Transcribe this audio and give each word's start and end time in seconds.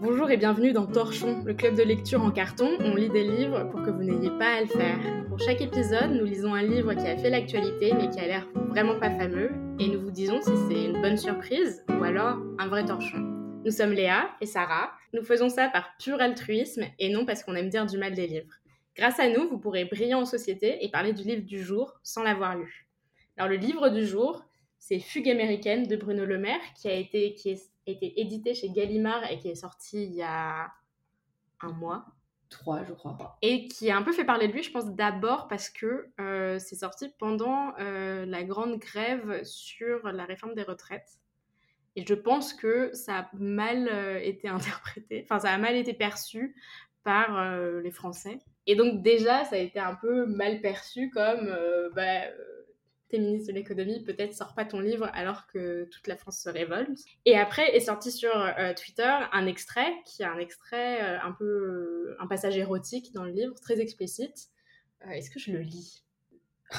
Bonjour 0.00 0.30
et 0.30 0.38
bienvenue 0.38 0.72
dans 0.72 0.86
Torchon, 0.86 1.42
le 1.44 1.52
club 1.52 1.76
de 1.76 1.82
lecture 1.82 2.22
en 2.22 2.30
carton. 2.30 2.78
On 2.80 2.94
lit 2.94 3.10
des 3.10 3.24
livres 3.24 3.68
pour 3.70 3.82
que 3.82 3.90
vous 3.90 4.02
n'ayez 4.02 4.30
pas 4.38 4.56
à 4.56 4.60
le 4.62 4.66
faire. 4.66 4.98
Pour 5.28 5.38
chaque 5.38 5.60
épisode, 5.60 6.12
nous 6.12 6.24
lisons 6.24 6.54
un 6.54 6.62
livre 6.62 6.94
qui 6.94 7.06
a 7.06 7.16
fait 7.18 7.28
l'actualité 7.28 7.92
mais 7.92 8.08
qui 8.08 8.18
a 8.18 8.26
l'air 8.26 8.48
vraiment 8.70 8.98
pas 8.98 9.10
fameux 9.10 9.50
et 9.78 9.88
nous 9.88 10.00
vous 10.00 10.10
disons 10.10 10.40
si 10.40 10.50
c'est 10.66 10.84
une 10.86 11.02
bonne 11.02 11.18
surprise 11.18 11.84
ou 11.90 12.02
alors 12.04 12.38
un 12.58 12.68
vrai 12.68 12.86
torchon. 12.86 13.18
Nous 13.64 13.70
sommes 13.70 13.92
Léa 13.92 14.30
et 14.40 14.46
Sarah. 14.46 14.92
Nous 15.12 15.22
faisons 15.22 15.50
ça 15.50 15.68
par 15.68 15.90
pur 15.98 16.20
altruisme 16.22 16.84
et 16.98 17.10
non 17.10 17.26
parce 17.26 17.44
qu'on 17.44 17.54
aime 17.54 17.68
dire 17.68 17.84
du 17.84 17.98
mal 17.98 18.14
des 18.14 18.26
livres. 18.26 18.54
Grâce 18.96 19.20
à 19.20 19.28
nous, 19.28 19.46
vous 19.46 19.58
pourrez 19.58 19.84
briller 19.84 20.14
en 20.14 20.24
société 20.24 20.82
et 20.82 20.90
parler 20.90 21.12
du 21.12 21.22
livre 21.22 21.44
du 21.44 21.62
jour 21.62 22.00
sans 22.02 22.22
l'avoir 22.22 22.56
lu. 22.56 22.88
Alors 23.36 23.50
le 23.50 23.56
livre 23.56 23.90
du 23.90 24.06
jour, 24.06 24.42
c'est 24.78 25.00
Fugue 25.00 25.28
américaine 25.28 25.86
de 25.86 25.96
Bruno 25.96 26.24
Le 26.24 26.38
Maire 26.38 26.60
qui 26.80 26.88
a 26.88 26.94
été 26.94 27.34
qui 27.34 27.50
est 27.50 27.71
été 27.86 28.20
édité 28.20 28.54
chez 28.54 28.70
Gallimard 28.70 29.30
et 29.30 29.38
qui 29.38 29.48
est 29.48 29.54
sorti 29.54 30.04
il 30.04 30.14
y 30.14 30.22
a 30.22 30.72
un 31.60 31.72
mois. 31.72 32.06
Trois, 32.52 32.84
je 32.84 32.92
crois. 32.92 33.38
Et 33.40 33.66
qui 33.66 33.90
a 33.90 33.96
un 33.96 34.02
peu 34.02 34.12
fait 34.12 34.24
parler 34.24 34.46
de 34.46 34.52
lui, 34.52 34.62
je 34.62 34.70
pense 34.70 34.94
d'abord 34.94 35.48
parce 35.48 35.70
que 35.70 36.10
euh, 36.20 36.58
c'est 36.58 36.76
sorti 36.76 37.08
pendant 37.18 37.72
euh, 37.78 38.26
la 38.26 38.44
grande 38.44 38.78
grève 38.78 39.42
sur 39.44 40.06
la 40.08 40.26
réforme 40.26 40.54
des 40.54 40.62
retraites. 40.62 41.18
Et 41.96 42.04
je 42.06 42.14
pense 42.14 42.52
que 42.52 42.92
ça 42.92 43.18
a 43.20 43.30
mal 43.32 43.88
euh, 43.88 44.20
été 44.22 44.48
interprété, 44.48 45.22
enfin 45.24 45.40
ça 45.40 45.50
a 45.50 45.58
mal 45.58 45.76
été 45.76 45.94
perçu 45.94 46.54
par 47.04 47.56
les 47.82 47.90
Français. 47.90 48.38
Et 48.68 48.76
donc 48.76 49.02
déjà, 49.02 49.44
ça 49.46 49.56
a 49.56 49.58
été 49.58 49.80
un 49.80 49.96
peu 49.96 50.24
mal 50.26 50.60
perçu 50.60 51.10
comme 51.10 51.52
bah, 51.96 52.20
ministre 53.18 53.48
de 53.48 53.58
l'économie, 53.58 54.02
peut-être 54.02 54.34
sors 54.34 54.54
pas 54.54 54.64
ton 54.64 54.80
livre 54.80 55.08
alors 55.12 55.46
que 55.46 55.88
toute 55.90 56.06
la 56.06 56.16
France 56.16 56.40
se 56.40 56.48
révolte. 56.48 56.98
Et 57.24 57.36
après 57.36 57.74
est 57.76 57.80
sorti 57.80 58.10
sur 58.10 58.34
euh, 58.34 58.72
Twitter 58.74 59.10
un 59.32 59.46
extrait 59.46 59.92
qui 60.04 60.22
est 60.22 60.26
un 60.26 60.38
extrait 60.38 61.02
euh, 61.02 61.18
un 61.22 61.32
peu 61.32 61.44
euh, 61.44 62.16
un 62.20 62.26
passage 62.26 62.56
érotique 62.56 63.12
dans 63.12 63.24
le 63.24 63.32
livre, 63.32 63.54
très 63.60 63.80
explicite. 63.80 64.48
Est-ce 65.10 65.30
que 65.30 65.40
je 65.40 65.52
le 65.52 65.60
lis? 65.60 66.04
Oh 66.72 66.76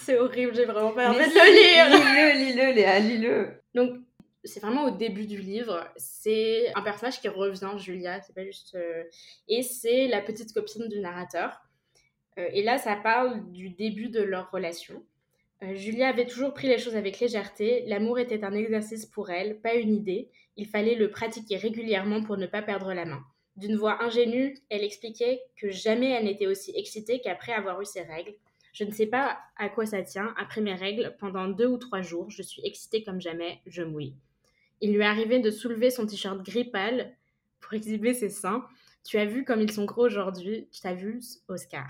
C'est 0.00 0.18
horrible, 0.18 0.54
j'ai 0.54 0.64
vraiment 0.64 0.92
pas 0.92 1.10
envie 1.10 1.18
de 1.18 1.24
le 1.24 1.62
lire. 1.62 1.88
Lis-le, 1.90 2.44
lis-le, 2.44 2.74
Léa, 2.74 2.98
lis-le. 3.00 3.60
Donc 3.74 3.98
c'est 4.44 4.60
vraiment 4.60 4.84
au 4.84 4.90
début 4.90 5.26
du 5.26 5.38
livre. 5.38 5.84
C'est 5.96 6.72
un 6.74 6.82
personnage 6.82 7.20
qui 7.20 7.28
revient, 7.28 7.72
Julia, 7.78 8.20
c'est 8.22 8.34
pas 8.34 8.44
juste. 8.44 8.76
Et 9.48 9.62
c'est 9.62 10.06
la 10.06 10.20
petite 10.20 10.52
copine 10.52 10.86
du 10.88 11.00
narrateur. 11.00 11.62
et 12.36 12.62
là, 12.62 12.78
ça 12.78 12.94
parle 12.96 13.50
du 13.50 13.70
début 13.70 14.08
de 14.08 14.22
leur 14.22 14.50
relation. 14.50 15.02
Euh, 15.64 15.74
Julia 15.76 16.08
avait 16.08 16.26
toujours 16.26 16.52
pris 16.52 16.68
les 16.68 16.78
choses 16.78 16.96
avec 16.96 17.20
légèreté, 17.20 17.84
l'amour 17.86 18.18
était 18.18 18.44
un 18.44 18.52
exercice 18.52 19.06
pour 19.06 19.30
elle, 19.30 19.60
pas 19.60 19.74
une 19.74 19.94
idée, 19.94 20.28
il 20.56 20.66
fallait 20.66 20.94
le 20.94 21.10
pratiquer 21.10 21.56
régulièrement 21.56 22.22
pour 22.22 22.36
ne 22.36 22.46
pas 22.46 22.62
perdre 22.62 22.92
la 22.92 23.04
main. 23.04 23.22
D'une 23.56 23.76
voix 23.76 24.02
ingénue, 24.02 24.58
elle 24.68 24.82
expliquait 24.82 25.40
que 25.56 25.70
jamais 25.70 26.10
elle 26.10 26.24
n'était 26.24 26.46
aussi 26.46 26.72
excitée 26.76 27.20
qu'après 27.20 27.52
avoir 27.52 27.80
eu 27.80 27.84
ses 27.84 28.02
règles. 28.02 28.34
Je 28.72 28.84
ne 28.84 28.90
sais 28.90 29.06
pas 29.06 29.38
à 29.56 29.68
quoi 29.68 29.86
ça 29.86 30.02
tient, 30.02 30.34
après 30.36 30.60
mes 30.60 30.74
règles, 30.74 31.14
pendant 31.18 31.46
deux 31.46 31.66
ou 31.66 31.78
trois 31.78 32.02
jours, 32.02 32.30
je 32.30 32.42
suis 32.42 32.62
excitée 32.66 33.04
comme 33.04 33.20
jamais, 33.20 33.60
je 33.66 33.82
mouille. 33.82 34.16
Il 34.80 34.92
lui 34.92 35.04
arrivait 35.04 35.38
de 35.38 35.50
soulever 35.50 35.90
son 35.90 36.06
t-shirt 36.06 36.42
gris 36.44 36.64
pâle 36.64 37.14
pour 37.60 37.74
exhiber 37.74 38.12
ses 38.12 38.30
seins. 38.30 38.64
Tu 39.04 39.18
as 39.18 39.24
vu 39.24 39.44
comme 39.44 39.60
ils 39.60 39.70
sont 39.70 39.84
gros 39.84 40.04
aujourd'hui, 40.04 40.68
tu 40.72 40.86
as 40.86 40.94
vu, 40.94 41.20
Oscar? 41.46 41.86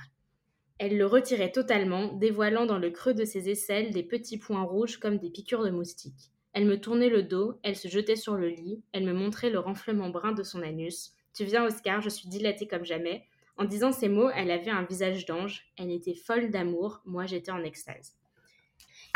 Elle 0.79 0.99
le 0.99 1.07
retirait 1.07 1.53
totalement, 1.53 2.13
dévoilant 2.15 2.67
dans 2.67 2.79
le 2.79 2.91
creux 2.91 3.15
de 3.15 3.25
ses 3.25 3.49
aisselles 3.49 3.93
des 3.93 4.03
petits 4.03 4.39
points 4.39 4.65
rouges 4.65 4.99
comme 4.99 5.19
des 5.19 5.31
piqûres 5.31 5.65
de 5.65 5.71
moustiques. 5.71 6.33
Elle 6.53 6.67
me 6.67 6.81
tournait 6.81 7.09
le 7.09 7.23
dos, 7.23 7.59
elle 7.63 7.77
se 7.77 7.89
jetait 7.89 8.17
sur 8.17 8.35
le 8.35 8.49
lit, 8.49 8.83
elle 8.93 9.05
me 9.05 9.13
montrait 9.13 9.51
le 9.51 9.59
renflement 9.59 10.09
brun 10.09 10.33
de 10.33 10.43
son 10.43 10.63
anus. 10.63 11.13
Tu 11.33 11.45
viens, 11.45 11.65
Oscar, 11.65 12.01
je 12.01 12.09
suis 12.09 12.29
dilatée 12.29 12.67
comme 12.67 12.85
jamais. 12.85 13.25
En 13.57 13.65
disant 13.65 13.93
ces 13.93 14.09
mots, 14.09 14.31
elle 14.31 14.51
avait 14.51 14.71
un 14.71 14.83
visage 14.83 15.27
d'ange, 15.27 15.73
elle 15.79 15.91
était 15.91 16.15
folle 16.15 16.51
d'amour, 16.51 17.03
moi 17.05 17.27
j'étais 17.27 17.53
en 17.53 17.63
extase. 17.63 18.17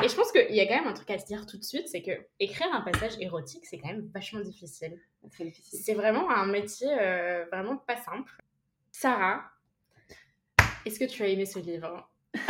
Et 0.02 0.08
je 0.08 0.14
pense 0.14 0.30
qu'il 0.30 0.54
y 0.54 0.60
a 0.60 0.66
quand 0.66 0.76
même 0.76 0.86
un 0.86 0.92
truc 0.92 1.10
à 1.10 1.18
se 1.18 1.26
dire 1.26 1.44
tout 1.44 1.58
de 1.58 1.64
suite, 1.64 1.88
c'est 1.88 2.02
que 2.02 2.12
écrire 2.38 2.68
un 2.72 2.82
passage 2.82 3.16
érotique, 3.18 3.66
c'est 3.66 3.78
quand 3.78 3.88
même 3.88 4.08
vachement 4.14 4.40
difficile. 4.40 4.96
C'est 5.56 5.94
vraiment 5.94 6.30
un 6.30 6.46
métier 6.46 6.88
euh, 6.88 7.46
vraiment 7.50 7.76
pas 7.76 7.96
simple. 7.96 8.32
Sarah, 8.92 9.42
est-ce 10.88 10.98
que 10.98 11.04
tu 11.04 11.22
as 11.22 11.28
aimé 11.28 11.46
ce 11.46 11.58
livre 11.58 12.10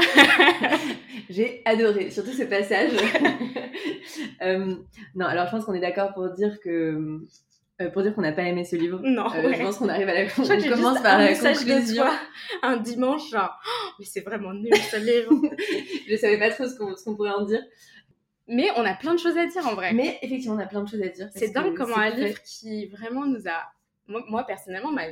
J'ai 1.31 1.62
adoré, 1.65 2.10
surtout 2.10 2.32
ce 2.32 2.44
passage. 2.44 2.93
Euh, 4.43 4.75
non, 5.15 5.26
alors 5.26 5.47
je 5.47 5.50
pense 5.50 5.65
qu'on 5.65 5.75
est 5.75 5.81
d'accord 5.81 6.12
pour 6.15 6.31
dire 6.31 6.60
que 6.60 7.21
euh, 7.81 7.91
pour 7.91 8.03
dire 8.03 8.15
qu'on 8.15 8.22
n'a 8.22 8.32
pas 8.32 8.43
aimé 8.43 8.65
ce 8.65 8.77
livre. 8.77 9.00
Non. 9.03 9.27
Euh, 9.34 9.53
je 9.53 9.62
pense 9.62 9.78
qu'on 9.78 9.88
arrive 9.88 10.09
à 10.09 10.15
la 10.15 10.27
conclusion. 10.28 10.72
On 10.72 10.77
commence 10.77 11.00
par 11.00 11.19
la 11.19 11.34
conclusion. 11.34 12.04
un 12.62 12.77
dimanche, 12.77 13.31
genre, 13.31 13.56
oh, 13.65 13.91
mais 13.98 14.04
c'est 14.04 14.21
vraiment 14.21 14.53
nul 14.54 14.75
ce 14.75 14.97
livre. 15.04 15.31
je 16.09 16.16
savais 16.16 16.38
pas 16.38 16.50
trop 16.50 16.66
ce 16.66 17.04
qu'on 17.04 17.15
pourrait 17.16 17.31
en 17.31 17.44
dire. 17.44 17.62
Mais 18.48 18.69
on 18.77 18.84
a 18.84 18.94
plein 18.94 19.15
de 19.15 19.21
choses 19.21 19.37
à 19.37 19.47
dire 19.47 19.66
en 19.66 19.75
vrai. 19.75 19.93
Mais 19.93 20.19
effectivement, 20.22 20.56
on 20.56 20.60
a 20.60 20.66
plein 20.66 20.82
de 20.82 20.88
choses 20.88 21.03
à 21.03 21.09
dire. 21.09 21.28
C'est 21.34 21.53
dingue 21.53 21.77
comment 21.77 21.98
un 21.98 22.10
livre 22.10 22.41
qui 22.43 22.87
vraiment 22.87 23.27
nous 23.27 23.47
a, 23.47 23.72
moi, 24.09 24.25
moi 24.28 24.44
personnellement, 24.44 24.91
m'a 24.91 25.04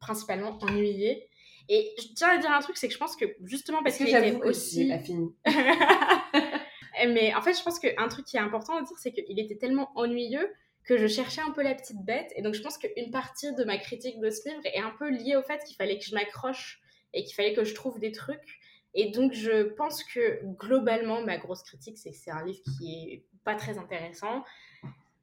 principalement 0.00 0.58
ennuyé 0.62 1.29
et 1.68 1.94
je 1.98 2.08
tiens 2.14 2.30
à 2.30 2.38
dire 2.38 2.50
un 2.50 2.60
truc, 2.60 2.76
c'est 2.76 2.88
que 2.88 2.94
je 2.94 2.98
pense 2.98 3.16
que 3.16 3.24
justement 3.44 3.82
parce, 3.82 3.98
que, 3.98 4.06
j'avais 4.06 4.34
aussi. 4.42 4.88
pas 4.88 4.98
fini? 4.98 5.34
Mais 7.08 7.34
en 7.34 7.40
fait, 7.40 7.54
je 7.54 7.62
pense 7.62 7.78
qu'un 7.78 8.08
truc 8.08 8.26
qui 8.26 8.36
est 8.36 8.40
important 8.40 8.76
à 8.76 8.82
dire, 8.82 8.96
c'est 8.98 9.12
qu'il 9.12 9.38
était 9.38 9.56
tellement 9.56 9.90
ennuyeux 9.94 10.52
que 10.84 10.96
je 10.96 11.06
cherchais 11.06 11.40
un 11.40 11.50
peu 11.50 11.62
la 11.62 11.74
petite 11.74 12.04
bête. 12.04 12.32
Et 12.36 12.42
donc, 12.42 12.54
je 12.54 12.62
pense 12.62 12.78
qu'une 12.78 13.10
partie 13.10 13.54
de 13.54 13.64
ma 13.64 13.78
critique 13.78 14.18
de 14.20 14.30
ce 14.30 14.48
livre 14.48 14.60
est 14.64 14.80
un 14.80 14.92
peu 14.98 15.10
liée 15.10 15.36
au 15.36 15.42
fait 15.42 15.62
qu'il 15.64 15.76
fallait 15.76 15.98
que 15.98 16.04
je 16.04 16.14
m'accroche 16.14 16.80
et 17.12 17.24
qu'il 17.24 17.34
fallait 17.34 17.54
que 17.54 17.64
je 17.64 17.74
trouve 17.74 17.98
des 17.98 18.12
trucs. 18.12 18.58
Et 18.94 19.10
donc, 19.10 19.32
je 19.32 19.62
pense 19.62 20.02
que 20.02 20.40
globalement, 20.58 21.22
ma 21.22 21.38
grosse 21.38 21.62
critique, 21.62 21.96
c'est 21.98 22.10
que 22.10 22.16
c'est 22.16 22.32
un 22.32 22.44
livre 22.44 22.60
qui 22.78 23.12
est 23.12 23.24
pas 23.44 23.54
très 23.54 23.78
intéressant, 23.78 24.44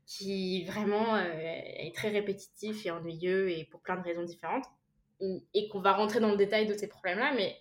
qui 0.05 0.63
vraiment 0.63 1.15
euh, 1.15 1.25
est 1.33 1.93
très 1.93 2.09
répétitif 2.09 2.85
et 2.85 2.91
ennuyeux 2.91 3.51
et 3.51 3.65
pour 3.65 3.81
plein 3.81 3.97
de 3.97 4.03
raisons 4.03 4.23
différentes 4.23 4.65
et 5.53 5.67
qu'on 5.69 5.79
va 5.79 5.93
rentrer 5.93 6.19
dans 6.19 6.31
le 6.31 6.37
détail 6.37 6.67
de 6.67 6.73
ces 6.73 6.87
problèmes-là, 6.87 7.33
mais 7.35 7.57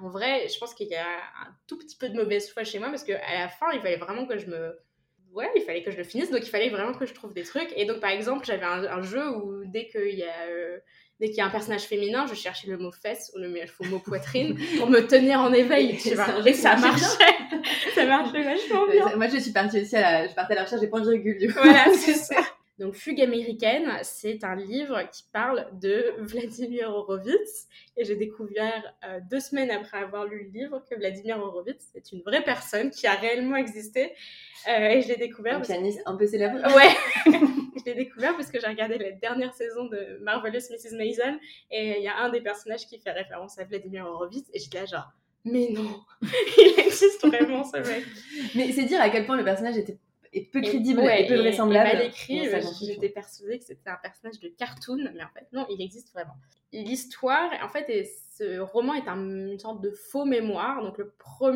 en 0.00 0.08
vrai, 0.08 0.46
je 0.48 0.58
pense 0.58 0.74
qu'il 0.74 0.88
y 0.88 0.94
a 0.94 1.06
un 1.06 1.54
tout 1.66 1.78
petit 1.78 1.96
peu 1.96 2.08
de 2.08 2.14
mauvaise 2.14 2.50
foi 2.50 2.64
chez 2.64 2.78
moi 2.78 2.88
parce 2.88 3.04
qu'à 3.04 3.18
la 3.34 3.48
fin, 3.48 3.66
il 3.72 3.80
fallait 3.80 3.96
vraiment 3.96 4.26
que 4.26 4.38
je 4.38 4.46
me. 4.46 4.78
Ouais, 5.32 5.50
il 5.56 5.62
fallait 5.62 5.82
que 5.82 5.90
je 5.90 5.96
le 5.96 6.04
finisse, 6.04 6.30
donc 6.30 6.40
il 6.42 6.48
fallait 6.48 6.70
vraiment 6.70 6.94
que 6.94 7.04
je 7.04 7.12
trouve 7.12 7.34
des 7.34 7.42
trucs. 7.42 7.70
Et 7.76 7.84
donc, 7.84 8.00
par 8.00 8.10
exemple, 8.10 8.46
j'avais 8.46 8.64
un, 8.64 9.02
jeu 9.02 9.28
où 9.36 9.64
dès 9.66 9.86
qu'il 9.88 10.14
y 10.14 10.24
a. 10.24 10.46
Euh, 10.48 10.78
dès 11.20 11.26
qu'il 11.26 11.38
y 11.38 11.40
a 11.40 11.46
un 11.46 11.50
personnage 11.50 11.82
féminin, 11.82 12.26
je 12.26 12.34
cherchais 12.34 12.68
le 12.68 12.78
mot 12.78 12.92
fesse 12.92 13.32
ou 13.34 13.38
le 13.38 13.48
mot 13.90 13.98
poitrine 13.98 14.56
pour 14.78 14.88
me 14.88 15.00
tenir 15.00 15.40
en 15.40 15.52
éveil, 15.52 15.98
tu 15.98 16.14
vois. 16.14 16.46
Et 16.46 16.54
ça 16.54 16.76
marchait. 16.76 17.24
ça 17.94 18.06
marchait 18.06 18.42
vachement 18.42 18.86
bien. 18.86 19.16
Moi, 19.16 19.28
je 19.28 19.38
suis 19.38 19.52
partie 19.52 19.82
aussi 19.82 19.96
à 19.96 20.00
la, 20.00 20.28
je 20.28 20.34
partais 20.34 20.52
à 20.54 20.56
la 20.56 20.64
recherche 20.64 20.80
des 20.80 20.88
points 20.88 21.02
virgules, 21.02 21.50
Voilà, 21.50 21.86
c'est 21.92 22.14
ça. 22.14 22.36
Donc 22.78 22.94
Fugue 22.94 23.20
américaine, 23.20 23.90
c'est 24.02 24.44
un 24.44 24.54
livre 24.54 25.02
qui 25.10 25.24
parle 25.32 25.66
de 25.80 26.14
Vladimir 26.18 26.90
Horowitz. 26.90 27.66
Et 27.96 28.04
j'ai 28.04 28.14
découvert 28.14 28.94
euh, 29.04 29.18
deux 29.28 29.40
semaines 29.40 29.70
après 29.70 29.98
avoir 29.98 30.26
lu 30.26 30.44
le 30.44 30.60
livre 30.60 30.84
que 30.88 30.94
Vladimir 30.94 31.38
Horowitz 31.38 31.90
est 31.96 32.12
une 32.12 32.22
vraie 32.22 32.44
personne 32.44 32.90
qui 32.90 33.06
a 33.08 33.14
réellement 33.14 33.56
existé. 33.56 34.12
Euh, 34.68 34.90
et 34.90 35.02
je 35.02 35.08
l'ai 35.08 35.16
découvert. 35.16 35.56
Un 35.56 35.60
pianiste 35.60 36.00
un 36.06 36.16
peu 36.16 36.26
célèbre. 36.26 36.58
Ouais. 36.76 36.94
je 37.76 37.84
l'ai 37.84 37.94
découvert 37.94 38.36
parce 38.36 38.50
que 38.50 38.60
j'ai 38.60 38.66
regardé 38.66 38.98
la 38.98 39.10
dernière 39.12 39.52
saison 39.54 39.86
de 39.86 40.18
Marvelous 40.22 40.70
Mrs. 40.70 40.96
Maison. 40.96 41.38
Et 41.72 41.98
il 41.98 42.02
y 42.02 42.08
a 42.08 42.16
un 42.18 42.28
des 42.28 42.40
personnages 42.40 42.86
qui 42.86 43.00
fait 43.00 43.10
référence 43.10 43.58
à 43.58 43.64
Vladimir 43.64 44.06
Horowitz. 44.06 44.48
Et 44.54 44.60
j'étais 44.60 44.78
là 44.78 44.86
genre, 44.86 45.12
mais 45.44 45.68
non, 45.70 46.00
il 46.22 46.74
existe 46.78 47.26
vraiment 47.26 47.64
ce 47.64 47.78
mec. 47.78 48.04
Mais 48.54 48.70
c'est 48.72 48.84
dire 48.84 49.00
à 49.00 49.08
quel 49.10 49.26
point 49.26 49.36
le 49.36 49.44
personnage 49.44 49.76
était 49.76 49.98
et 50.32 50.44
peu 50.44 50.60
crédible 50.60 51.00
et, 51.00 51.26
peu 51.26 51.36
vraisemblable. 51.36 51.90
Et 51.90 51.92
mal 51.94 52.06
écrit, 52.06 52.48
j'étais 52.80 53.08
persuadée 53.08 53.58
que 53.58 53.64
c'était 53.64 53.90
un 53.90 53.98
personnage 54.02 54.40
de 54.40 54.48
cartoon, 54.48 55.10
mais 55.14 55.22
en 55.22 55.28
fait, 55.34 55.46
non, 55.52 55.66
il 55.70 55.80
existe 55.82 56.12
vraiment. 56.12 56.34
L'histoire, 56.72 57.50
en 57.62 57.68
fait, 57.68 57.88
et 57.88 58.04
ce 58.36 58.58
roman 58.58 58.94
est 58.94 59.08
une 59.08 59.58
sorte 59.58 59.80
de 59.82 59.90
faux 59.90 60.24
mémoire. 60.24 60.82
Donc, 60.82 60.98
le 60.98 61.12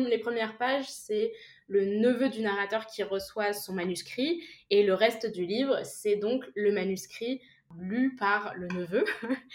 les 0.07 0.17
premières 0.17 0.57
pages, 0.57 0.89
c'est 0.89 1.33
le 1.67 1.85
neveu 1.85 2.29
du 2.29 2.41
narrateur 2.41 2.87
qui 2.87 3.03
reçoit 3.03 3.53
son 3.53 3.73
manuscrit, 3.73 4.41
et 4.69 4.83
le 4.83 4.93
reste 4.93 5.31
du 5.31 5.45
livre, 5.45 5.81
c'est 5.83 6.15
donc 6.15 6.45
le 6.55 6.71
manuscrit 6.71 7.41
lu 7.77 8.15
par 8.15 8.53
le 8.55 8.67
neveu. 8.67 9.05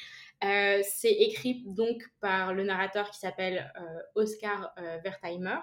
Euh, 0.45 0.83
c'est 0.85 1.11
écrit 1.11 1.65
donc 1.67 2.01
par 2.21 2.55
le 2.55 2.63
narrateur 2.63 3.11
qui 3.11 3.19
s'appelle 3.19 3.73
euh, 3.77 3.99
Oscar 4.15 4.73
euh, 4.79 4.99
Wertheimer. 5.03 5.59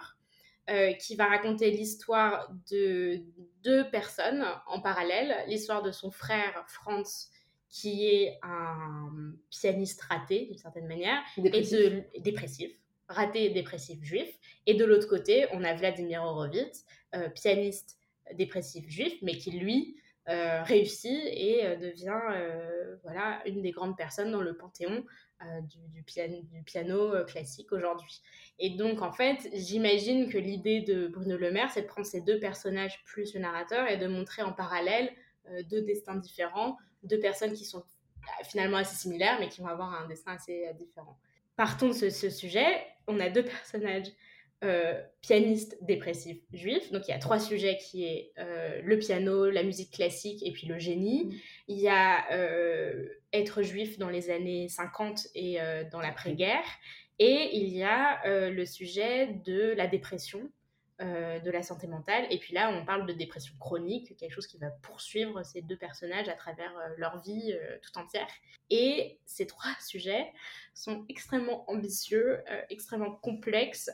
Euh, 0.67 0.93
qui 0.93 1.15
va 1.15 1.27
raconter 1.27 1.69
l'histoire 1.69 2.51
de 2.71 3.21
deux 3.63 3.87
personnes 3.91 4.43
en 4.65 4.81
parallèle, 4.81 5.45
l'histoire 5.47 5.83
de 5.83 5.91
son 5.91 6.09
frère 6.09 6.65
Franz, 6.67 7.29
qui 7.69 8.07
est 8.07 8.39
un 8.41 9.11
pianiste 9.51 10.01
raté 10.01 10.47
d'une 10.47 10.57
certaine 10.57 10.87
manière, 10.87 11.21
dépressif. 11.37 11.79
et 11.79 11.89
de 11.89 12.19
dépressif, 12.21 12.71
raté 13.07 13.45
et 13.45 13.49
dépressif 13.51 14.03
juif, 14.03 14.39
et 14.65 14.73
de 14.73 14.83
l'autre 14.85 15.07
côté, 15.07 15.45
on 15.51 15.63
a 15.63 15.75
Vladimir 15.75 16.23
Horowitz, 16.23 16.83
euh, 17.13 17.29
pianiste 17.29 17.99
dépressif 18.33 18.89
juif, 18.89 19.13
mais 19.21 19.37
qui 19.37 19.51
lui 19.51 19.97
euh, 20.29 20.63
réussit 20.63 21.21
et 21.27 21.77
devient 21.77 22.21
voilà 23.03 23.39
une 23.45 23.61
des 23.61 23.69
grandes 23.69 23.95
personnes 23.95 24.31
dans 24.31 24.41
le 24.41 24.57
panthéon 24.57 25.05
du, 25.63 26.03
piano, 26.03 26.37
du, 26.43 26.63
piano, 26.63 27.23
classique 27.25 27.71
aujourd'hui. 27.71 28.21
Et 28.59 28.71
donc, 28.71 29.01
en 29.01 29.11
fait, 29.11 29.49
j'imagine 29.53 30.29
que 30.29 30.37
l'idée 30.37 30.81
de 30.81 31.07
Bruno 31.07 31.37
Le 31.37 31.51
Maire, 31.51 31.69
c'est 31.71 31.83
de 31.83 31.87
prendre 31.87 32.07
ces 32.07 32.21
deux 32.21 32.39
personnages 32.39 33.03
plus 33.03 33.33
le 33.33 33.41
narrateur 33.41 33.87
et 33.87 33.97
de 33.97 34.07
montrer 34.07 34.41
en 34.41 34.53
parallèle 34.53 35.11
deux 35.69 35.81
destins 35.81 36.15
différents, 36.15 36.77
deux 37.03 37.19
personnes 37.19 37.53
qui 37.53 37.65
sont 37.65 37.83
finalement 38.43 38.77
assez 38.77 38.95
similaires, 38.95 39.37
mais 39.39 39.49
qui 39.49 39.61
vont 39.61 39.67
avoir 39.67 39.93
un 39.93 40.07
destin 40.07 40.33
assez 40.33 40.71
différent. 40.79 41.17
Partons 41.55 41.89
de 41.89 42.09
ce 42.09 42.29
sujet, 42.29 42.85
on 43.07 43.19
a 43.19 43.29
deux 43.29 43.43
personnages 43.43 44.11
euh, 44.63 44.99
pianiste 45.21 45.77
dépressif 45.81 46.37
juif. 46.53 46.91
Donc 46.91 47.07
il 47.07 47.11
y 47.11 47.13
a 47.13 47.19
trois 47.19 47.39
sujets 47.39 47.77
qui 47.77 48.05
est 48.05 48.31
euh, 48.39 48.81
le 48.83 48.97
piano, 48.97 49.49
la 49.49 49.63
musique 49.63 49.91
classique 49.91 50.41
et 50.45 50.51
puis 50.51 50.65
le 50.65 50.79
génie. 50.79 51.25
Mm. 51.25 51.31
Il 51.67 51.77
y 51.79 51.89
a 51.89 52.31
euh, 52.31 53.07
être 53.33 53.61
juif 53.61 53.97
dans 53.97 54.09
les 54.09 54.29
années 54.29 54.69
50 54.69 55.27
et 55.35 55.57
dans 55.91 55.99
l'après-guerre. 55.99 56.65
Et 57.19 57.57
il 57.57 57.69
y 57.69 57.83
a 57.83 58.49
le 58.49 58.65
sujet 58.65 59.39
de 59.45 59.73
la 59.75 59.87
dépression 59.87 60.49
euh, 61.01 61.39
de 61.39 61.51
la 61.51 61.61
santé 61.61 61.87
mentale. 61.87 62.25
Et 62.29 62.39
puis 62.39 62.53
là, 62.53 62.69
on 62.69 62.85
parle 62.85 63.05
de 63.05 63.11
dépression 63.11 63.53
chronique, 63.59 64.15
quelque 64.15 64.31
chose 64.31 64.47
qui 64.47 64.57
va 64.57 64.69
poursuivre 64.69 65.43
ces 65.43 65.61
deux 65.61 65.75
personnages 65.75 66.29
à 66.29 66.35
travers 66.35 66.71
euh, 66.77 66.87
leur 66.97 67.21
vie 67.21 67.51
euh, 67.51 67.77
tout 67.81 67.99
entière. 67.99 68.29
Et 68.69 69.19
ces 69.25 69.45
trois 69.45 69.73
sujets 69.81 70.31
sont 70.73 71.05
extrêmement 71.09 71.69
ambitieux, 71.69 72.41
extrêmement 72.69 73.11
complexes. 73.11 73.91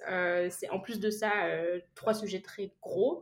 c'est 0.49 0.69
en 0.69 0.79
plus 0.79 0.99
de 0.99 1.09
ça 1.09 1.31
trois 1.95 2.13
sujets 2.13 2.41
très 2.41 2.71
gros. 2.81 3.21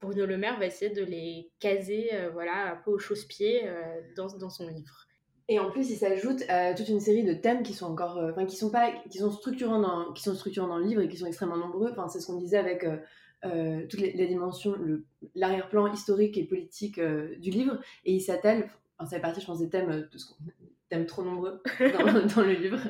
Bruno 0.00 0.26
Le 0.26 0.36
Maire 0.36 0.58
va 0.58 0.66
essayer 0.66 0.90
de 0.90 1.02
les 1.02 1.50
caser 1.58 2.10
voilà, 2.32 2.72
un 2.72 2.76
peu 2.76 2.92
au 2.92 2.98
chausse-pied 2.98 3.68
dans, 4.14 4.28
dans 4.38 4.50
son 4.50 4.68
livre. 4.68 5.05
Et 5.48 5.58
en 5.58 5.70
plus, 5.70 5.90
il 5.90 5.96
s'ajoute 5.96 6.42
toute 6.76 6.88
une 6.88 7.00
série 7.00 7.22
de 7.22 7.32
thèmes 7.32 7.62
qui 7.62 7.72
sont 7.72 7.86
encore, 7.86 8.18
enfin, 8.30 8.46
qui 8.46 8.56
sont 8.56 8.70
pas, 8.70 8.90
qui 9.10 9.18
sont 9.18 9.30
structurants 9.30 9.80
dans, 9.80 10.12
qui 10.12 10.22
sont 10.22 10.34
structurants 10.34 10.66
dans 10.66 10.78
le 10.78 10.86
livre 10.86 11.02
et 11.02 11.08
qui 11.08 11.16
sont 11.16 11.26
extrêmement 11.26 11.56
nombreux. 11.56 11.90
Enfin, 11.92 12.08
c'est 12.08 12.20
ce 12.20 12.26
qu'on 12.26 12.38
disait 12.38 12.58
avec 12.58 12.84
euh, 13.44 13.86
toutes 13.88 14.00
les, 14.00 14.26
dimensions, 14.26 14.76
l'arrière-plan 15.36 15.92
historique 15.92 16.36
et 16.36 16.44
politique 16.44 17.00
du 17.00 17.50
livre. 17.50 17.78
Et 18.04 18.14
il 18.14 18.20
s'attelle, 18.20 18.68
enfin, 18.98 19.08
ça 19.08 19.16
fait 19.16 19.22
partie, 19.22 19.40
je 19.40 19.46
pense, 19.46 19.60
des 19.60 19.68
thèmes, 19.68 20.08
thèmes 20.88 21.06
trop 21.06 21.22
nombreux 21.22 21.62
dans 22.34 22.42
le 22.42 22.52
livre. 22.52 22.80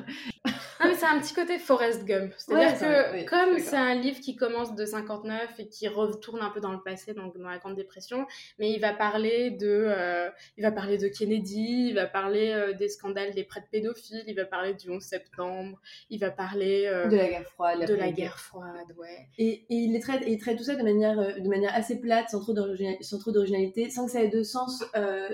Ah, 0.79 0.87
mais 0.87 0.95
c'est 0.95 1.05
un 1.05 1.19
petit 1.19 1.33
côté 1.33 1.57
Forrest 1.57 2.05
Gump. 2.05 2.33
C'est-à-dire 2.37 2.79
que, 2.79 3.25
comme 3.29 3.59
c'est 3.59 3.75
un 3.75 3.95
livre 3.95 4.19
qui 4.19 4.35
commence 4.35 4.75
de 4.75 4.85
59 4.85 5.59
et 5.59 5.67
qui 5.67 5.87
retourne 5.87 6.41
un 6.41 6.49
peu 6.49 6.59
dans 6.59 6.71
le 6.71 6.81
passé, 6.81 7.13
donc 7.13 7.37
dans 7.37 7.49
la 7.49 7.57
Grande 7.57 7.75
Dépression, 7.75 8.25
mais 8.59 8.71
il 8.71 8.79
va 8.79 8.93
parler 8.93 9.51
de, 9.51 9.67
euh, 9.67 10.29
il 10.57 10.63
va 10.63 10.71
parler 10.71 10.97
de 10.97 11.07
Kennedy, 11.07 11.87
il 11.89 11.95
va 11.95 12.05
parler 12.05 12.51
euh, 12.51 12.73
des 12.73 12.89
scandales 12.89 13.33
des 13.33 13.43
prêtres 13.43 13.67
pédophiles, 13.71 14.23
il 14.27 14.35
va 14.35 14.45
parler 14.45 14.73
du 14.73 14.89
11 14.89 15.01
septembre, 15.01 15.79
il 16.09 16.19
va 16.19 16.31
parler 16.31 16.85
euh, 16.85 17.07
de 17.07 17.17
la 17.17 17.27
guerre 17.27 17.45
froide. 17.45 17.87
De 17.87 17.93
la 17.93 18.11
guerre 18.11 18.39
froide, 18.39 18.95
ouais. 18.97 19.27
Et, 19.37 19.65
et 19.69 19.75
il, 19.75 19.99
traite, 19.99 20.23
il 20.27 20.37
traite 20.37 20.57
tout 20.57 20.63
ça 20.63 20.75
de 20.75 20.83
manière, 20.83 21.39
de 21.39 21.49
manière 21.49 21.73
assez 21.73 21.99
plate, 21.99 22.29
sans 22.29 22.41
trop 22.41 22.53
d'originalité, 22.53 23.89
sans 23.89 24.05
que 24.05 24.11
ça 24.11 24.21
ait 24.21 24.29
de 24.29 24.43
sens 24.43 24.83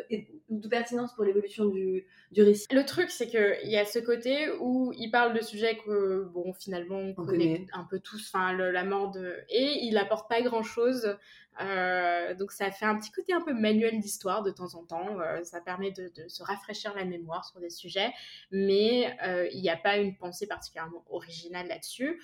et 0.10 0.28
de 0.50 0.68
pertinence 0.68 1.14
pour 1.16 1.24
l'évolution 1.24 1.66
du, 1.66 2.06
du 2.32 2.42
récit. 2.42 2.68
Le 2.72 2.86
truc, 2.86 3.10
c'est 3.10 3.28
qu'il 3.28 3.70
y 3.70 3.78
a 3.78 3.86
ce 3.86 4.00
côté 4.00 4.50
où 4.60 4.92
il 4.98 5.10
parle 5.12 5.33
de 5.34 5.42
sujets 5.42 5.78
que, 5.78 6.24
bon, 6.34 6.54
finalement, 6.54 7.00
on, 7.00 7.14
connaît, 7.14 7.66
un 7.74 7.84
peu 7.84 8.00
tous, 8.00 8.32
enfin, 8.34 8.54
la 8.54 8.84
mort 8.84 9.12
de... 9.12 9.38
Et 9.50 9.86
il 9.86 9.98
apporte 9.98 10.30
pas 10.30 10.42
grand-chose. 10.42 11.18
Euh, 11.62 12.34
donc 12.34 12.52
ça 12.52 12.72
fait 12.72 12.86
un 12.86 12.98
petit 12.98 13.12
côté 13.12 13.32
un 13.34 13.42
peu 13.42 13.54
manuel 13.54 14.00
d'histoire 14.00 14.44
de 14.44 14.52
temps 14.52 14.74
en 14.76 14.84
temps. 14.84 15.20
Euh, 15.20 15.44
ça 15.44 15.62
permet 15.62 15.92
de, 15.92 16.12
se 16.28 16.44
rafraîchir 16.44 16.94
la 16.96 17.06
mémoire 17.06 17.46
sur 17.46 17.60
des 17.60 17.70
sujets, 17.70 18.12
mais 18.52 19.16
euh, 19.24 19.48
il 19.52 19.62
n'y 19.62 19.70
a 19.70 19.78
pas 19.78 19.98
une 19.98 20.16
pensée 20.16 20.48
particulièrement 20.48 21.04
originale 21.10 21.68
là-dessus. 21.68 22.22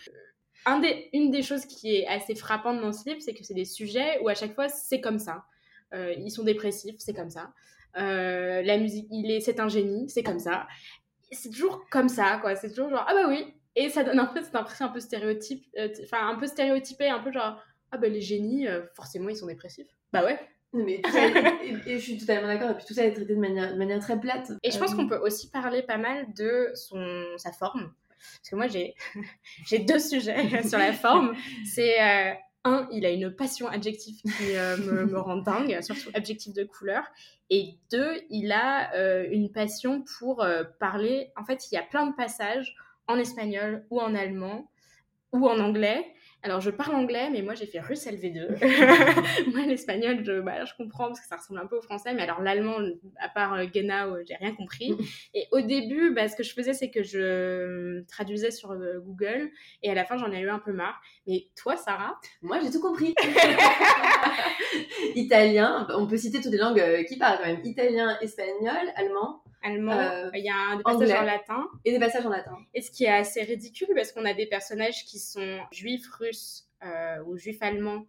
Un 0.65 0.79
des, 0.79 1.09
une 1.13 1.31
des 1.31 1.41
choses 1.41 1.65
qui 1.65 1.95
est 1.95 2.07
assez 2.07 2.35
frappante 2.35 2.81
dans 2.81 2.91
ce 2.91 3.07
livre, 3.07 3.21
c'est 3.21 3.33
que 3.33 3.43
c'est 3.43 3.53
des 3.53 3.65
sujets 3.65 4.19
où 4.21 4.29
à 4.29 4.35
chaque 4.35 4.55
fois 4.55 4.67
c'est 4.67 4.99
comme 4.99 5.19
ça. 5.19 5.45
ils 5.93 6.31
sont 6.31 6.43
dépressifs, 6.43 6.95
c'est 6.97 7.13
comme 7.13 7.29
ça. 7.29 7.53
la 7.95 8.77
musique, 8.77 9.07
il 9.11 9.31
est, 9.31 9.39
c'est 9.39 9.59
un 9.59 9.69
génie, 9.69 10.09
c'est 10.09 10.23
comme 10.23 10.39
ça 10.39 10.67
c'est 11.31 11.49
toujours 11.49 11.85
comme 11.89 12.09
ça, 12.09 12.39
quoi. 12.41 12.55
C'est 12.55 12.69
toujours 12.69 12.89
genre, 12.89 13.05
ah 13.07 13.13
bah 13.13 13.27
oui. 13.27 13.53
Et 13.75 13.89
ça 13.89 14.03
donne 14.03 14.19
un 14.19 14.25
peu 14.25 14.41
cette 14.41 14.55
impression 14.55 14.85
un 14.85 14.89
peu 14.89 14.99
stéréotype, 14.99 15.65
euh, 15.77 15.89
enfin, 16.03 16.27
un 16.27 16.35
peu 16.35 16.47
stéréotypé, 16.47 17.07
un 17.07 17.19
peu 17.19 17.31
genre, 17.31 17.61
ah 17.91 17.97
bah 17.97 18.07
les 18.07 18.21
génies, 18.21 18.67
euh, 18.67 18.81
forcément, 18.95 19.29
ils 19.29 19.37
sont 19.37 19.47
dépressifs. 19.47 19.87
Bah 20.11 20.23
ouais. 20.23 20.39
Mais 20.73 21.01
et, 21.87 21.97
je 21.97 22.03
suis 22.03 22.17
totalement 22.17 22.47
d'accord. 22.47 22.71
Et 22.71 22.75
puis 22.75 22.85
tout 22.85 22.93
ça 22.93 23.03
est 23.03 23.13
traité 23.13 23.35
de 23.35 23.39
manière, 23.39 23.73
de 23.73 23.77
manière 23.77 23.99
très 23.99 24.19
plate. 24.19 24.51
Et 24.63 24.71
je 24.71 24.77
pense 24.77 24.93
euh, 24.93 24.95
qu'on 24.95 25.07
peut 25.07 25.17
aussi 25.17 25.49
parler 25.49 25.81
pas 25.81 25.97
mal 25.97 26.31
de 26.33 26.71
son, 26.75 27.25
sa 27.37 27.51
forme. 27.51 27.93
Parce 28.09 28.49
que 28.49 28.55
moi, 28.55 28.67
j'ai, 28.67 28.95
j'ai 29.67 29.79
deux 29.79 29.99
sujets 29.99 30.63
sur 30.67 30.77
la 30.77 30.93
forme. 30.93 31.35
C'est 31.65 31.97
un, 32.65 32.87
il 32.91 33.05
a 33.05 33.11
une 33.11 33.31
passion 33.31 33.67
adjective 33.67 34.21
qui 34.21 34.55
euh, 34.55 34.77
me, 34.77 35.19
rend 35.19 35.37
dingue, 35.37 35.79
surtout 35.83 36.09
adjectif 36.13 36.53
de 36.53 36.63
couleur. 36.63 37.03
Et 37.49 37.75
deux, 37.91 38.21
il 38.29 38.51
a 38.51 38.93
euh, 38.95 39.27
une 39.31 39.51
passion 39.51 40.03
pour 40.19 40.43
euh, 40.43 40.63
parler. 40.79 41.31
En 41.35 41.45
fait, 41.45 41.71
il 41.71 41.75
y 41.75 41.77
a 41.77 41.83
plein 41.83 42.07
de 42.07 42.15
passages 42.15 42.75
en 43.07 43.17
espagnol 43.17 43.85
ou 43.89 43.99
en 43.99 44.13
allemand 44.13 44.69
ou 45.31 45.47
en 45.47 45.59
anglais 45.59 46.13
alors, 46.41 46.61
je 46.61 46.69
parle 46.69 46.95
anglais, 46.95 47.29
mais 47.29 47.41
moi, 47.41 47.53
j'ai 47.53 47.65
fait 47.65 47.81
russe 47.81 48.05
LV2. 48.05 49.51
moi, 49.53 49.65
l'espagnol, 49.65 50.23
je, 50.23 50.39
bah, 50.39 50.63
je 50.63 50.71
comprends 50.77 51.07
parce 51.07 51.19
que 51.19 51.27
ça 51.27 51.35
ressemble 51.35 51.59
un 51.59 51.65
peu 51.65 51.77
au 51.77 51.81
français, 51.81 52.13
mais 52.13 52.21
alors 52.21 52.41
l'allemand, 52.41 52.77
à 53.19 53.27
part 53.27 53.55
euh, 53.55 53.65
Genau, 53.65 54.15
j'ai 54.25 54.35
rien 54.35 54.55
compris. 54.55 54.95
et 55.33 55.47
au 55.51 55.59
début, 55.59 56.13
bah, 56.13 56.29
ce 56.29 56.37
que 56.37 56.43
je 56.43 56.53
faisais, 56.53 56.73
c'est 56.73 56.91
que 56.91 57.03
je 57.03 57.19
euh, 57.19 58.05
traduisais 58.07 58.51
sur 58.51 58.71
euh, 58.71 58.99
Google, 58.99 59.51
et 59.83 59.91
à 59.91 59.93
la 59.93 60.05
fin, 60.05 60.15
j'en 60.17 60.31
ai 60.31 60.39
eu 60.39 60.49
un 60.49 60.59
peu 60.59 60.71
marre. 60.71 61.01
Mais 61.27 61.47
toi, 61.61 61.75
Sarah? 61.75 62.17
Moi, 62.41 62.59
j'ai 62.61 62.71
tout 62.71 62.81
compris. 62.81 63.13
Italien, 65.15 65.87
on 65.93 66.07
peut 66.07 66.17
citer 66.17 66.39
toutes 66.39 66.53
les 66.53 66.57
langues 66.57 67.05
qui 67.07 67.17
parlent 67.17 67.39
quand 67.39 67.47
même. 67.47 67.61
Italien, 67.65 68.17
espagnol, 68.21 68.93
allemand 68.95 69.43
allemand, 69.61 69.97
euh, 69.97 70.29
il 70.33 70.43
y 70.43 70.49
a 70.49 70.77
des 70.77 70.83
passages 70.83 71.11
en 71.11 71.23
latin. 71.23 71.67
Et 71.85 71.91
des 71.91 71.99
passages 71.99 72.25
en 72.25 72.29
latin. 72.29 72.57
Et 72.73 72.81
ce 72.81 72.91
qui 72.91 73.05
est 73.05 73.13
assez 73.13 73.43
ridicule 73.43 73.89
parce 73.95 74.11
qu'on 74.11 74.25
a 74.25 74.33
des 74.33 74.45
personnages 74.45 75.05
qui 75.05 75.19
sont 75.19 75.59
juifs 75.71 76.07
russes 76.11 76.67
euh, 76.83 77.23
ou 77.25 77.37
juifs 77.37 77.61
allemands. 77.61 78.05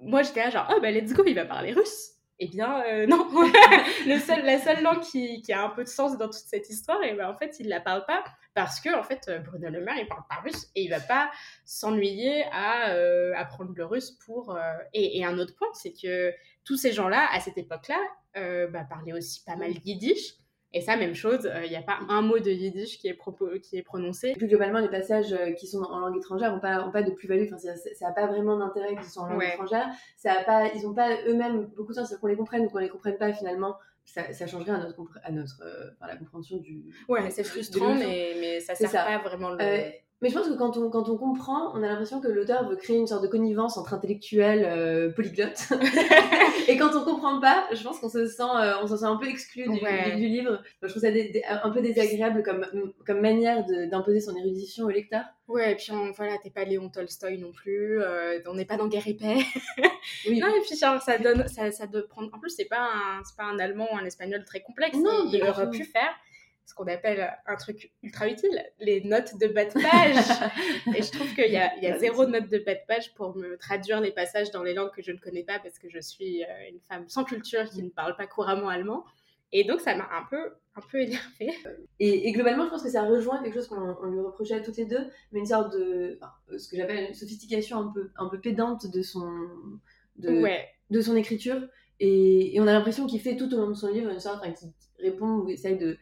Moi 0.00 0.22
j'étais 0.22 0.44
là 0.44 0.50
genre, 0.50 0.72
oh 0.74 0.80
bah 0.80 0.90
let's 0.90 1.12
go, 1.12 1.22
il 1.26 1.34
va 1.34 1.44
parler 1.44 1.72
russe. 1.72 2.12
Eh 2.42 2.48
bien, 2.48 2.82
euh, 2.86 3.06
non. 3.08 3.28
Le 4.06 4.18
seul, 4.18 4.44
la 4.44 4.58
seule 4.58 4.82
langue 4.82 5.00
qui, 5.00 5.42
qui, 5.42 5.52
a 5.52 5.62
un 5.62 5.68
peu 5.68 5.84
de 5.84 5.88
sens 5.88 6.16
dans 6.16 6.26
toute 6.26 6.34
cette 6.34 6.70
histoire, 6.70 7.02
et 7.02 7.14
ben, 7.14 7.28
en 7.28 7.34
fait, 7.34 7.60
il 7.60 7.66
ne 7.66 7.70
la 7.70 7.80
parle 7.80 8.06
pas 8.06 8.24
parce 8.54 8.80
que, 8.80 8.98
en 8.98 9.02
fait, 9.02 9.30
Bruno 9.44 9.68
Le 9.68 9.80
Maire, 9.82 9.98
il 9.98 10.08
parle 10.08 10.24
pas 10.28 10.40
russe 10.42 10.70
et 10.74 10.82
il 10.82 10.88
va 10.88 11.00
pas 11.00 11.30
s'ennuyer 11.64 12.44
à 12.50 12.92
apprendre 13.36 13.72
le 13.76 13.84
russe 13.84 14.12
pour. 14.24 14.58
Et, 14.92 15.18
et, 15.18 15.24
un 15.24 15.38
autre 15.38 15.54
point, 15.54 15.68
c'est 15.74 15.92
que 15.92 16.32
tous 16.64 16.76
ces 16.76 16.92
gens-là, 16.92 17.28
à 17.30 17.38
cette 17.40 17.58
époque-là, 17.58 18.00
bah, 18.68 18.84
parlaient 18.88 19.12
aussi 19.12 19.44
pas 19.44 19.54
mal 19.54 19.72
yiddish. 19.84 20.34
Et 20.72 20.80
ça, 20.80 20.96
même 20.96 21.14
chose, 21.14 21.40
il 21.42 21.64
euh, 21.64 21.68
n'y 21.68 21.76
a 21.76 21.82
pas 21.82 21.98
un 22.08 22.22
mot 22.22 22.38
de 22.38 22.50
yiddish 22.50 22.98
qui 22.98 23.08
est, 23.08 23.18
qui 23.60 23.76
est 23.76 23.82
prononcé. 23.82 24.34
Plus 24.34 24.46
globalement, 24.46 24.78
les 24.78 24.88
passages 24.88 25.32
euh, 25.32 25.52
qui 25.52 25.66
sont 25.66 25.82
en 25.82 25.98
langue 25.98 26.16
étrangère 26.16 26.52
n'ont 26.52 26.60
pas, 26.60 26.86
ont 26.86 26.92
pas 26.92 27.02
de 27.02 27.10
plus-value. 27.10 27.46
Enfin, 27.46 27.58
ça 27.58 27.74
n'a 28.06 28.12
pas 28.12 28.26
vraiment 28.26 28.56
d'intérêt 28.56 28.94
qu'ils 28.94 29.10
soient 29.10 29.24
en 29.24 29.30
langue 29.30 29.42
étrangère. 29.42 29.88
Ça 30.16 30.32
a 30.32 30.44
pas, 30.44 30.68
ils 30.74 30.82
n'ont 30.82 30.94
pas 30.94 31.16
eux-mêmes 31.26 31.66
beaucoup 31.76 31.90
de 31.90 31.96
sens. 31.96 32.14
Qu'on 32.16 32.28
les 32.28 32.36
comprenne 32.36 32.66
ou 32.66 32.68
qu'on 32.68 32.78
les 32.78 32.88
comprenne 32.88 33.18
pas, 33.18 33.32
finalement, 33.32 33.76
ça, 34.04 34.32
ça 34.32 34.46
changerait 34.46 34.72
à 34.72 34.78
notre, 34.78 34.96
à 35.24 35.32
notre 35.32 35.60
euh, 35.64 35.90
la 36.06 36.16
compréhension 36.16 36.58
du. 36.58 36.84
Ouais, 37.08 37.28
c'est 37.30 37.44
frustrant, 37.44 37.94
mais, 37.94 38.36
mais 38.40 38.60
ça 38.60 38.74
sert 38.76 38.90
pas 38.92 39.18
vraiment 39.18 39.50
le. 39.50 39.58
Mais 40.22 40.28
je 40.28 40.34
pense 40.34 40.48
que 40.48 40.54
quand 40.54 40.76
on, 40.76 40.90
quand 40.90 41.08
on 41.08 41.16
comprend, 41.16 41.72
on 41.74 41.82
a 41.82 41.88
l'impression 41.88 42.20
que 42.20 42.28
l'auteur 42.28 42.68
veut 42.68 42.76
créer 42.76 42.98
une 42.98 43.06
sorte 43.06 43.22
de 43.22 43.28
connivence 43.28 43.78
entre 43.78 43.94
intellectuels 43.94 44.64
euh, 44.66 45.10
polyglottes. 45.10 45.72
et 46.68 46.76
quand 46.76 46.94
on 46.94 47.04
comprend 47.04 47.40
pas, 47.40 47.66
je 47.72 47.82
pense 47.82 48.00
qu'on 48.00 48.10
se 48.10 48.26
sent, 48.26 48.42
euh, 48.42 48.74
on 48.82 48.86
se 48.86 48.98
sent 48.98 49.06
un 49.06 49.16
peu 49.16 49.26
exclu 49.26 49.62
du, 49.62 49.78
du, 49.78 50.28
livre. 50.28 50.62
je 50.82 50.88
trouve 50.88 51.00
ça 51.00 51.08
un 51.62 51.70
peu 51.70 51.80
désagréable 51.80 52.42
comme, 52.42 52.66
comme 53.06 53.20
manière 53.20 53.64
d'imposer 53.90 54.20
son 54.20 54.36
érudition 54.36 54.84
au 54.84 54.90
lecteur. 54.90 55.24
Ouais, 55.48 55.72
et 55.72 55.74
puis 55.74 55.90
voilà, 56.16 56.36
t'es 56.38 56.50
pas 56.50 56.64
Léon 56.64 56.90
Tolstoy 56.90 57.38
non 57.38 57.52
plus, 57.52 58.00
euh, 58.00 58.38
on 58.46 58.54
n'est 58.54 58.66
pas 58.66 58.76
dans 58.76 58.88
Guerre 58.88 59.08
et 59.08 59.14
Paix. 59.14 59.38
oui. 60.28 60.38
Non, 60.38 60.48
et 60.48 60.60
puis 60.60 60.76
genre, 60.78 61.00
ça 61.00 61.18
donne, 61.18 61.48
ça, 61.48 61.72
ça 61.72 61.86
doit 61.86 62.06
prendre. 62.06 62.28
En 62.32 62.38
plus, 62.38 62.50
c'est 62.50 62.66
pas 62.66 62.82
un, 62.82 63.22
pas 63.36 63.44
un 63.44 63.58
allemand 63.58 63.88
ou 63.92 63.96
un 63.96 64.04
espagnol 64.04 64.44
très 64.44 64.60
complexe. 64.60 64.96
Non, 64.96 65.28
il 65.32 65.42
aurait 65.42 65.70
pu 65.70 65.82
faire 65.82 66.14
ce 66.70 66.74
qu'on 66.76 66.86
appelle 66.86 67.28
un 67.46 67.56
truc 67.56 67.90
ultra 68.04 68.28
utile, 68.28 68.62
les 68.78 69.02
notes 69.02 69.36
de 69.40 69.48
bas 69.48 69.64
de 69.64 69.72
page. 69.72 70.50
et 70.96 71.02
je 71.02 71.10
trouve 71.10 71.34
qu'il 71.34 71.50
y 71.50 71.56
a, 71.56 71.76
il 71.76 71.82
y 71.82 71.88
a 71.88 71.98
zéro 71.98 72.26
note 72.26 72.48
de 72.48 72.58
bas 72.58 72.74
de 72.74 72.86
page 72.86 73.12
pour 73.14 73.36
me 73.36 73.56
traduire 73.56 74.00
les 74.00 74.12
passages 74.12 74.52
dans 74.52 74.62
les 74.62 74.72
langues 74.72 74.92
que 74.92 75.02
je 75.02 75.10
ne 75.10 75.18
connais 75.18 75.42
pas 75.42 75.58
parce 75.58 75.80
que 75.80 75.88
je 75.90 75.98
suis 75.98 76.44
euh, 76.44 76.70
une 76.70 76.78
femme 76.78 77.08
sans 77.08 77.24
culture 77.24 77.68
qui 77.68 77.82
ne 77.82 77.88
parle 77.88 78.14
pas 78.14 78.28
couramment 78.28 78.68
allemand. 78.68 79.04
Et 79.50 79.64
donc, 79.64 79.80
ça 79.80 79.96
m'a 79.96 80.04
un 80.04 80.24
peu, 80.30 80.52
un 80.76 80.80
peu 80.92 81.00
énervée. 81.00 81.52
Et, 81.98 82.30
globalement, 82.30 82.66
je 82.66 82.70
pense 82.70 82.84
que 82.84 82.88
ça 82.88 83.02
rejoint 83.02 83.42
quelque 83.42 83.54
chose 83.54 83.66
qu'on 83.66 84.06
lui 84.06 84.20
reprochait 84.20 84.54
à 84.54 84.60
toutes 84.60 84.76
les 84.76 84.84
deux, 84.84 85.10
mais 85.32 85.40
une 85.40 85.46
sorte 85.46 85.72
de. 85.72 86.20
ce 86.56 86.68
que 86.68 86.76
j'appelle 86.76 87.08
une 87.08 87.14
sophistication 87.14 87.78
un 87.78 87.88
peu, 87.92 88.10
un 88.16 88.28
peu 88.28 88.40
pédante 88.40 88.86
de 88.86 89.02
son, 89.02 89.28
de, 90.18 90.40
de 90.90 91.00
son 91.00 91.16
écriture 91.16 91.60
Et, 91.98 92.54
et 92.54 92.60
on 92.60 92.68
a 92.68 92.72
l'impression 92.72 93.08
qu'il 93.08 93.20
fait 93.20 93.36
tout 93.36 93.52
au 93.52 93.56
long 93.56 93.70
de 93.70 93.74
son 93.74 93.88
livre 93.88 94.08
une 94.08 94.20
sorte, 94.20 94.38
enfin, 94.40 94.52
qui 94.52 94.72
répond 95.00 95.38
ou 95.38 95.48
essaye 95.48 95.78
de, 95.78 95.98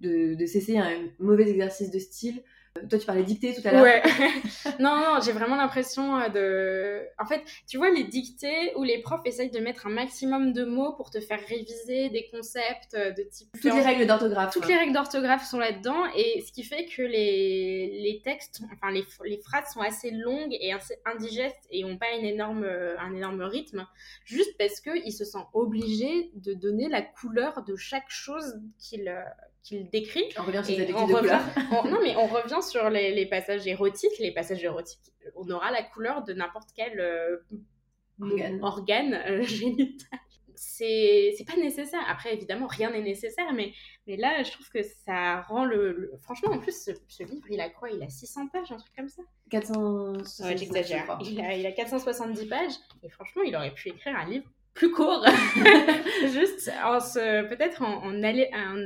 de, 0.00 0.34
de 0.34 0.46
cesser 0.46 0.78
un 0.78 1.08
mauvais 1.18 1.48
exercice 1.48 1.90
de 1.90 1.98
style 1.98 2.42
toi, 2.88 2.98
tu 2.98 3.04
parlais 3.04 3.22
dictée 3.22 3.54
tout 3.54 3.66
à 3.68 3.72
l'heure. 3.72 3.82
Ouais. 3.82 4.02
non, 4.80 4.96
non, 4.96 5.20
j'ai 5.22 5.32
vraiment 5.32 5.56
l'impression 5.56 6.16
euh, 6.16 6.28
de. 6.28 7.06
En 7.22 7.26
fait, 7.26 7.42
tu 7.68 7.76
vois, 7.76 7.90
les 7.90 8.04
dictées 8.04 8.72
où 8.76 8.82
les 8.82 8.98
profs 9.02 9.26
essayent 9.26 9.50
de 9.50 9.58
mettre 9.58 9.86
un 9.86 9.90
maximum 9.90 10.52
de 10.52 10.64
mots 10.64 10.94
pour 10.94 11.10
te 11.10 11.20
faire 11.20 11.38
réviser 11.46 12.08
des 12.08 12.28
concepts 12.30 12.94
euh, 12.94 13.10
de 13.10 13.22
type. 13.24 13.48
Toutes 13.60 13.74
les 13.74 13.82
règles 13.82 14.06
d'orthographe. 14.06 14.54
Toutes 14.54 14.68
les 14.68 14.76
règles 14.76 14.94
d'orthographe 14.94 15.46
sont 15.48 15.58
là-dedans, 15.58 16.06
et 16.16 16.42
ce 16.46 16.50
qui 16.50 16.62
fait 16.62 16.86
que 16.86 17.02
les, 17.02 18.00
les 18.02 18.22
textes, 18.24 18.62
enfin, 18.72 18.90
les, 18.90 19.04
les 19.26 19.38
phrases 19.42 19.70
sont 19.74 19.80
assez 19.80 20.10
longues 20.10 20.56
et 20.58 20.72
assez 20.72 20.96
indigestes 21.04 21.68
et 21.70 21.82
n'ont 21.82 21.98
pas 21.98 22.10
une 22.18 22.24
énorme, 22.24 22.64
euh, 22.64 22.98
un 22.98 23.14
énorme 23.14 23.42
rythme, 23.42 23.86
juste 24.24 24.56
parce 24.58 24.80
qu'ils 24.80 25.12
se 25.12 25.26
sentent 25.26 25.50
obligés 25.52 26.30
de 26.34 26.54
donner 26.54 26.88
la 26.88 27.02
couleur 27.02 27.62
de 27.64 27.76
chaque 27.76 28.08
chose 28.08 28.60
qu'ils 28.78 29.12
qu'il 29.62 29.88
décrit. 29.90 30.24
On 30.38 30.42
revient 30.42 30.62
sur 30.64 30.78
les 30.78 30.86
de 30.86 30.92
non, 30.92 31.98
mais 32.02 32.16
on 32.16 32.26
revient 32.26 32.62
sur 32.62 32.90
les, 32.90 33.26
passages 33.26 33.66
érotiques. 33.66 34.18
Les 34.18 34.32
passages 34.32 34.62
érotiques, 34.62 35.12
on 35.36 35.48
aura 35.50 35.70
la 35.70 35.82
couleur 35.82 36.24
de 36.24 36.32
n'importe 36.32 36.70
quel 36.74 37.00
euh, 37.00 37.38
organe, 38.60 39.14
euh, 39.14 39.42
génital. 39.42 40.18
C'est 40.54 41.34
pas 41.46 41.56
nécessaire. 41.56 42.02
Après, 42.08 42.34
évidemment, 42.34 42.66
rien 42.66 42.90
n'est 42.90 43.02
nécessaire, 43.02 43.52
mais, 43.52 43.72
mais 44.06 44.16
là, 44.16 44.42
je 44.44 44.52
trouve 44.52 44.68
que 44.68 44.82
ça 44.82 45.40
rend 45.42 45.64
le. 45.64 46.12
Franchement, 46.22 46.52
en 46.52 46.58
plus, 46.58 46.88
ce, 47.08 47.22
livre, 47.24 47.46
il 47.50 47.60
a 47.60 47.68
quoi? 47.68 47.90
Il 47.90 48.02
a 48.02 48.08
600 48.08 48.48
pages, 48.48 48.70
un 48.70 48.76
truc 48.76 48.92
comme 48.96 49.08
ça 49.08 49.22
400. 49.50 50.12
Ouais, 50.44 50.56
j'exagère. 50.56 51.18
Il 51.24 51.40
a, 51.40 51.56
il 51.56 51.66
a 51.66 51.72
470 51.72 52.46
pages, 52.46 52.72
et 53.02 53.08
franchement, 53.08 53.42
il 53.42 53.56
aurait 53.56 53.74
pu 53.74 53.88
écrire 53.88 54.14
un 54.16 54.28
livre 54.28 54.46
plus 54.74 54.90
court. 54.90 55.24
Juste 56.32 56.70
en 56.82 56.98
peut-être 57.48 57.82
en, 57.82 58.04
en, 58.04 58.12
en 58.12 58.76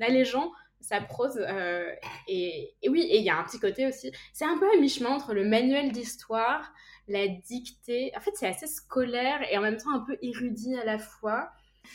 allégeant 0.00 0.52
sa 0.80 1.00
prose. 1.00 1.38
Euh, 1.38 1.90
et, 2.28 2.74
oui, 2.88 3.02
et 3.02 3.18
il 3.18 3.24
y 3.24 3.30
a 3.30 3.38
un 3.38 3.44
petit 3.44 3.58
côté 3.58 3.86
aussi. 3.86 4.12
C'est 4.32 4.44
un 4.44 4.58
peu 4.58 4.66
un 4.74 4.80
mi-chemin 4.80 5.10
entre 5.10 5.34
le 5.34 5.44
manuel 5.44 5.92
d'histoire, 5.92 6.72
la 7.08 7.26
dictée. 7.28 8.12
En 8.16 8.20
fait, 8.20 8.32
c'est 8.34 8.48
assez 8.48 8.66
scolaire 8.66 9.40
et 9.50 9.58
en 9.58 9.62
même 9.62 9.76
temps 9.76 9.92
un 9.92 10.00
peu 10.00 10.16
érudit 10.22 10.76
à 10.76 10.84
la 10.84 10.98
fois. 10.98 11.50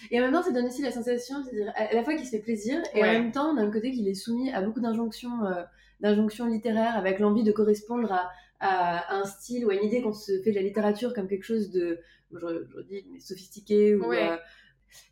Et 0.10 0.20
en 0.20 0.24
même 0.24 0.34
temps, 0.34 0.44
ça 0.44 0.52
donne 0.52 0.66
aussi 0.66 0.82
la 0.82 0.92
sensation, 0.92 1.44
c'est-à-dire 1.44 1.72
à 1.76 1.94
la 1.94 2.04
fois 2.04 2.16
qu'il 2.16 2.26
se 2.26 2.32
fait 2.32 2.40
plaisir 2.40 2.82
et 2.94 3.04
en 3.04 3.08
même 3.08 3.32
temps, 3.32 3.54
d'un 3.54 3.70
côté, 3.70 3.92
qu'il 3.92 4.08
est 4.08 4.14
soumis 4.14 4.50
à 4.52 4.62
beaucoup 4.62 4.80
d'injonctions, 4.80 5.46
euh, 5.46 5.64
d'injonctions 6.00 6.46
littéraires 6.46 6.96
avec 6.96 7.20
l'envie 7.20 7.44
de 7.44 7.52
correspondre 7.52 8.12
à, 8.12 8.32
un 8.64 9.26
style 9.26 9.66
ou 9.66 9.72
à 9.72 9.74
une 9.74 9.84
idée 9.84 10.04
qu'on 10.04 10.14
se 10.14 10.40
fait 10.44 10.52
de 10.52 10.56
la 10.56 10.62
littérature 10.62 11.16
comme 11.16 11.28
quelque 11.28 11.44
chose 11.44 11.72
de, 11.72 12.00
je, 12.32 12.82
dis, 12.88 13.04
sophistiqué 13.20 13.96
ou. 13.96 14.14
Euh, 14.14 14.38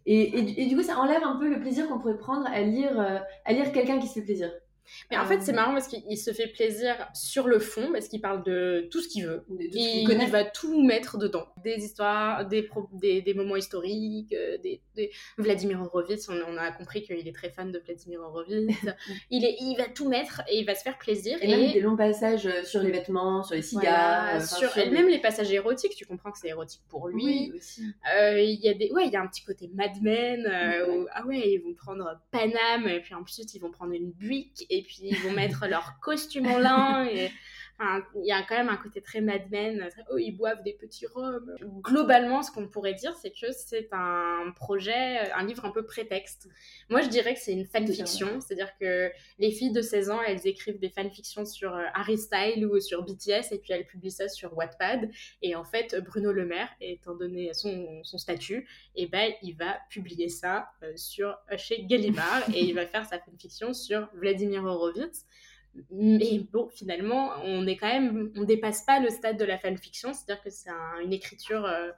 et, 0.05 0.61
et, 0.63 0.65
du 0.65 0.75
coup, 0.75 0.83
ça 0.83 0.97
enlève 0.97 1.23
un 1.23 1.35
peu 1.35 1.49
le 1.49 1.59
plaisir 1.59 1.87
qu'on 1.87 1.99
pourrait 1.99 2.17
prendre 2.17 2.47
à 2.47 2.61
lire, 2.61 2.99
euh, 2.99 3.19
à 3.45 3.53
lire 3.53 3.71
quelqu'un 3.71 3.99
qui 3.99 4.07
se 4.07 4.13
fait 4.13 4.21
plaisir. 4.21 4.51
Mais 5.11 5.17
en 5.17 5.25
fait, 5.25 5.41
c'est 5.41 5.51
euh, 5.51 5.55
marrant 5.55 5.73
parce 5.73 5.87
qu'il 5.87 6.17
se 6.17 6.31
fait 6.31 6.47
plaisir 6.47 6.95
sur 7.13 7.47
le 7.47 7.59
fond, 7.59 7.91
parce 7.91 8.07
qu'il 8.07 8.21
parle 8.21 8.43
de 8.43 8.87
tout 8.91 9.01
ce 9.01 9.07
qu'il 9.07 9.25
veut. 9.25 9.43
il, 9.49 10.09
il 10.09 10.29
va 10.29 10.43
tout 10.43 10.83
mettre 10.83 11.17
dedans. 11.17 11.47
Des 11.63 11.83
histoires, 11.83 12.45
des, 12.47 12.69
des, 12.93 13.21
des, 13.21 13.33
moments 13.33 13.55
historiques, 13.55 14.33
euh, 14.33 14.57
des, 14.57 14.81
Vladimir 15.37 15.81
Horowitz, 15.81 16.29
on, 16.29 16.57
a 16.57 16.71
compris 16.71 17.01
qu'il 17.01 17.27
est 17.27 17.35
très 17.35 17.49
fan 17.49 17.71
de 17.71 17.79
Vladimir 17.79 18.21
Horowitz. 18.21 18.75
il, 19.29 19.45
est, 19.45 19.57
il 19.59 19.75
va 19.77 19.85
tout 19.85 20.07
mettre 20.07 20.41
et 20.49 20.59
il 20.59 20.65
va 20.65 20.75
se 20.75 20.83
faire 20.83 20.97
plaisir. 20.97 21.37
Et, 21.41 21.47
même 21.47 21.71
des 21.71 21.79
longs 21.79 21.97
passages 21.97 22.45
euh, 22.45 22.63
sur 22.63 22.81
les 22.81 22.91
vêtements, 22.91 23.43
sur 23.43 23.55
les 23.55 23.61
cigares. 23.61 24.41
sur, 24.45 24.75
Même 24.75 25.07
les 25.07 25.19
passages 25.19 25.51
érotiques, 25.51 25.95
tu 25.95 26.05
comprends 26.05 26.31
que 26.31 26.37
c'est 26.37 26.49
érotique 26.49 26.83
pour 26.89 27.07
lui. 27.07 27.23
Oui, 27.23 27.51
aussi. 27.55 27.83
il 28.05 28.59
y 28.61 28.69
a 28.69 28.73
des, 28.73 28.91
ouais, 28.91 29.07
il 29.07 29.11
y 29.11 29.15
a 29.15 29.21
un 29.21 29.27
petit 29.27 29.43
côté 29.43 29.69
Mad 29.73 30.01
Men, 30.01 30.41
où, 30.89 31.07
ah 31.11 31.25
ouais, 31.25 31.53
ils 31.53 31.59
vont 31.59 31.73
prendre 31.73 32.19
Paname, 32.31 32.87
et 32.87 32.99
puis 33.01 33.13
ensuite 33.13 33.53
ils 33.53 33.59
vont 33.59 33.71
prendre 33.71 33.93
une 33.93 34.11
Buick, 34.11 34.65
et 34.69 34.78
puis 34.81 34.99
ils 35.03 35.17
vont 35.17 35.31
mettre 35.31 35.67
leur 35.67 35.99
costume 35.99 36.47
en 36.47 36.59
lin 36.59 37.05
et 37.05 37.31
il 38.15 38.25
y 38.25 38.31
a 38.31 38.43
quand 38.43 38.57
même 38.57 38.69
un 38.69 38.77
côté 38.77 39.01
très 39.01 39.21
Mad 39.21 39.49
Men, 39.51 39.89
oh, 40.11 40.17
ils 40.17 40.31
boivent 40.31 40.63
des 40.63 40.73
petits 40.73 41.05
rhums. 41.07 41.55
Globalement, 41.81 42.41
ce 42.41 42.51
qu'on 42.51 42.67
pourrait 42.67 42.93
dire, 42.93 43.15
c'est 43.15 43.31
que 43.31 43.51
c'est 43.51 43.87
un 43.91 44.51
projet, 44.55 45.31
un 45.31 45.45
livre 45.45 45.63
un 45.65 45.71
peu 45.71 45.85
prétexte. 45.85 46.49
Moi, 46.89 47.01
je 47.01 47.07
dirais 47.07 47.33
que 47.33 47.39
c'est 47.39 47.53
une 47.53 47.65
fanfiction, 47.65 48.41
c'est-à-dire 48.41 48.71
que 48.79 49.11
les 49.37 49.51
filles 49.51 49.71
de 49.71 49.81
16 49.81 50.09
ans, 50.09 50.21
elles 50.27 50.45
écrivent 50.45 50.79
des 50.79 50.89
fanfictions 50.89 51.45
sur 51.45 51.73
euh, 51.73 51.83
Harry 51.93 52.17
Style 52.17 52.65
ou 52.65 52.79
sur 52.79 53.03
BTS 53.03 53.51
et 53.51 53.59
puis 53.59 53.73
elles 53.73 53.85
publient 53.85 54.11
ça 54.11 54.27
sur 54.27 54.55
Wattpad. 54.57 55.09
Et 55.41 55.55
en 55.55 55.63
fait, 55.63 55.95
Bruno 56.05 56.31
Le 56.31 56.45
Maire, 56.45 56.69
étant 56.81 57.15
donné 57.15 57.53
son, 57.53 58.03
son 58.03 58.17
statut, 58.17 58.67
et 58.95 59.03
eh 59.03 59.07
ben, 59.07 59.31
il 59.41 59.55
va 59.55 59.77
publier 59.89 60.27
ça 60.27 60.69
euh, 60.83 60.91
sur, 60.95 61.37
chez 61.57 61.85
Gallimard 61.85 62.43
et 62.53 62.61
il 62.61 62.75
va 62.75 62.85
faire 62.85 63.05
sa 63.05 63.19
fanfiction 63.19 63.73
sur 63.73 64.09
Vladimir 64.13 64.63
Horowitz. 64.65 65.25
Mais 65.91 66.41
bon, 66.51 66.69
finalement, 66.69 67.31
on 67.43 67.65
est 67.67 67.77
quand 67.77 67.87
même, 67.87 68.31
on 68.35 68.43
dépasse 68.43 68.83
pas 68.83 68.99
le 68.99 69.09
stade 69.09 69.37
de 69.37 69.45
la 69.45 69.57
fanfiction, 69.57 70.13
c'est-à-dire 70.13 70.43
que 70.43 70.49
c'est 70.49 70.69
une 71.03 71.13
écriture, 71.13 71.65
euh, 71.65 71.91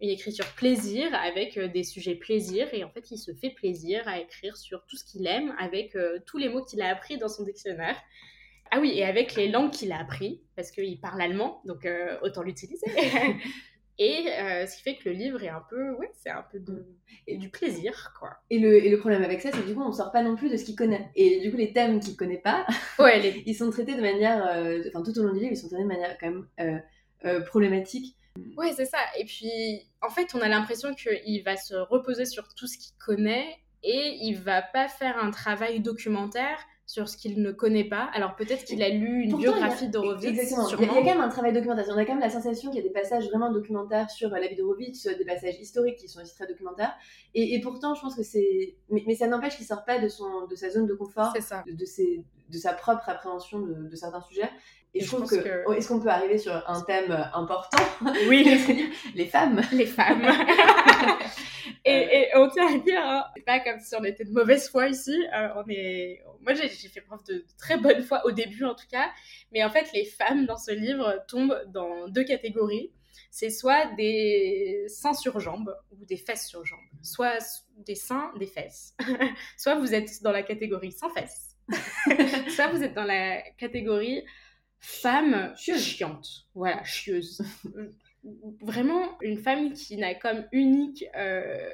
une 0.00 0.10
écriture 0.10 0.46
plaisir 0.54 1.14
avec 1.14 1.56
euh, 1.56 1.68
des 1.68 1.84
sujets 1.84 2.14
plaisir, 2.14 2.72
et 2.72 2.84
en 2.84 2.90
fait, 2.90 3.10
il 3.10 3.18
se 3.18 3.32
fait 3.32 3.50
plaisir 3.50 4.06
à 4.06 4.20
écrire 4.20 4.56
sur 4.56 4.84
tout 4.86 4.96
ce 4.96 5.04
qu'il 5.04 5.26
aime 5.26 5.54
avec 5.58 5.96
euh, 5.96 6.18
tous 6.26 6.38
les 6.38 6.48
mots 6.48 6.64
qu'il 6.64 6.82
a 6.82 6.88
appris 6.88 7.18
dans 7.18 7.28
son 7.28 7.44
dictionnaire. 7.44 7.96
Ah 8.70 8.80
oui, 8.80 8.92
et 8.94 9.04
avec 9.04 9.34
les 9.34 9.48
langues 9.48 9.70
qu'il 9.70 9.92
a 9.92 9.98
appris, 9.98 10.42
parce 10.56 10.70
qu'il 10.70 10.98
parle 11.00 11.20
allemand, 11.20 11.60
donc 11.64 11.86
autant 12.22 12.42
l'utiliser. 12.42 12.86
Et 13.98 14.26
euh, 14.28 14.66
ce 14.66 14.76
qui 14.76 14.82
fait 14.82 14.96
que 14.96 15.08
le 15.08 15.14
livre 15.14 15.42
est 15.42 15.48
un 15.48 15.62
peu, 15.70 15.92
ouais, 15.92 16.10
c'est 16.14 16.30
un 16.30 16.44
peu 16.50 16.58
de, 16.58 16.84
et 17.28 17.36
du 17.36 17.48
plaisir, 17.48 18.12
quoi. 18.18 18.30
Et 18.50 18.58
le, 18.58 18.84
et 18.84 18.90
le 18.90 18.98
problème 18.98 19.22
avec 19.22 19.40
ça, 19.40 19.50
c'est 19.52 19.60
que 19.60 19.66
du 19.66 19.74
coup, 19.74 19.82
on 19.82 19.92
sort 19.92 20.10
pas 20.10 20.22
non 20.22 20.34
plus 20.34 20.50
de 20.50 20.56
ce 20.56 20.64
qu'il 20.64 20.74
connaît. 20.74 21.10
Et 21.14 21.40
du 21.40 21.50
coup, 21.50 21.56
les 21.56 21.72
thèmes 21.72 22.00
qu'il 22.00 22.16
connaît 22.16 22.38
pas, 22.38 22.66
ouais, 22.98 23.42
ils 23.46 23.54
sont 23.54 23.70
traités 23.70 23.94
de 23.94 24.00
manière, 24.00 24.44
euh, 24.46 24.82
enfin, 24.88 25.02
tout 25.02 25.16
au 25.18 25.22
long 25.22 25.32
du 25.32 25.38
livre, 25.38 25.52
ils 25.52 25.56
sont 25.56 25.68
traités 25.68 25.84
de 25.84 25.88
manière 25.88 26.16
quand 26.18 26.30
même 26.30 26.82
euh, 27.24 27.40
problématique. 27.42 28.16
Ouais, 28.56 28.72
c'est 28.72 28.84
ça. 28.84 28.98
Et 29.18 29.24
puis, 29.24 29.88
en 30.02 30.10
fait, 30.10 30.34
on 30.34 30.40
a 30.40 30.48
l'impression 30.48 30.92
qu'il 30.94 31.44
va 31.44 31.56
se 31.56 31.74
reposer 31.74 32.24
sur 32.24 32.52
tout 32.54 32.66
ce 32.66 32.76
qu'il 32.76 32.96
connaît 32.98 33.58
et 33.84 34.18
il 34.22 34.34
va 34.34 34.60
pas 34.62 34.88
faire 34.88 35.18
un 35.22 35.30
travail 35.30 35.80
documentaire 35.80 36.58
sur 36.94 37.08
ce 37.08 37.16
qu'il 37.16 37.42
ne 37.42 37.50
connaît 37.50 37.88
pas. 37.88 38.08
Alors 38.14 38.36
peut-être 38.36 38.64
qu'il 38.64 38.80
a 38.80 38.88
lu 38.88 39.24
une 39.24 39.36
biographie 39.36 39.88
d'Horowitz. 39.88 40.24
Exactement. 40.24 40.68
Il 40.68 40.80
y, 40.80 40.84
a, 40.84 40.94
quand 40.94 41.04
même 41.04 41.20
un 41.20 41.28
travail 41.28 41.52
documentaire. 41.52 41.86
On 41.88 41.96
a 41.96 42.04
quand 42.04 42.12
même 42.12 42.20
la 42.20 42.30
sensation 42.30 42.70
qu'il 42.70 42.78
y 42.78 42.84
a 42.84 42.86
des 42.86 42.92
passages 42.92 43.26
vraiment 43.30 43.50
documentaires 43.50 44.08
sur 44.10 44.30
la 44.30 44.46
vie 44.46 44.54
d'Horowitz, 44.54 45.08
des 45.08 45.24
passages 45.24 45.58
historiques 45.60 45.96
qui 45.96 46.06
sont 46.06 46.20
aussi 46.22 46.36
très 46.36 46.46
documentaires. 46.46 46.94
Et, 47.34 47.60
pourtant, 47.60 47.96
je 47.96 48.00
pense 48.00 48.14
que 48.14 48.22
c'est. 48.22 48.76
Mais, 48.90 49.16
ça 49.16 49.26
n'empêche 49.26 49.56
qu'il 49.56 49.66
sort 49.66 49.84
pas 49.84 49.98
de, 49.98 50.06
son, 50.06 50.46
de 50.46 50.54
sa 50.54 50.70
zone 50.70 50.86
de 50.86 50.94
confort, 50.94 51.32
De, 51.32 51.72
de, 51.72 51.84
ses, 51.84 52.22
de 52.48 52.58
sa 52.58 52.72
propre 52.72 53.08
appréhension 53.08 53.58
de, 53.58 53.96
certains 53.96 54.20
sujets. 54.20 54.50
Et 54.96 55.00
je, 55.00 55.08
trouve 55.08 55.28
que, 55.28 55.74
est-ce 55.76 55.88
qu'on 55.88 56.00
peut 56.00 56.08
arriver 56.08 56.38
sur 56.38 56.52
un 56.68 56.80
thème 56.82 57.10
important? 57.34 57.82
Oui, 58.28 58.44
les 59.14 59.26
femmes. 59.26 59.60
Les 59.72 59.86
femmes. 59.86 60.22
et, 61.84 62.28
on 62.34 62.48
tient 62.48 62.66
à 62.66 62.78
dire, 62.78 63.00
hein, 63.02 63.24
c'est 63.36 63.44
pas 63.44 63.60
comme 63.60 63.80
si 63.80 63.94
on 63.96 64.04
était 64.04 64.24
de 64.24 64.32
mauvaise 64.32 64.68
foi 64.68 64.88
ici. 64.88 65.14
Euh, 65.34 65.48
on 65.56 65.64
est, 65.68 66.22
moi 66.40 66.54
j'ai 66.54 66.68
fait 66.68 67.00
preuve 67.00 67.22
de, 67.24 67.44
très 67.58 67.76
bonne 67.76 68.02
foi 68.02 68.24
au 68.24 68.30
début 68.30 68.64
en 68.64 68.74
tout 68.74 68.86
cas, 68.90 69.10
mais 69.52 69.64
en 69.64 69.70
fait 69.70 69.92
les 69.92 70.04
femmes 70.04 70.46
dans 70.46 70.56
ce 70.56 70.72
livre 70.72 71.24
tombent 71.28 71.60
dans 71.68 72.08
deux 72.08 72.24
catégories. 72.24 72.92
C'est 73.30 73.50
soit 73.50 73.86
des 73.96 74.84
seins 74.88 75.12
sur 75.12 75.40
jambes 75.40 75.74
ou 75.90 76.04
des 76.04 76.16
fesses 76.16 76.46
sur 76.46 76.64
jambes, 76.64 76.78
soit 77.02 77.38
des 77.78 77.96
seins, 77.96 78.32
des 78.38 78.46
fesses. 78.46 78.96
soit 79.56 79.74
vous 79.74 79.92
êtes 79.92 80.22
dans 80.22 80.30
la 80.30 80.42
catégorie 80.42 80.92
sans 80.92 81.10
fesses, 81.10 81.56
soit 82.54 82.68
vous 82.68 82.82
êtes 82.82 82.94
dans 82.94 83.04
la 83.04 83.42
catégorie 83.58 84.24
femme 84.84 85.54
chiante. 85.56 86.46
Voilà, 86.54 86.84
chieuse. 86.84 87.42
Vraiment 88.60 89.18
une 89.22 89.38
femme 89.38 89.72
qui 89.72 89.96
n'a 89.96 90.14
comme 90.14 90.44
unique 90.52 91.04
euh, 91.16 91.68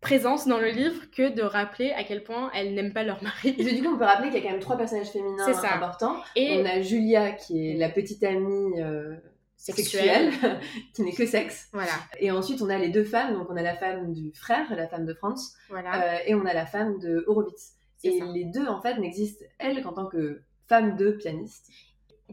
présence 0.00 0.46
dans 0.46 0.58
le 0.58 0.68
livre 0.68 1.10
que 1.10 1.34
de 1.34 1.42
rappeler 1.42 1.90
à 1.90 2.04
quel 2.04 2.22
point 2.22 2.50
elles 2.54 2.74
n'aiment 2.74 2.92
pas 2.92 3.02
leur 3.02 3.22
mari. 3.22 3.54
Et 3.58 3.74
du 3.74 3.82
coup, 3.82 3.94
on 3.94 3.98
peut 3.98 4.04
rappeler 4.04 4.30
qu'il 4.30 4.38
y 4.38 4.42
a 4.42 4.44
quand 4.44 4.52
même 4.52 4.60
trois 4.60 4.76
personnages 4.76 5.08
féminins 5.08 5.46
importants. 5.72 6.16
Et 6.36 6.60
on 6.60 6.64
a 6.64 6.80
Julia 6.80 7.32
qui 7.32 7.70
est 7.70 7.74
la 7.74 7.88
petite 7.88 8.22
amie 8.22 8.80
euh, 8.80 9.16
sexuelle, 9.56 10.30
qui 10.94 11.02
n'est 11.02 11.12
que 11.12 11.26
sexe. 11.26 11.68
Voilà. 11.72 11.92
Et 12.20 12.30
ensuite, 12.30 12.62
on 12.62 12.70
a 12.70 12.78
les 12.78 12.90
deux 12.90 13.04
femmes. 13.04 13.34
Donc, 13.34 13.48
on 13.50 13.56
a 13.56 13.62
la 13.62 13.74
femme 13.74 14.12
du 14.12 14.32
frère, 14.34 14.72
la 14.76 14.86
femme 14.86 15.04
de 15.04 15.14
France, 15.14 15.56
voilà. 15.68 16.14
Euh, 16.14 16.18
et 16.26 16.34
on 16.34 16.46
a 16.46 16.54
la 16.54 16.66
femme 16.66 16.98
de 17.00 17.24
Horowitz. 17.26 17.72
Et 18.04 18.20
les 18.20 18.44
deux, 18.44 18.66
en 18.66 18.80
fait, 18.82 18.98
n'existent, 18.98 19.44
elle, 19.58 19.82
qu'en 19.82 19.94
tant 19.94 20.06
que 20.06 20.42
femme 20.68 20.96
de 20.96 21.10
pianiste 21.10 21.70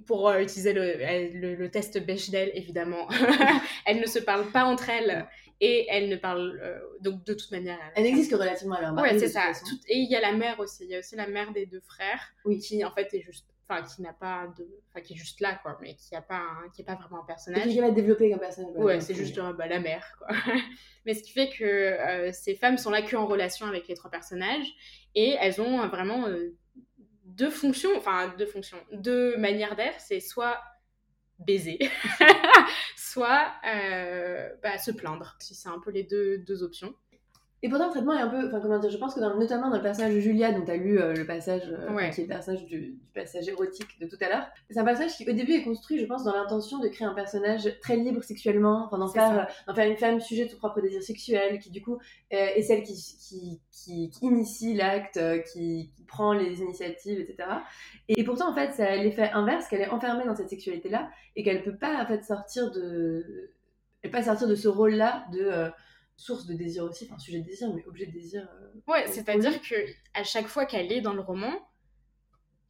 pour 0.05 0.29
euh, 0.29 0.39
utiliser 0.39 0.73
le, 0.73 1.55
le, 1.55 1.71
test 1.71 2.03
Bechdel, 2.05 2.51
évidemment. 2.53 3.07
elles 3.85 3.99
ne 3.99 4.05
se 4.05 4.19
parlent 4.19 4.51
pas 4.51 4.63
entre 4.65 4.89
elles 4.89 5.27
et 5.59 5.85
elles 5.89 6.09
ne 6.09 6.15
parlent 6.15 6.59
euh, 6.61 6.79
donc 7.01 7.23
de 7.23 7.33
toute 7.33 7.51
manière. 7.51 7.77
Elles 7.95 8.03
n'existent 8.03 8.35
que 8.35 8.41
relativement 8.41 8.75
à 8.75 8.81
leur 8.81 8.93
mari. 8.93 9.11
Ouais, 9.11 9.19
c'est 9.19 9.27
ça. 9.27 9.51
et 9.87 9.97
il 9.97 10.09
y 10.09 10.15
a 10.15 10.21
la 10.21 10.33
mère 10.33 10.59
aussi. 10.59 10.85
Il 10.85 10.89
y 10.89 10.95
a 10.95 10.99
aussi 10.99 11.15
la 11.15 11.27
mère 11.27 11.51
des 11.51 11.65
deux 11.65 11.81
frères 11.81 12.33
oui. 12.45 12.57
qui 12.57 12.83
en 12.83 12.91
fait 12.91 13.13
est 13.13 13.21
juste 13.21 13.45
enfin 13.71 13.83
qui 13.83 14.01
n'a 14.01 14.13
pas 14.13 14.47
de 14.57 14.67
enfin 14.89 15.01
qui 15.01 15.13
est 15.13 15.17
juste 15.17 15.39
là 15.39 15.59
quoi 15.61 15.77
mais 15.81 15.95
qui 15.95 16.15
a 16.15 16.21
pas 16.21 16.39
un... 16.39 16.69
qui 16.69 16.81
est 16.81 16.85
pas 16.85 16.95
vraiment 16.95 17.23
un 17.23 17.25
personnage 17.25 17.67
qui 17.67 17.79
va 17.79 17.91
développer 17.91 18.29
comme 18.29 18.39
personnage 18.39 18.75
ouais 18.75 18.99
c'est 18.99 19.13
juste 19.13 19.39
bah, 19.57 19.67
la 19.67 19.79
mère 19.79 20.05
quoi 20.17 20.35
mais 21.05 21.13
ce 21.13 21.23
qui 21.23 21.31
fait 21.31 21.49
que 21.49 21.63
euh, 21.63 22.31
ces 22.33 22.55
femmes 22.55 22.77
sont 22.77 22.89
là 22.89 23.01
que 23.01 23.15
en 23.15 23.27
relation 23.27 23.65
avec 23.67 23.87
les 23.87 23.95
trois 23.95 24.11
personnages 24.11 24.67
et 25.15 25.37
elles 25.39 25.61
ont 25.61 25.87
vraiment 25.87 26.27
euh, 26.27 26.53
deux 27.35 27.49
fonctions 27.49 27.89
enfin 27.97 28.33
deux 28.37 28.45
fonctions 28.45 28.77
deux 28.91 29.37
manières 29.37 29.75
d'être 29.75 29.99
c'est 29.99 30.19
soit 30.19 30.59
baiser 31.39 31.79
soit 32.95 33.51
euh, 33.67 34.49
bah, 34.61 34.77
se 34.77 34.91
plaindre 34.91 35.35
c'est 35.39 35.69
un 35.69 35.79
peu 35.79 35.91
les 35.91 36.03
deux, 36.03 36.39
deux 36.39 36.63
options 36.63 36.93
et 37.63 37.69
pourtant, 37.69 37.85
le 37.87 37.91
traitement 37.91 38.13
est 38.13 38.21
un 38.21 38.27
peu. 38.27 38.47
Enfin, 38.47 38.59
comment 38.59 38.79
dire 38.79 38.89
Je 38.89 38.97
pense 38.97 39.13
que 39.13 39.19
dans, 39.19 39.37
notamment 39.37 39.69
dans 39.69 39.75
le 39.75 39.83
personnage 39.83 40.15
de 40.15 40.19
Julia, 40.19 40.51
dont 40.51 40.65
tu 40.65 40.71
as 40.71 40.77
lu 40.77 40.99
euh, 40.99 41.13
le 41.13 41.27
passage, 41.27 41.61
euh, 41.69 42.09
qui 42.09 42.21
est 42.21 42.23
le 42.23 42.27
personnage 42.27 42.65
du, 42.65 42.97
passage 43.13 43.47
érotique 43.47 43.99
de 43.99 44.07
tout 44.07 44.17
à 44.19 44.29
l'heure, 44.29 44.47
c'est 44.71 44.79
un 44.79 44.83
personnage 44.83 45.15
qui, 45.15 45.29
au 45.29 45.33
début, 45.33 45.53
est 45.53 45.63
construit, 45.63 45.99
je 45.99 46.05
pense, 46.05 46.23
dans 46.23 46.33
l'intention 46.33 46.79
de 46.79 46.87
créer 46.87 47.05
un 47.05 47.13
personnage 47.13 47.69
très 47.79 47.97
libre 47.97 48.23
sexuellement, 48.23 48.85
enfin, 48.85 48.97
d'en 48.97 49.07
faire, 49.07 49.47
faire, 49.75 49.87
une 49.87 49.97
femme 49.97 50.19
sujet 50.19 50.45
de 50.45 50.49
son 50.49 50.57
propre 50.57 50.81
désir 50.81 51.03
sexuel, 51.03 51.59
qui, 51.59 51.69
du 51.69 51.83
coup, 51.83 51.99
euh, 52.33 52.47
est 52.55 52.63
celle 52.63 52.81
qui, 52.81 52.95
qui, 52.95 53.61
qui, 53.71 54.11
initie 54.23 54.73
l'acte, 54.73 55.19
qui, 55.53 55.91
prend 56.07 56.33
les 56.33 56.59
initiatives, 56.59 57.19
etc. 57.19 57.47
Et, 58.09 58.23
pourtant, 58.23 58.51
en 58.51 58.55
fait, 58.55 58.71
c'est 58.73 58.97
l'effet 58.97 59.29
inverse, 59.33 59.67
qu'elle 59.67 59.81
est 59.81 59.89
enfermée 59.89 60.25
dans 60.25 60.35
cette 60.35 60.49
sexualité-là, 60.49 61.09
et 61.35 61.43
qu'elle 61.43 61.63
peut 61.63 61.77
pas, 61.77 62.01
en 62.01 62.07
fait, 62.07 62.23
sortir 62.23 62.71
de. 62.71 63.51
Elle 64.01 64.09
peut 64.09 64.17
pas 64.17 64.23
sortir 64.23 64.47
de 64.47 64.55
ce 64.55 64.67
rôle-là 64.67 65.25
de 65.31 65.71
source 66.17 66.45
de 66.45 66.53
désir 66.53 66.83
aussi, 66.83 67.07
enfin 67.09 67.17
sujet 67.17 67.39
de 67.39 67.45
désir, 67.45 67.73
mais 67.73 67.83
objet 67.87 68.05
de 68.05 68.11
désir. 68.11 68.47
Euh, 68.61 68.91
ouais, 68.91 69.05
c'est-à-dire 69.07 69.61
que 69.61 69.75
à 70.13 70.23
chaque 70.23 70.47
fois 70.47 70.65
qu'elle 70.65 70.91
est 70.91 71.01
dans 71.01 71.13
le 71.13 71.21
roman, 71.21 71.51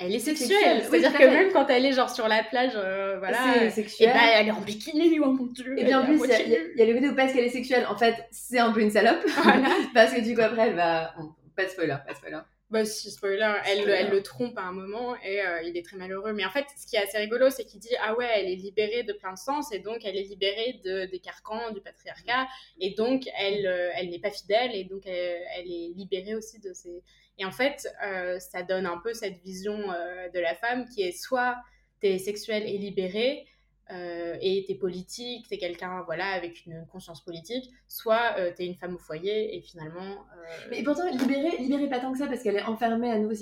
elle 0.04 0.16
est 0.16 0.20
sexuelle. 0.20 0.84
C'est-à-dire 0.84 1.14
que 1.14 1.24
même 1.24 1.52
quand 1.52 1.68
elle 1.68 1.86
est 1.86 1.92
genre 1.94 2.10
sur 2.10 2.28
la 2.28 2.44
plage, 2.44 2.74
euh, 2.76 3.20
voilà, 3.20 3.68
et 3.68 4.06
ben, 4.08 4.20
elle 4.36 4.48
est 4.48 4.52
en 4.52 4.62
bikini, 4.62 5.20
oh 5.20 5.32
mon 5.32 5.46
dieu. 5.46 5.78
Et 5.78 5.84
bien 5.84 6.02
en 6.02 6.06
plus, 6.06 6.16
il 6.16 6.78
y, 6.78 6.82
a 6.82 6.86
le 6.86 6.94
côté 6.94 7.16
parce 7.16 7.34
qu'elle 7.34 7.46
est 7.46 7.50
sexuelle, 7.50 7.86
en 7.88 7.96
fait, 7.96 8.16
c'est 8.32 8.60
un 8.60 8.72
peu 8.72 8.82
une 8.82 8.90
salope. 8.90 9.24
parce 9.94 10.14
que 10.14 10.22
du 10.22 10.34
coup, 10.34 10.42
après, 10.42 10.70
elle 10.70 10.76
va. 10.76 11.14
pas 11.56 11.66
de 11.66 11.70
spoiler, 11.70 11.98
pas 12.06 12.14
de 12.14 12.18
spoiler. 12.18 12.40
Bah 12.72 12.86
si, 12.86 13.12
spoiler, 13.12 13.54
elle, 13.66 13.90
elle, 13.90 14.12
le 14.12 14.24
trompe 14.24 14.58
à 14.58 14.62
un 14.62 14.72
moment 14.72 15.18
et 15.22 15.42
euh, 15.42 15.62
il 15.64 15.76
est 15.76 15.84
très 15.84 15.98
malheureux. 15.98 16.32
Mais 16.32 16.46
en 16.46 16.50
fait, 16.50 16.66
ce 16.78 16.88
qui 16.88 16.96
est 16.96 17.00
assez 17.00 17.18
rigolo, 17.18 17.50
c'est 17.50 17.66
qu'il 17.66 17.82
dit 17.82 17.94
ah 18.02 18.16
ouais, 18.16 18.30
elle 18.34 18.48
est 18.48 18.56
libérée 18.56 19.04
de 19.04 19.12
plein 19.12 19.34
de 19.34 19.38
sens 19.38 19.74
et 19.74 19.80
donc 19.80 20.06
elle 20.06 20.16
est 20.16 20.24
libérée 20.24 20.80
de, 20.86 21.04
des 21.06 21.20
carcans 21.20 21.72
du 21.72 21.82
patriarcat 21.82 22.48
et 22.80 22.92
donc 22.92 23.24
elle, 23.38 23.68
euh, 23.68 23.92
elle 23.96 24.10
n'est 24.10 24.20
pas 24.20 24.32
fidèle 24.32 24.74
et 24.74 24.86
donc 24.86 25.06
elle, 25.06 25.70
est 25.70 25.92
libérée 25.98 26.34
aussi 26.34 26.60
de 26.60 26.72
ces. 26.72 27.04
Et 27.38 27.44
en 27.44 27.52
fait, 27.52 27.90
euh, 28.06 28.40
ça 28.40 28.64
donne 28.64 28.86
un 28.86 29.00
peu 29.00 29.14
cette 29.14 29.42
vision 29.44 29.78
de 29.78 30.40
la 30.40 30.56
femme 30.56 30.88
qui 30.88 31.02
est 31.02 31.12
soit 31.12 31.58
t'es 32.00 32.18
sexuelle 32.20 32.64
et 32.64 32.78
libérée, 32.78 33.46
euh, 33.92 34.38
et 34.42 34.64
t'es 34.68 34.76
politique, 34.76 35.48
t'es 35.50 35.58
quelqu'un 35.58 36.04
voilà 36.06 36.28
avec 36.28 36.66
une 36.66 36.86
conscience 36.92 37.24
politique, 37.24 37.72
soit 37.88 38.36
euh, 38.38 38.52
t'es 38.56 38.66
une 38.66 38.76
femme 38.76 38.96
au 38.96 38.98
foyer 38.98 39.56
et 39.56 39.62
finalement. 39.62 40.00
Euh, 40.02 40.68
Mais 40.70 40.84
pourtant 40.84 41.10
libérée, 41.10 41.58
libérée 41.58 41.90
pas 41.90 42.00
tant 42.00 42.12
que 42.12 42.18
ça 42.18 42.28
parce 42.28 42.42
qu'elle 42.42 42.56
est 42.56 42.64
enfermée 42.64 43.12
à 43.12 43.18
nouveau. 43.18 43.34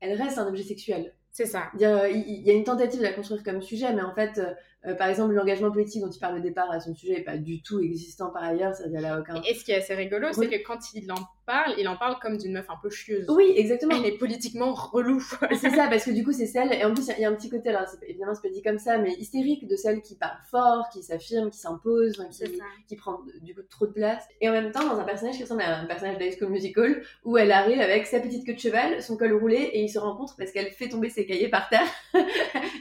Elle 0.00 0.20
reste 0.20 0.38
un 0.38 0.46
objet 0.46 0.62
sexuel. 0.62 1.14
C'est 1.30 1.46
ça. 1.46 1.70
Il 1.74 1.80
y, 1.80 1.84
a, 1.84 2.08
une 2.52 2.64
tentative 2.64 2.98
de 2.98 3.04
la 3.04 3.12
construire 3.12 3.44
comme 3.44 3.62
sujet, 3.62 3.92
mais 3.92 4.02
en 4.02 4.14
fait, 4.14 4.40
euh, 4.86 4.94
par 4.94 5.08
exemple, 5.08 5.34
l'engagement 5.34 5.70
politique 5.70 6.02
dont 6.02 6.10
il 6.10 6.18
parle 6.18 6.38
au 6.38 6.40
départ 6.40 6.70
à 6.70 6.80
son 6.80 6.94
sujet 6.94 7.16
n'est 7.16 7.24
pas 7.24 7.36
du 7.36 7.62
tout 7.62 7.80
existant 7.80 8.30
par 8.30 8.44
ailleurs, 8.44 8.74
ça 8.74 8.88
n'y 8.88 8.96
a 8.96 9.18
aucun. 9.18 9.42
Et 9.42 9.54
ce 9.54 9.62
qui 9.62 9.72
est 9.72 9.76
assez 9.76 9.94
rigolo, 9.94 10.28
c'est 10.32 10.48
que 10.48 10.66
quand 10.66 10.78
il 10.94 11.10
en 11.12 11.18
parle, 11.44 11.74
il 11.78 11.86
en 11.86 11.96
parle 11.96 12.16
comme 12.20 12.38
d'une 12.38 12.52
meuf 12.52 12.70
un 12.70 12.78
peu 12.82 12.88
chieuse. 12.88 13.26
Oui, 13.28 13.52
exactement. 13.56 13.94
Elle 13.96 14.06
est 14.06 14.16
politiquement 14.16 14.72
relou. 14.72 15.20
c'est 15.60 15.70
ça, 15.70 15.88
parce 15.88 16.04
que 16.04 16.12
du 16.12 16.24
coup, 16.24 16.32
c'est 16.32 16.46
celle, 16.46 16.72
et 16.72 16.84
en 16.84 16.94
plus, 16.94 17.10
il 17.14 17.20
y, 17.20 17.24
a 17.26 17.28
un 17.28 17.34
petit 17.34 17.50
côté, 17.50 17.68
alors 17.68 17.82
évidemment, 18.06 18.34
c'est 18.34 18.48
pas 18.48 18.54
dit 18.54 18.62
comme 18.62 18.78
ça, 18.78 18.96
mais 18.96 19.12
hystérique 19.18 19.66
de 19.66 19.76
celle 19.76 20.00
qui 20.00 20.14
parle 20.14 20.38
fort, 20.50 20.88
qui 20.90 21.02
s'affirme, 21.02 21.50
qui 21.50 21.58
s'impose, 21.58 22.16
qui, 22.30 22.60
qui, 22.88 22.96
prend 22.96 23.20
du 23.42 23.54
coup 23.54 23.62
trop 23.68 23.86
de 23.86 23.92
place. 23.92 24.24
Et 24.40 24.48
en 24.48 24.52
même 24.52 24.72
temps, 24.72 24.86
dans 24.86 24.98
un 24.98 25.04
personnage 25.04 25.36
qui 25.36 25.42
ressemble 25.42 25.62
à 25.62 25.80
un 25.80 25.86
personnage 25.86 26.16
d'High 26.16 26.38
School 26.38 26.50
Musical, 26.50 27.02
où 27.24 27.36
elle 27.36 27.52
arrive 27.52 27.80
avec 27.80 28.06
sa 28.06 28.20
petite 28.20 28.46
queue 28.46 28.54
de 28.54 28.58
cheval, 28.58 29.02
son 29.02 29.18
col 29.18 29.34
roulé, 29.34 29.58
et 29.58 29.82
ils 29.82 29.90
se 29.90 29.98
rencontrent 29.98 30.36
parce 30.36 30.52
qu'elle 30.52 30.70
fait 30.70 30.88
tomber 30.88 31.10
ses 31.10 31.26
cahiers 31.26 31.48
par 31.48 31.68
terre 31.68 31.86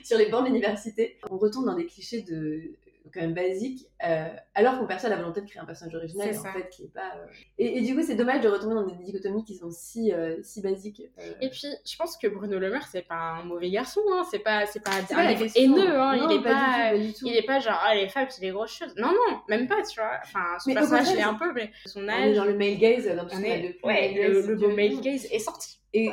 sur 0.05 0.17
les 0.17 0.29
bancs 0.29 0.45
d'université. 0.45 1.17
On 1.29 1.37
retourne 1.37 1.65
dans 1.65 1.75
des 1.75 1.88
clichés 1.89 2.21
de 2.21 2.75
quand 3.13 3.21
même 3.21 3.33
basique, 3.33 3.87
euh, 4.05 4.27
alors 4.53 4.77
qu'on 4.77 4.85
perçoit 4.85 5.09
la 5.09 5.15
volonté 5.15 5.41
de 5.41 5.47
créer 5.47 5.61
un 5.61 5.65
personnage 5.65 5.95
original, 5.95 6.29
en 6.37 6.53
fait, 6.53 6.69
qui 6.69 6.83
est 6.83 6.93
pas... 6.93 7.15
Euh, 7.17 7.27
et, 7.57 7.81
du 7.81 7.95
coup, 7.95 8.01
c'est 8.03 8.15
dommage 8.15 8.41
de 8.41 8.49
retomber 8.49 8.75
dans 8.75 8.85
des 8.85 9.03
dichotomies 9.03 9.43
qui 9.43 9.55
sont 9.55 9.71
si, 9.71 10.13
euh, 10.13 10.37
si 10.43 10.61
basiques. 10.61 11.01
Et 11.41 11.49
puis, 11.49 11.65
je 11.85 11.95
pense 11.97 12.17
que 12.17 12.27
Bruno 12.27 12.59
Le 12.59 12.69
Maire, 12.69 12.87
c'est 12.91 13.07
pas 13.07 13.39
un 13.39 13.43
mauvais 13.43 13.69
garçon, 13.69 14.01
hein. 14.11 14.23
c'est 14.29 14.39
pas, 14.39 14.65
c'est 14.65 14.81
pas, 14.81 14.91
un 14.91 15.27
haineux, 15.55 15.99
hein. 15.99 16.27
il 16.29 16.37
est 16.37 16.43
pas, 16.43 16.93
il 16.95 17.35
est 17.35 17.45
pas 17.45 17.59
genre, 17.59 17.79
ah, 17.83 17.95
les 17.95 18.09
femmes, 18.09 18.27
c'est 18.29 18.41
des 18.41 18.51
grosses 18.51 18.75
choses. 18.75 18.93
Non, 18.95 19.09
non, 19.09 19.39
même 19.47 19.67
pas, 19.67 19.81
tu 19.83 19.99
vois. 19.99 20.19
Enfin, 20.23 20.57
son 20.59 20.73
personnage, 20.73 21.09
il 21.11 21.19
est 21.19 21.23
un 21.23 21.35
peu, 21.35 21.51
mais 21.53 21.71
son 21.85 22.07
âge... 22.07 22.35
dans 22.35 22.45
le 22.45 22.55
male 22.55 22.77
gaze, 22.77 23.07
dans 23.07 23.27
on 23.31 23.43
est... 23.43 23.77
ouais, 23.83 24.27
le, 24.27 24.55
beau 24.55 24.69
male 24.69 24.99
gaze 25.01 25.25
est 25.31 25.39
sorti. 25.39 25.78
Et 25.93 26.09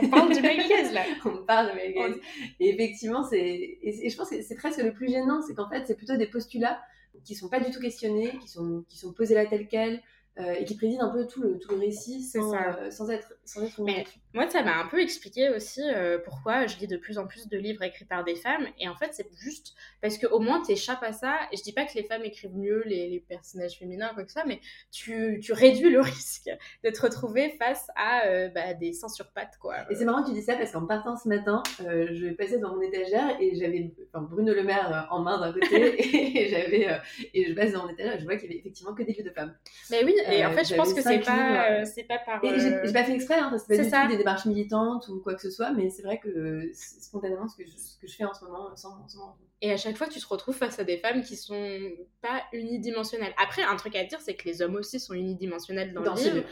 on, 0.00 0.08
parle 0.08 0.32
du 0.32 0.40
là. 0.40 1.02
on 1.24 1.44
parle 1.44 1.74
male 1.74 1.92
gaze. 1.92 2.16
Et 2.60 2.70
effectivement, 2.70 3.24
c'est 3.24 3.38
et, 3.82 4.08
je 4.08 4.16
pense 4.16 4.30
que 4.30 4.40
c'est 4.42 4.54
presque 4.54 4.82
le 4.82 4.92
plus 4.92 5.08
gênant, 5.08 5.42
c'est 5.42 5.54
qu'en 5.54 5.68
fait, 5.68 5.84
c'est 5.86 5.96
plutôt 5.96 6.16
des 6.16 6.26
postulats 6.26 6.80
qui 7.24 7.34
sont 7.34 7.48
pas 7.48 7.58
du 7.58 7.72
tout 7.72 7.80
questionnés, 7.80 8.32
qui 8.40 8.48
sont 8.48 8.84
qui 8.88 8.96
sont 8.96 9.12
posés 9.12 9.34
là 9.34 9.46
tel 9.46 9.66
quel, 9.66 10.00
euh, 10.38 10.54
et 10.54 10.64
qui 10.64 10.76
préside 10.76 11.00
un 11.00 11.08
peu 11.08 11.26
tout 11.26 11.42
le, 11.42 11.58
tout 11.58 11.72
le 11.72 11.80
récit 11.80 12.22
sans, 12.22 12.54
euh, 12.54 12.90
sans, 12.90 13.10
être, 13.10 13.32
sans 13.48 13.64
être 13.64 13.80
Mais 13.80 14.04
moi, 14.34 14.48
ça 14.48 14.62
m'a 14.62 14.76
un 14.78 14.86
peu 14.86 15.00
expliqué 15.00 15.48
aussi 15.50 15.82
euh, 15.82 16.18
pourquoi 16.24 16.66
je 16.66 16.76
lis 16.78 16.86
de 16.86 16.96
plus 16.96 17.18
en 17.18 17.26
plus 17.26 17.48
de 17.48 17.56
livres 17.56 17.82
écrits 17.82 18.04
par 18.04 18.24
des 18.24 18.36
femmes. 18.36 18.66
Et 18.78 18.88
en 18.88 18.94
fait, 18.94 19.10
c'est 19.12 19.26
juste 19.38 19.74
parce 20.00 20.18
qu'au 20.18 20.38
moins, 20.38 20.62
tu 20.62 20.72
échappes 20.72 21.02
à 21.02 21.12
ça. 21.12 21.36
Et 21.52 21.56
je 21.56 21.62
dis 21.62 21.72
pas 21.72 21.84
que 21.84 21.94
les 21.94 22.04
femmes 22.04 22.24
écrivent 22.24 22.56
mieux 22.56 22.82
les, 22.84 23.08
les 23.08 23.20
personnages 23.20 23.78
féminins, 23.78 24.10
quoi 24.14 24.24
que 24.24 24.32
ça, 24.32 24.44
mais 24.46 24.60
tu, 24.90 25.40
tu 25.42 25.52
réduis 25.52 25.90
le 25.90 26.00
risque 26.02 26.50
de 26.84 26.90
te 26.90 27.00
retrouver 27.00 27.50
face 27.58 27.88
à 27.96 28.48
bah, 28.48 28.74
des 28.74 28.92
sangs 28.92 29.08
sur 29.08 29.30
pattes, 29.32 29.58
quoi. 29.60 29.76
Et 29.90 29.94
c'est 29.94 30.04
marrant 30.04 30.22
que 30.22 30.28
tu 30.28 30.34
dis 30.34 30.42
ça 30.42 30.56
parce 30.56 30.72
qu'en 30.72 30.86
partant 30.86 31.16
ce 31.16 31.28
matin, 31.28 31.62
je 31.80 32.26
vais 32.26 32.32
passer 32.32 32.58
dans 32.58 32.74
mon 32.74 32.82
étagère 32.82 33.36
et 33.40 33.54
j'avais 33.54 33.92
Bruno 34.12 34.52
Le 34.52 34.62
Maire 34.62 35.08
en 35.10 35.20
main 35.20 35.40
d'un 35.40 35.52
côté 35.52 36.38
et 36.42 36.48
j'avais 36.48 36.88
et 37.34 37.46
je 37.46 37.54
passe 37.54 37.72
dans 37.72 37.84
mon 37.84 37.90
étagère 37.90 38.16
et 38.16 38.18
je 38.18 38.24
vois 38.24 38.36
qu'il 38.36 38.44
y 38.44 38.52
avait 38.52 38.60
effectivement 38.60 38.94
que 38.94 39.02
des 39.02 39.12
livres 39.12 39.28
de 39.28 39.34
femmes. 39.34 39.54
Mais 39.90 40.04
oui, 40.04 40.14
et 40.30 40.44
en 40.44 40.52
fait, 40.52 40.64
je 40.64 40.74
pense 40.74 40.92
que 40.92 41.02
c'est 41.02 41.20
pas, 41.20 41.70
euh, 41.70 41.84
c'est 41.84 42.04
pas 42.04 42.18
par. 42.18 42.44
Et 42.44 42.58
j'ai 42.58 42.92
pas 42.92 43.04
fait 43.04 43.14
exprès, 43.14 43.37
hein, 43.38 43.56
c'est 43.58 43.76
pas 43.76 43.82
du 43.82 43.90
tout 43.90 44.12
des 44.12 44.18
démarches 44.18 44.46
militantes 44.46 45.08
ou 45.08 45.20
quoi 45.20 45.34
que 45.34 45.42
ce 45.42 45.50
soit, 45.50 45.72
mais 45.72 45.90
c'est 45.90 46.02
vrai 46.02 46.18
que 46.18 46.70
c'est 46.72 47.02
spontanément 47.02 47.48
ce 47.48 47.56
que, 47.56 47.64
je, 47.64 47.76
ce 47.76 47.98
que 47.98 48.06
je 48.06 48.14
fais 48.14 48.24
en 48.24 48.34
ce 48.34 48.44
moment 48.44 48.74
sans, 48.76 49.08
sans 49.08 49.36
et 49.60 49.72
à 49.72 49.76
chaque 49.76 49.96
fois, 49.96 50.06
tu 50.06 50.20
te 50.20 50.26
retrouves 50.28 50.54
face 50.54 50.78
à 50.78 50.84
des 50.84 50.98
femmes 50.98 51.22
qui 51.22 51.34
sont 51.34 51.80
pas 52.22 52.42
unidimensionnelles. 52.52 53.34
Après, 53.42 53.62
un 53.62 53.74
truc 53.74 53.96
à 53.96 54.04
dire, 54.04 54.20
c'est 54.20 54.34
que 54.34 54.44
les 54.44 54.62
hommes 54.62 54.76
aussi 54.76 55.00
sont 55.00 55.14
unidimensionnels 55.14 55.92
dans, 55.92 56.02
le 56.02 56.20
livre. 56.20 56.46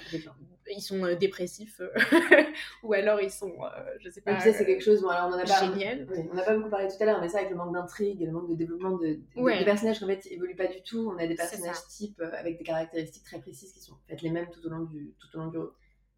Ils 0.69 0.83
sont 0.83 1.05
euh, 1.05 1.15
dépressifs, 1.15 1.81
euh, 1.81 1.91
ou 2.83 2.93
alors 2.93 3.21
ils 3.21 3.31
sont, 3.31 3.53
je 4.01 4.11
sais 4.11 4.21
pas. 4.21 4.41
ça, 4.41 4.53
c'est 4.53 4.67
quelque 4.67 4.83
chose. 4.83 5.01
Bon, 5.01 5.09
alors 5.11 5.29
on 5.29 5.35
en 5.35 5.39
a 5.39 5.45
pas. 5.45 5.65
Génial. 5.65 6.09
on 6.33 6.35
n'a 6.35 6.43
pas 6.43 6.57
beaucoup 6.57 6.71
parlé 6.71 6.89
tout 6.89 7.01
à 7.01 7.05
l'heure, 7.05 7.21
mais 7.21 7.29
ça, 7.29 7.39
avec 7.39 7.51
le 7.51 7.57
manque 7.57 7.73
d'intrigue 7.73 8.21
et 8.21 8.27
le 8.27 8.33
manque 8.33 8.49
de 8.49 8.57
développement 8.57 8.99
de, 8.99 9.21
des 9.37 9.65
personnages 9.65 9.99
qui 9.99 10.05
en 10.05 10.09
fait 10.09 10.27
évoluent 10.33 10.57
pas 10.57 10.67
du 10.67 10.83
tout. 10.83 11.09
On 11.15 11.23
a 11.23 11.29
des 11.29 11.37
personnages 11.37 11.87
types 11.89 12.21
avec 12.21 12.59
des 12.59 12.65
caractéristiques 12.65 13.23
très 13.23 13.39
précises 13.39 13.73
qui 13.73 13.81
sont 13.81 13.95
faites 14.09 14.23
les 14.23 14.31
mêmes 14.31 14.49
tout 14.51 14.67
au 14.67 14.69
long 14.69 14.83
du, 14.83 15.15
tout 15.21 15.39
au 15.39 15.41
long 15.41 15.47
du 15.47 15.59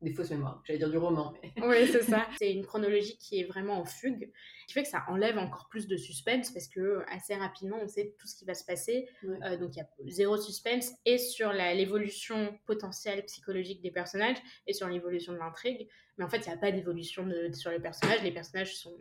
des 0.00 0.12
fausses 0.12 0.30
mémoires, 0.30 0.62
j'allais 0.64 0.78
dire 0.78 0.90
du 0.90 0.98
roman. 0.98 1.34
Mais... 1.42 1.52
Oui, 1.66 1.88
c'est 1.90 2.02
ça. 2.02 2.26
c'est 2.38 2.52
une 2.52 2.64
chronologie 2.64 3.16
qui 3.18 3.40
est 3.40 3.44
vraiment 3.44 3.80
en 3.80 3.84
fugue, 3.84 4.30
qui 4.66 4.74
fait 4.74 4.82
que 4.82 4.88
ça 4.88 5.04
enlève 5.08 5.38
encore 5.38 5.68
plus 5.68 5.86
de 5.86 5.96
suspense 5.96 6.50
parce 6.50 6.68
que 6.68 7.02
assez 7.08 7.34
rapidement 7.34 7.78
on 7.82 7.88
sait 7.88 8.14
tout 8.18 8.26
ce 8.26 8.36
qui 8.36 8.44
va 8.44 8.54
se 8.54 8.64
passer. 8.64 9.08
Euh, 9.24 9.56
donc 9.56 9.74
il 9.74 9.78
y 9.78 9.82
a 9.82 9.88
zéro 10.06 10.36
suspense 10.36 10.92
et 11.04 11.18
sur 11.18 11.52
l'évolution 11.52 12.56
potentielle 12.66 13.24
psychologique 13.24 13.82
des 13.82 13.90
personnages 13.90 14.38
et 14.66 14.72
sur 14.72 14.88
l'évolution 14.88 15.32
de 15.32 15.38
l'intrigue. 15.38 15.88
Mais 16.16 16.24
en 16.24 16.28
fait, 16.28 16.38
il 16.38 16.48
n'y 16.48 16.54
a 16.54 16.58
pas 16.58 16.72
d'évolution 16.72 17.28
sur 17.52 17.70
les 17.70 17.78
personnages. 17.78 18.22
Les 18.22 18.32
personnages 18.32 18.76
sont 18.76 18.96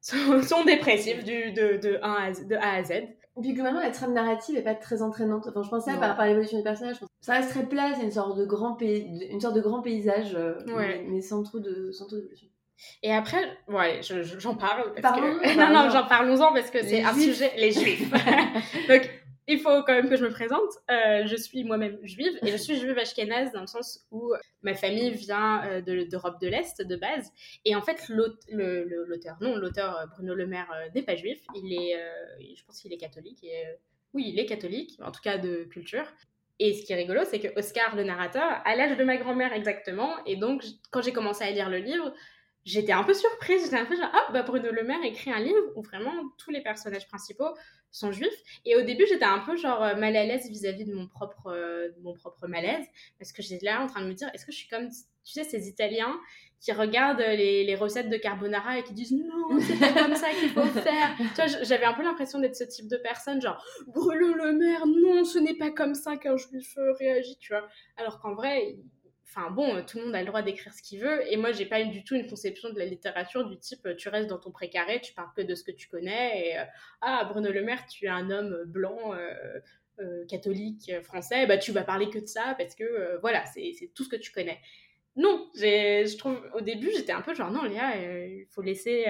sont, 0.00 0.64
dépressifs 0.64 1.24
du, 1.24 1.52
de, 1.52 1.76
de, 1.76 1.98
à, 2.02 2.30
de 2.32 2.56
A 2.56 2.74
à 2.74 2.82
Z. 2.84 2.92
Et 3.38 3.40
puis 3.40 3.52
globalement, 3.52 3.80
la 3.80 3.90
trame 3.90 4.14
narrative 4.14 4.56
n'est 4.56 4.62
pas 4.62 4.74
très 4.74 5.00
entraînante. 5.00 5.46
Enfin, 5.48 5.62
je 5.62 5.68
pensais 5.68 5.92
par 5.92 6.08
rapport 6.08 6.24
à 6.24 6.28
l'évolution 6.28 6.58
des 6.58 6.64
personnages, 6.64 6.96
ça 7.20 7.34
reste 7.34 7.50
très 7.50 7.64
plat, 7.64 7.92
c'est 7.96 8.02
une 8.02 8.10
sorte 8.10 8.36
de 8.36 8.44
grand 8.44 8.74
pays, 8.74 9.28
une 9.30 9.40
sorte 9.40 9.54
de 9.54 9.60
grand 9.60 9.80
paysage, 9.80 10.34
euh, 10.34 10.54
mais, 11.08 11.20
sans 11.20 11.44
trop 11.44 11.60
de, 11.60 11.92
sans 11.92 12.06
trop 12.06 12.16
d'évolution. 12.16 12.48
Et 13.02 13.12
après, 13.12 13.44
ouais, 13.68 14.00
j'en 14.38 14.54
parle 14.54 14.92
parce 15.00 15.20
que... 15.20 15.56
non, 15.58 15.72
non, 15.72 15.90
j'en 15.90 16.06
parlons-en 16.06 16.52
parce 16.52 16.70
que 16.70 16.82
c'est 16.82 17.02
un 17.02 17.14
sujet, 17.14 17.52
les 17.56 17.72
juifs. 17.72 18.10
Donc, 18.88 19.10
il 19.48 19.58
faut 19.58 19.82
quand 19.82 19.94
même 19.94 20.10
que 20.10 20.16
je 20.16 20.24
me 20.24 20.30
présente. 20.30 20.70
Euh, 20.90 21.26
je 21.26 21.34
suis 21.34 21.64
moi-même 21.64 21.98
juive 22.02 22.38
et 22.42 22.50
je 22.50 22.56
suis 22.56 22.78
juive 22.78 22.96
ashkénaze 22.98 23.50
dans 23.52 23.62
le 23.62 23.66
sens 23.66 24.06
où 24.10 24.34
ma 24.62 24.74
famille 24.74 25.10
vient 25.10 25.64
euh, 25.64 25.80
d'Europe 25.80 26.38
de, 26.40 26.48
l'Est 26.48 26.82
de 26.82 26.96
base. 26.96 27.32
Et 27.64 27.74
en 27.74 27.80
fait, 27.80 28.08
l'auteur, 28.10 29.38
non, 29.40 29.56
l'auteur 29.56 29.98
euh, 29.98 30.06
Bruno 30.06 30.34
Le 30.34 30.46
Maire 30.46 30.70
n'est 30.94 31.02
pas 31.02 31.16
juif. 31.16 31.40
Il 31.54 31.72
est, 31.72 31.98
je 32.54 32.62
pense 32.64 32.80
qu'il 32.80 32.92
est 32.92 32.98
catholique. 32.98 33.44
Oui, 34.12 34.24
il 34.28 34.38
est 34.38 34.46
catholique, 34.46 34.98
en 35.02 35.10
tout 35.10 35.22
cas 35.22 35.38
de 35.38 35.64
culture. 35.64 36.04
Et 36.60 36.74
ce 36.74 36.84
qui 36.84 36.92
est 36.92 36.96
rigolo, 36.96 37.22
c'est 37.24 37.38
que 37.38 37.58
Oscar, 37.58 37.94
le 37.96 38.04
narrateur, 38.04 38.60
a 38.64 38.76
l'âge 38.76 38.96
de 38.96 39.04
ma 39.04 39.16
grand-mère 39.16 39.52
exactement. 39.52 40.12
Et 40.26 40.36
donc, 40.36 40.64
quand 40.90 41.00
j'ai 41.00 41.12
commencé 41.12 41.44
à 41.44 41.50
lire 41.50 41.70
le 41.70 41.78
livre, 41.78 42.12
j'étais 42.68 42.92
un 42.92 43.02
peu 43.02 43.14
surprise. 43.14 43.64
J'étais 43.64 43.78
un 43.78 43.86
peu 43.86 43.96
genre, 43.96 44.10
ah, 44.12 44.32
bah 44.32 44.42
Bruno 44.42 44.70
Le 44.70 44.84
Maire 44.84 45.02
écrit 45.04 45.32
un 45.32 45.40
livre 45.40 45.72
où 45.74 45.82
vraiment 45.82 46.12
tous 46.36 46.50
les 46.50 46.62
personnages 46.62 47.06
principaux 47.08 47.54
sont 47.90 48.12
juifs. 48.12 48.42
Et 48.66 48.76
au 48.76 48.82
début, 48.82 49.06
j'étais 49.08 49.24
un 49.24 49.40
peu 49.40 49.56
genre 49.56 49.82
euh, 49.82 49.94
mal 49.96 50.14
à 50.16 50.24
l'aise 50.24 50.48
vis-à-vis 50.48 50.84
de 50.84 50.94
mon 50.94 51.08
propre, 51.08 51.46
euh, 51.46 51.88
mon 52.02 52.12
propre 52.12 52.46
malaise. 52.46 52.84
Parce 53.18 53.32
que 53.32 53.42
j'étais 53.42 53.64
là 53.64 53.82
en 53.82 53.86
train 53.86 54.02
de 54.02 54.06
me 54.06 54.14
dire, 54.14 54.28
est-ce 54.34 54.44
que 54.44 54.52
je 54.52 54.58
suis 54.58 54.68
comme, 54.68 54.88
tu 54.88 55.32
sais, 55.32 55.44
ces 55.44 55.68
Italiens 55.68 56.18
qui 56.60 56.72
regardent 56.72 57.20
les, 57.20 57.64
les 57.64 57.74
recettes 57.76 58.10
de 58.10 58.16
carbonara 58.16 58.78
et 58.78 58.82
qui 58.82 58.92
disent 58.92 59.12
non, 59.12 59.60
c'est 59.60 59.78
pas 59.78 59.92
comme 59.92 60.16
ça 60.16 60.28
qu'il 60.30 60.50
faut 60.50 60.66
faire. 60.80 61.16
tu 61.16 61.24
vois, 61.24 61.46
j'avais 61.62 61.84
un 61.84 61.94
peu 61.94 62.02
l'impression 62.02 62.40
d'être 62.40 62.56
ce 62.56 62.64
type 62.64 62.88
de 62.88 62.96
personne, 62.96 63.40
genre 63.40 63.64
Bruno 63.86 64.34
Le 64.34 64.52
Maire, 64.52 64.84
non, 64.86 65.24
ce 65.24 65.38
n'est 65.38 65.54
pas 65.54 65.70
comme 65.70 65.94
ça 65.94 66.16
qu'un 66.16 66.36
juif 66.36 66.76
réagit, 66.98 67.36
tu 67.38 67.52
vois. 67.52 67.68
Alors 67.96 68.18
qu'en 68.20 68.34
vrai, 68.34 68.76
Enfin 69.30 69.50
bon, 69.50 69.84
tout 69.84 69.98
le 69.98 70.06
monde 70.06 70.14
a 70.14 70.20
le 70.20 70.26
droit 70.26 70.40
d'écrire 70.40 70.72
ce 70.72 70.82
qu'il 70.82 71.00
veut. 71.00 71.20
Et 71.30 71.36
moi, 71.36 71.52
j'ai 71.52 71.66
pas 71.66 71.84
du 71.84 72.02
tout 72.02 72.14
une 72.14 72.26
conception 72.26 72.70
de 72.70 72.78
la 72.78 72.86
littérature 72.86 73.46
du 73.46 73.58
type 73.58 73.86
tu 73.96 74.08
restes 74.08 74.28
dans 74.28 74.38
ton 74.38 74.50
précaré, 74.50 75.00
tu 75.02 75.12
parles 75.12 75.30
que 75.36 75.42
de 75.42 75.54
ce 75.54 75.62
que 75.64 75.70
tu 75.70 75.88
connais. 75.88 76.48
Et 76.48 76.58
euh, 76.58 76.64
ah, 77.02 77.28
Bruno 77.30 77.52
Le 77.52 77.62
Maire, 77.62 77.84
tu 77.86 78.06
es 78.06 78.08
un 78.08 78.30
homme 78.30 78.64
blanc, 78.66 79.12
euh, 79.12 79.34
euh, 80.00 80.24
catholique, 80.26 80.92
français, 81.02 81.46
bah 81.46 81.58
tu 81.58 81.72
vas 81.72 81.82
parler 81.82 82.08
que 82.08 82.18
de 82.18 82.26
ça 82.26 82.54
parce 82.56 82.74
que 82.74 83.18
voilà, 83.20 83.44
c'est 83.46 83.90
tout 83.94 84.04
ce 84.04 84.08
que 84.08 84.16
tu 84.16 84.32
connais. 84.32 84.60
Non, 85.16 85.50
je 85.54 86.16
trouve 86.16 86.40
au 86.54 86.60
début, 86.60 86.90
j'étais 86.94 87.12
un 87.12 87.20
peu 87.20 87.34
genre 87.34 87.50
non, 87.50 87.64
Léa, 87.64 88.26
il 88.26 88.46
faut 88.46 88.62
laisser. 88.62 89.06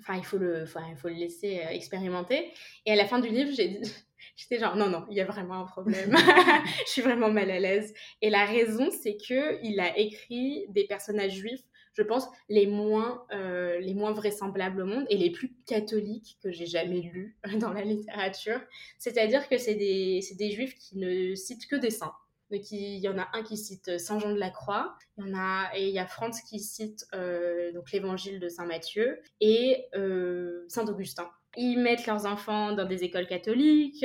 Enfin, 0.00 0.16
il 0.16 0.24
faut 0.24 0.38
le, 0.38 0.62
enfin, 0.62 0.82
il 0.90 0.96
faut 0.96 1.08
le 1.08 1.14
laisser 1.14 1.60
expérimenter. 1.70 2.52
Et 2.86 2.92
à 2.92 2.96
la 2.96 3.06
fin 3.06 3.18
du 3.18 3.28
livre, 3.28 3.52
j'ai 3.54 3.68
dit, 3.68 3.92
J'étais 4.36 4.58
genre, 4.58 4.76
non, 4.76 4.88
non, 4.88 5.04
il 5.10 5.16
y 5.16 5.20
a 5.20 5.24
vraiment 5.24 5.60
un 5.60 5.66
problème. 5.66 6.12
je 6.86 6.90
suis 6.90 7.02
vraiment 7.02 7.30
mal 7.30 7.50
à 7.50 7.58
l'aise. 7.58 7.92
Et 8.20 8.30
la 8.30 8.44
raison, 8.44 8.90
c'est 8.90 9.16
que 9.16 9.62
il 9.62 9.80
a 9.80 9.96
écrit 9.98 10.66
des 10.70 10.84
personnages 10.86 11.34
juifs, 11.34 11.62
je 11.94 12.02
pense, 12.02 12.26
les 12.48 12.66
moins, 12.66 13.24
euh, 13.32 13.78
les 13.80 13.94
moins 13.94 14.12
vraisemblables 14.12 14.80
au 14.80 14.86
monde 14.86 15.04
et 15.10 15.18
les 15.18 15.30
plus 15.30 15.54
catholiques 15.66 16.38
que 16.42 16.50
j'ai 16.50 16.66
jamais 16.66 17.00
lus 17.00 17.36
dans 17.60 17.72
la 17.72 17.82
littérature. 17.82 18.60
C'est-à-dire 18.98 19.48
que 19.48 19.58
c'est 19.58 19.74
des, 19.74 20.20
des 20.38 20.50
juifs 20.50 20.74
qui 20.78 20.96
ne 20.98 21.34
citent 21.34 21.66
que 21.66 21.76
des 21.76 21.90
saints. 21.90 22.14
Donc, 22.52 22.70
il 22.70 22.98
y 22.98 23.08
en 23.08 23.16
a 23.18 23.28
un 23.32 23.42
qui 23.42 23.56
cite 23.56 23.98
Saint 23.98 24.18
Jean 24.18 24.30
de 24.30 24.38
la 24.38 24.50
Croix, 24.50 24.94
il 25.16 25.26
y 25.26 25.30
en 25.30 25.34
a 25.34 25.70
et 25.74 25.88
il 25.88 25.94
y 25.94 25.98
a 25.98 26.06
Franz 26.06 26.42
qui 26.46 26.60
cite 26.60 27.06
euh, 27.14 27.72
donc 27.72 27.90
l'évangile 27.92 28.40
de 28.40 28.48
Saint 28.50 28.66
Matthieu 28.66 29.20
et 29.40 29.86
euh, 29.94 30.66
Saint 30.68 30.86
Augustin. 30.86 31.30
Ils 31.56 31.78
mettent 31.78 32.06
leurs 32.06 32.26
enfants 32.26 32.72
dans 32.72 32.84
des 32.84 33.04
écoles 33.04 33.26
catholiques. 33.26 34.04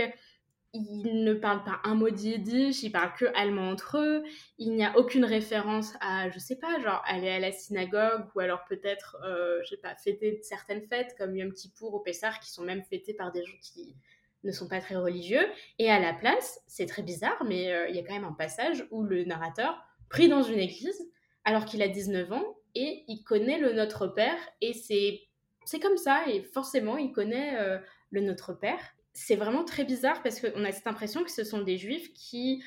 Ils 0.73 1.23
ne 1.25 1.33
parlent 1.33 1.63
pas 1.63 1.79
un 1.83 1.95
mot 1.95 2.09
d'yiddish, 2.09 2.83
ils 2.83 2.91
parlent 2.91 3.13
que 3.17 3.25
allemand 3.35 3.69
entre 3.69 3.97
eux. 3.97 4.23
Il 4.57 4.73
n'y 4.73 4.85
a 4.85 4.97
aucune 4.97 5.25
référence 5.25 5.93
à, 5.99 6.29
je 6.29 6.39
sais 6.39 6.57
pas, 6.57 6.79
genre 6.79 7.01
aller 7.05 7.29
à 7.29 7.39
la 7.39 7.51
synagogue 7.51 8.27
ou 8.33 8.39
alors 8.39 8.63
peut-être, 8.69 9.17
euh, 9.25 9.59
je 9.63 9.71
sais 9.71 9.81
pas, 9.81 9.95
fêter 9.95 10.39
certaines 10.43 10.83
fêtes 10.87 11.15
comme 11.17 11.35
Yom 11.35 11.51
Kippour 11.51 11.95
ou 11.95 11.99
Pessah 11.99 12.31
qui 12.41 12.51
sont 12.51 12.63
même 12.63 12.83
fêtées 12.83 13.13
par 13.13 13.33
des 13.33 13.43
gens 13.43 13.57
qui 13.61 13.93
ne 14.47 14.51
sont 14.51 14.67
pas 14.67 14.81
très 14.81 14.95
religieux. 14.95 15.45
Et 15.77 15.91
à 15.91 15.99
la 15.99 16.13
place, 16.13 16.59
c'est 16.65 16.87
très 16.87 17.03
bizarre, 17.03 17.43
mais 17.45 17.71
euh, 17.71 17.87
il 17.89 17.95
y 17.95 17.99
a 17.99 18.03
quand 18.03 18.13
même 18.13 18.23
un 18.23 18.33
passage 18.33 18.87
où 18.89 19.03
le 19.03 19.25
narrateur, 19.25 19.83
pris 20.09 20.29
dans 20.29 20.41
une 20.41 20.59
église, 20.59 21.07
alors 21.45 21.65
qu'il 21.65 21.81
a 21.83 21.87
19 21.87 22.31
ans, 22.31 22.57
et 22.73 23.03
il 23.07 23.23
connaît 23.23 23.59
le 23.59 23.73
Notre 23.73 24.07
Père, 24.07 24.39
et 24.61 24.73
c'est 24.73 25.21
c'est 25.67 25.79
comme 25.81 25.97
ça 25.97 26.23
et 26.27 26.43
forcément 26.43 26.97
il 26.97 27.11
connaît 27.11 27.59
euh, 27.59 27.77
le 28.09 28.21
Notre 28.21 28.53
Père. 28.53 28.79
C'est 29.13 29.35
vraiment 29.35 29.65
très 29.65 29.83
bizarre 29.83 30.23
parce 30.23 30.39
qu'on 30.39 30.63
a 30.63 30.71
cette 30.71 30.87
impression 30.87 31.23
que 31.23 31.31
ce 31.31 31.43
sont 31.43 31.61
des 31.61 31.77
juifs 31.77 32.13
qui 32.13 32.63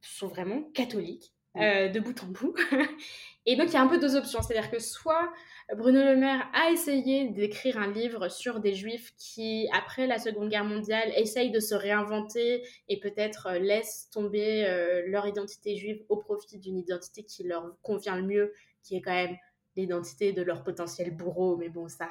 sont 0.00 0.28
vraiment 0.28 0.62
catholiques 0.72 1.34
euh, 1.56 1.88
de 1.88 2.00
bout 2.00 2.22
en 2.22 2.28
bout. 2.28 2.54
et 3.46 3.56
donc 3.56 3.68
il 3.68 3.72
y 3.72 3.76
a 3.76 3.82
un 3.82 3.86
peu 3.86 3.98
deux 3.98 4.16
options, 4.16 4.42
c'est-à-dire 4.42 4.70
que 4.70 4.78
soit 4.78 5.32
Bruno 5.76 6.02
Le 6.02 6.16
Maire 6.16 6.48
a 6.52 6.70
essayé 6.70 7.28
d'écrire 7.28 7.78
un 7.78 7.90
livre 7.90 8.28
sur 8.28 8.60
des 8.60 8.74
juifs 8.74 9.14
qui, 9.16 9.68
après 9.72 10.06
la 10.06 10.18
Seconde 10.18 10.48
Guerre 10.48 10.64
mondiale, 10.64 11.12
essayent 11.16 11.50
de 11.50 11.60
se 11.60 11.74
réinventer 11.74 12.62
et 12.88 13.00
peut-être 13.00 13.46
euh, 13.46 13.58
laissent 13.58 14.10
tomber 14.10 14.66
leur 15.06 15.26
identité 15.26 15.76
juive 15.76 16.02
au 16.08 16.16
profit 16.16 16.58
d'une 16.58 16.78
identité 16.78 17.22
qui 17.22 17.44
leur 17.44 17.76
convient 17.82 18.16
le 18.16 18.22
mieux, 18.22 18.52
qui 18.82 18.96
est 18.96 19.00
quand 19.00 19.12
même 19.12 19.36
l'identité 19.76 20.32
de 20.32 20.42
leur 20.42 20.62
potentiel 20.62 21.16
bourreau, 21.16 21.56
mais 21.56 21.68
bon, 21.68 21.88
ça, 21.88 22.08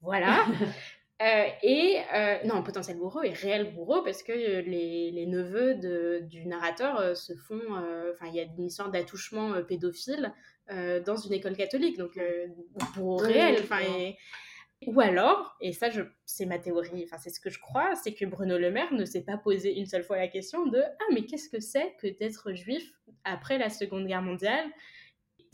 voilà. 0.00 0.44
Euh, 1.22 1.44
et 1.62 1.98
euh, 2.14 2.36
non, 2.44 2.62
potentiel 2.62 2.98
bourreau 2.98 3.22
et 3.22 3.30
réel 3.30 3.72
bourreau 3.72 4.02
parce 4.02 4.22
que 4.22 4.32
les, 4.32 5.10
les 5.10 5.26
neveux 5.26 5.74
de, 5.74 6.20
du 6.24 6.46
narrateur 6.46 6.98
euh, 7.00 7.14
se 7.14 7.34
font. 7.34 7.62
Enfin, 8.12 8.26
il 8.26 8.34
y 8.34 8.40
a 8.40 8.42
une 8.42 8.66
histoire 8.66 8.90
d'attouchement 8.90 9.62
pédophile 9.62 10.32
dans 10.68 11.16
une 11.16 11.32
école 11.32 11.56
catholique, 11.56 11.96
donc 11.96 12.18
bourreau 12.96 13.16
réel. 13.16 13.56
Enfin, 13.62 13.80
Ou 14.86 15.00
alors, 15.00 15.56
et 15.60 15.72
ça, 15.72 15.88
c'est 16.26 16.44
ma 16.44 16.58
théorie, 16.58 17.04
enfin, 17.04 17.16
c'est 17.18 17.30
ce 17.30 17.40
que 17.40 17.50
je 17.50 17.60
crois, 17.60 17.94
c'est 17.94 18.12
que 18.12 18.26
Bruno 18.26 18.58
Le 18.58 18.70
Maire 18.70 18.92
ne 18.92 19.04
s'est 19.04 19.22
pas 19.22 19.38
posé 19.38 19.78
une 19.78 19.86
seule 19.86 20.04
fois 20.04 20.16
la 20.16 20.28
question 20.28 20.66
de 20.66 20.80
Ah, 20.80 21.04
mais 21.14 21.24
qu'est-ce 21.24 21.48
que 21.48 21.60
c'est 21.60 21.94
que 22.00 22.08
d'être 22.18 22.52
juif 22.52 22.92
après 23.24 23.58
la 23.58 23.70
Seconde 23.70 24.06
Guerre 24.06 24.22
mondiale? 24.22 24.66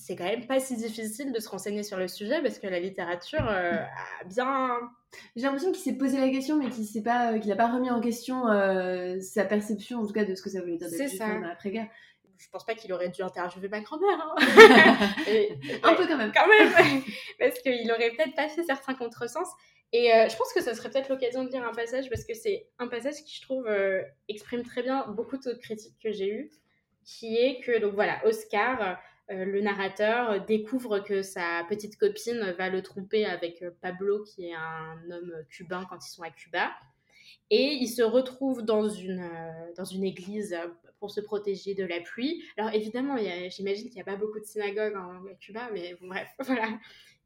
C'est 0.02 0.16
quand 0.16 0.24
même 0.24 0.46
pas 0.46 0.58
si 0.58 0.76
difficile 0.76 1.32
de 1.32 1.38
se 1.38 1.48
renseigner 1.48 1.84
sur 1.84 1.96
le 1.96 2.08
sujet 2.08 2.42
parce 2.42 2.58
que 2.58 2.66
la 2.66 2.80
littérature 2.80 3.46
euh, 3.48 3.74
a 3.74 4.24
bien. 4.24 4.76
J'ai 5.36 5.42
l'impression 5.42 5.70
qu'il 5.70 5.82
s'est 5.82 5.96
posé 5.96 6.18
la 6.18 6.28
question, 6.28 6.56
mais 6.56 6.70
qu'il 6.70 6.84
n'a 6.96 7.02
pas, 7.02 7.38
qu'il 7.38 7.56
pas 7.56 7.72
remis 7.72 7.90
en 7.90 8.00
question 8.00 8.48
euh, 8.48 9.20
sa 9.20 9.44
perception, 9.44 10.00
en 10.00 10.06
tout 10.06 10.12
cas, 10.12 10.24
de 10.24 10.34
ce 10.34 10.42
que 10.42 10.50
ça 10.50 10.60
voulait 10.60 10.76
dire 10.76 10.88
C'est 10.88 11.06
ça. 11.08 11.28
après-guerre. 11.52 11.86
Je 12.36 12.48
pense 12.50 12.66
pas 12.66 12.74
qu'il 12.74 12.92
aurait 12.92 13.10
dû 13.10 13.22
interviewer 13.22 13.68
ma 13.68 13.80
grand-mère. 13.80 14.18
Hein. 14.20 14.34
un 15.84 15.94
peu 15.94 16.08
quand 16.08 16.16
même. 16.16 16.32
Quand 16.34 16.48
même, 16.48 17.02
parce 17.38 17.60
qu'il 17.60 17.88
aurait 17.92 18.10
peut-être 18.10 18.34
pas 18.34 18.48
fait 18.48 18.64
certains 18.64 18.94
contresens. 18.94 19.48
Et 19.92 20.12
euh, 20.12 20.28
je 20.28 20.36
pense 20.36 20.52
que 20.52 20.60
ça 20.60 20.74
serait 20.74 20.90
peut-être 20.90 21.10
l'occasion 21.10 21.44
de 21.44 21.50
lire 21.50 21.62
un 21.64 21.74
passage 21.74 22.08
parce 22.08 22.24
que 22.24 22.34
c'est 22.34 22.66
un 22.80 22.88
passage 22.88 23.22
qui, 23.24 23.36
je 23.36 23.42
trouve, 23.42 23.68
exprime 24.28 24.64
très 24.64 24.82
bien 24.82 25.06
beaucoup 25.08 25.36
de 25.36 25.52
critiques 25.52 25.98
que 26.02 26.10
j'ai 26.10 26.28
eues, 26.28 26.50
qui 27.04 27.36
est 27.36 27.60
que, 27.60 27.78
donc 27.78 27.94
voilà, 27.94 28.24
Oscar 28.26 28.80
euh, 28.82 28.94
le 29.32 29.60
narrateur 29.60 30.44
découvre 30.44 31.00
que 31.00 31.22
sa 31.22 31.64
petite 31.68 31.98
copine 31.98 32.54
va 32.58 32.68
le 32.68 32.82
tromper 32.82 33.24
avec 33.24 33.62
euh, 33.62 33.70
Pablo, 33.80 34.24
qui 34.24 34.46
est 34.46 34.54
un 34.54 35.10
homme 35.10 35.32
cubain 35.48 35.86
quand 35.88 36.04
ils 36.04 36.10
sont 36.10 36.22
à 36.22 36.30
Cuba. 36.30 36.70
Et 37.50 37.74
il 37.74 37.88
se 37.88 38.02
retrouve 38.02 38.62
dans 38.62 38.88
une, 38.88 39.20
euh, 39.20 39.72
dans 39.76 39.84
une 39.84 40.04
église 40.04 40.56
pour 40.98 41.10
se 41.10 41.20
protéger 41.20 41.74
de 41.74 41.84
la 41.84 42.00
pluie. 42.00 42.42
Alors 42.56 42.72
évidemment, 42.72 43.16
j'imagine 43.50 43.86
qu'il 43.86 43.96
n'y 43.96 44.02
a 44.02 44.04
pas 44.04 44.16
beaucoup 44.16 44.38
de 44.38 44.44
synagogues 44.44 44.96
en, 44.96 45.26
à 45.26 45.34
Cuba, 45.40 45.68
mais 45.72 45.96
bref, 46.00 46.28
voilà. 46.38 46.78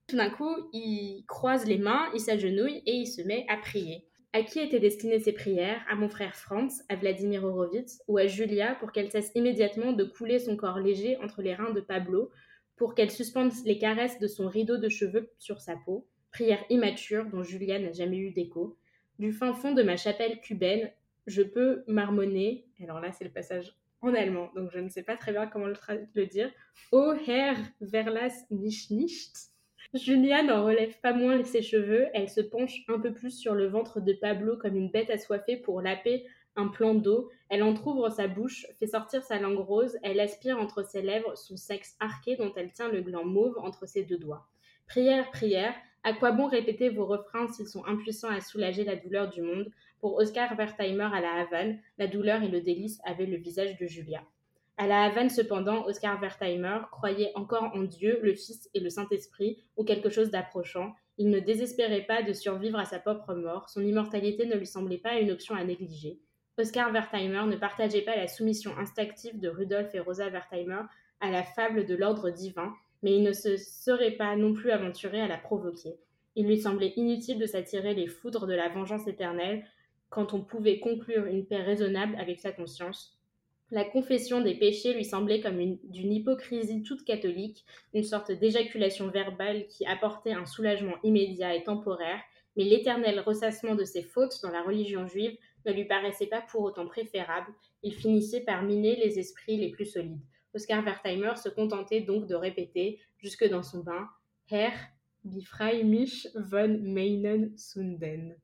Tout 0.06 0.16
d'un 0.16 0.30
coup, 0.30 0.54
il 0.72 1.24
croise 1.26 1.66
les 1.66 1.78
mains, 1.78 2.08
il 2.14 2.20
s'agenouille 2.20 2.82
et 2.86 2.92
il 2.92 3.06
se 3.06 3.22
met 3.22 3.44
à 3.48 3.56
prier. 3.56 4.06
À 4.36 4.42
qui 4.42 4.58
étaient 4.58 4.80
destinées 4.80 5.18
ces 5.18 5.32
prières? 5.32 5.80
À 5.88 5.94
mon 5.94 6.10
frère 6.10 6.36
Franz, 6.36 6.84
à 6.90 6.96
Vladimir 6.96 7.42
Horowitz 7.42 8.02
ou 8.06 8.18
à 8.18 8.26
Julia 8.26 8.74
pour 8.74 8.92
qu'elle 8.92 9.10
cesse 9.10 9.32
immédiatement 9.34 9.92
de 9.92 10.04
couler 10.04 10.38
son 10.38 10.58
corps 10.58 10.78
léger 10.78 11.16
entre 11.24 11.40
les 11.40 11.54
reins 11.54 11.70
de 11.70 11.80
Pablo, 11.80 12.30
pour 12.76 12.94
qu'elle 12.94 13.10
suspende 13.10 13.50
les 13.64 13.78
caresses 13.78 14.18
de 14.18 14.26
son 14.26 14.46
rideau 14.46 14.76
de 14.76 14.90
cheveux 14.90 15.30
sur 15.38 15.62
sa 15.62 15.74
peau, 15.74 16.06
prière 16.32 16.62
immature 16.68 17.24
dont 17.30 17.42
Julia 17.42 17.78
n'a 17.78 17.92
jamais 17.92 18.18
eu 18.18 18.30
d'écho. 18.30 18.76
Du 19.18 19.32
fin 19.32 19.54
fond 19.54 19.72
de 19.72 19.82
ma 19.82 19.96
chapelle 19.96 20.38
cubaine, 20.42 20.92
je 21.26 21.40
peux 21.40 21.82
marmonner, 21.86 22.66
alors 22.82 23.00
là 23.00 23.12
c'est 23.12 23.24
le 23.24 23.32
passage 23.32 23.74
en 24.02 24.12
allemand, 24.12 24.50
donc 24.54 24.70
je 24.70 24.80
ne 24.80 24.90
sais 24.90 25.02
pas 25.02 25.16
très 25.16 25.32
bien 25.32 25.46
comment 25.46 25.68
le, 25.68 26.26
dire, 26.26 26.52
O 26.92 27.14
Herr 27.26 27.56
Verlas 27.80 28.44
nicht 28.50 28.90
nicht, 28.90 29.32
Julia 29.96 30.42
n'en 30.42 30.64
relève 30.64 30.98
pas 31.00 31.12
moins 31.12 31.42
ses 31.42 31.62
cheveux, 31.62 32.06
elle 32.14 32.28
se 32.28 32.40
penche 32.40 32.84
un 32.88 33.00
peu 33.00 33.12
plus 33.12 33.30
sur 33.30 33.54
le 33.54 33.66
ventre 33.66 34.00
de 34.00 34.12
Pablo 34.12 34.56
comme 34.56 34.76
une 34.76 34.90
bête 34.90 35.10
assoiffée 35.10 35.56
pour 35.56 35.80
laper 35.80 36.26
un 36.56 36.68
plan 36.68 36.94
d'eau, 36.94 37.30
elle 37.48 37.62
entr'ouvre 37.62 38.10
sa 38.10 38.28
bouche, 38.28 38.66
fait 38.78 38.86
sortir 38.86 39.22
sa 39.22 39.38
langue 39.38 39.58
rose, 39.58 39.98
elle 40.02 40.20
aspire 40.20 40.58
entre 40.58 40.82
ses 40.82 41.02
lèvres 41.02 41.36
son 41.36 41.56
sexe 41.56 41.96
arqué 42.00 42.36
dont 42.36 42.52
elle 42.56 42.72
tient 42.72 42.88
le 42.88 43.02
gland 43.02 43.24
mauve 43.24 43.58
entre 43.58 43.86
ses 43.86 44.04
deux 44.04 44.16
doigts. 44.16 44.48
Prière, 44.86 45.30
prière, 45.30 45.74
à 46.02 46.12
quoi 46.12 46.32
bon 46.32 46.46
répéter 46.46 46.88
vos 46.88 47.04
refrains 47.04 47.48
s'ils 47.48 47.68
sont 47.68 47.84
impuissants 47.84 48.30
à 48.30 48.40
soulager 48.40 48.84
la 48.84 48.96
douleur 48.96 49.28
du 49.28 49.42
monde? 49.42 49.70
Pour 50.00 50.16
Oscar 50.16 50.56
Wertheimer 50.56 51.08
à 51.12 51.20
la 51.20 51.32
Havane, 51.32 51.78
la 51.98 52.06
douleur 52.06 52.42
et 52.42 52.48
le 52.48 52.60
délice 52.60 53.00
avaient 53.04 53.26
le 53.26 53.36
visage 53.36 53.76
de 53.78 53.86
Julia. 53.86 54.22
À 54.78 54.86
la 54.86 55.04
Havane, 55.04 55.30
cependant, 55.30 55.86
Oscar 55.86 56.20
Wertheimer 56.20 56.80
croyait 56.90 57.32
encore 57.34 57.72
en 57.74 57.82
Dieu, 57.82 58.20
le 58.22 58.34
Fils 58.34 58.68
et 58.74 58.80
le 58.80 58.90
Saint-Esprit, 58.90 59.56
ou 59.78 59.84
quelque 59.84 60.10
chose 60.10 60.30
d'approchant. 60.30 60.94
Il 61.16 61.30
ne 61.30 61.40
désespérait 61.40 62.04
pas 62.04 62.22
de 62.22 62.34
survivre 62.34 62.78
à 62.78 62.84
sa 62.84 62.98
propre 62.98 63.34
mort, 63.34 63.70
son 63.70 63.82
immortalité 63.82 64.44
ne 64.44 64.54
lui 64.54 64.66
semblait 64.66 64.98
pas 64.98 65.18
une 65.18 65.30
option 65.30 65.54
à 65.54 65.64
négliger. 65.64 66.20
Oscar 66.58 66.92
Wertheimer 66.92 67.44
ne 67.46 67.56
partageait 67.56 68.02
pas 68.02 68.16
la 68.16 68.28
soumission 68.28 68.76
instinctive 68.76 69.40
de 69.40 69.48
Rudolf 69.48 69.94
et 69.94 70.00
Rosa 70.00 70.28
Wertheimer 70.28 70.82
à 71.20 71.30
la 71.30 71.42
fable 71.42 71.86
de 71.86 71.94
l'ordre 71.94 72.28
divin, 72.28 72.74
mais 73.02 73.16
il 73.16 73.22
ne 73.22 73.32
se 73.32 73.56
serait 73.56 74.12
pas 74.12 74.36
non 74.36 74.52
plus 74.52 74.70
aventuré 74.70 75.20
à 75.22 75.28
la 75.28 75.38
provoquer. 75.38 75.96
Il 76.34 76.46
lui 76.46 76.60
semblait 76.60 76.92
inutile 76.96 77.38
de 77.38 77.46
s'attirer 77.46 77.94
les 77.94 78.08
foudres 78.08 78.46
de 78.46 78.54
la 78.54 78.68
vengeance 78.68 79.06
éternelle 79.06 79.64
quand 80.10 80.34
on 80.34 80.42
pouvait 80.42 80.80
conclure 80.80 81.24
une 81.24 81.46
paix 81.46 81.62
raisonnable 81.62 82.16
avec 82.18 82.40
sa 82.40 82.52
conscience, 82.52 83.15
La 83.70 83.84
confession 83.84 84.40
des 84.40 84.54
péchés 84.54 84.94
lui 84.94 85.04
semblait 85.04 85.40
comme 85.40 85.58
d'une 85.82 86.12
hypocrisie 86.12 86.82
toute 86.82 87.04
catholique, 87.04 87.64
une 87.94 88.04
sorte 88.04 88.30
d'éjaculation 88.30 89.08
verbale 89.08 89.66
qui 89.66 89.84
apportait 89.86 90.32
un 90.32 90.46
soulagement 90.46 90.94
immédiat 91.02 91.54
et 91.54 91.64
temporaire, 91.64 92.20
mais 92.56 92.64
l'éternel 92.64 93.20
ressassement 93.20 93.74
de 93.74 93.84
ses 93.84 94.02
fautes 94.02 94.40
dans 94.42 94.50
la 94.50 94.62
religion 94.62 95.06
juive 95.06 95.36
ne 95.66 95.72
lui 95.72 95.84
paraissait 95.84 96.28
pas 96.28 96.42
pour 96.42 96.62
autant 96.62 96.86
préférable, 96.86 97.52
il 97.82 97.92
finissait 97.92 98.40
par 98.40 98.62
miner 98.62 98.96
les 98.96 99.18
esprits 99.18 99.56
les 99.56 99.70
plus 99.70 99.86
solides. 99.86 100.22
Oscar 100.54 100.84
Wertheimer 100.84 101.34
se 101.36 101.48
contentait 101.48 102.00
donc 102.00 102.26
de 102.26 102.34
répéter, 102.34 103.00
jusque 103.18 103.46
dans 103.48 103.62
son 103.62 103.80
bain, 103.80 104.08
Herr, 104.48 104.72
befrei 105.24 105.82
mich 105.82 106.28
von 106.34 106.78
meinen 106.82 107.56
Sünden. 107.58 108.36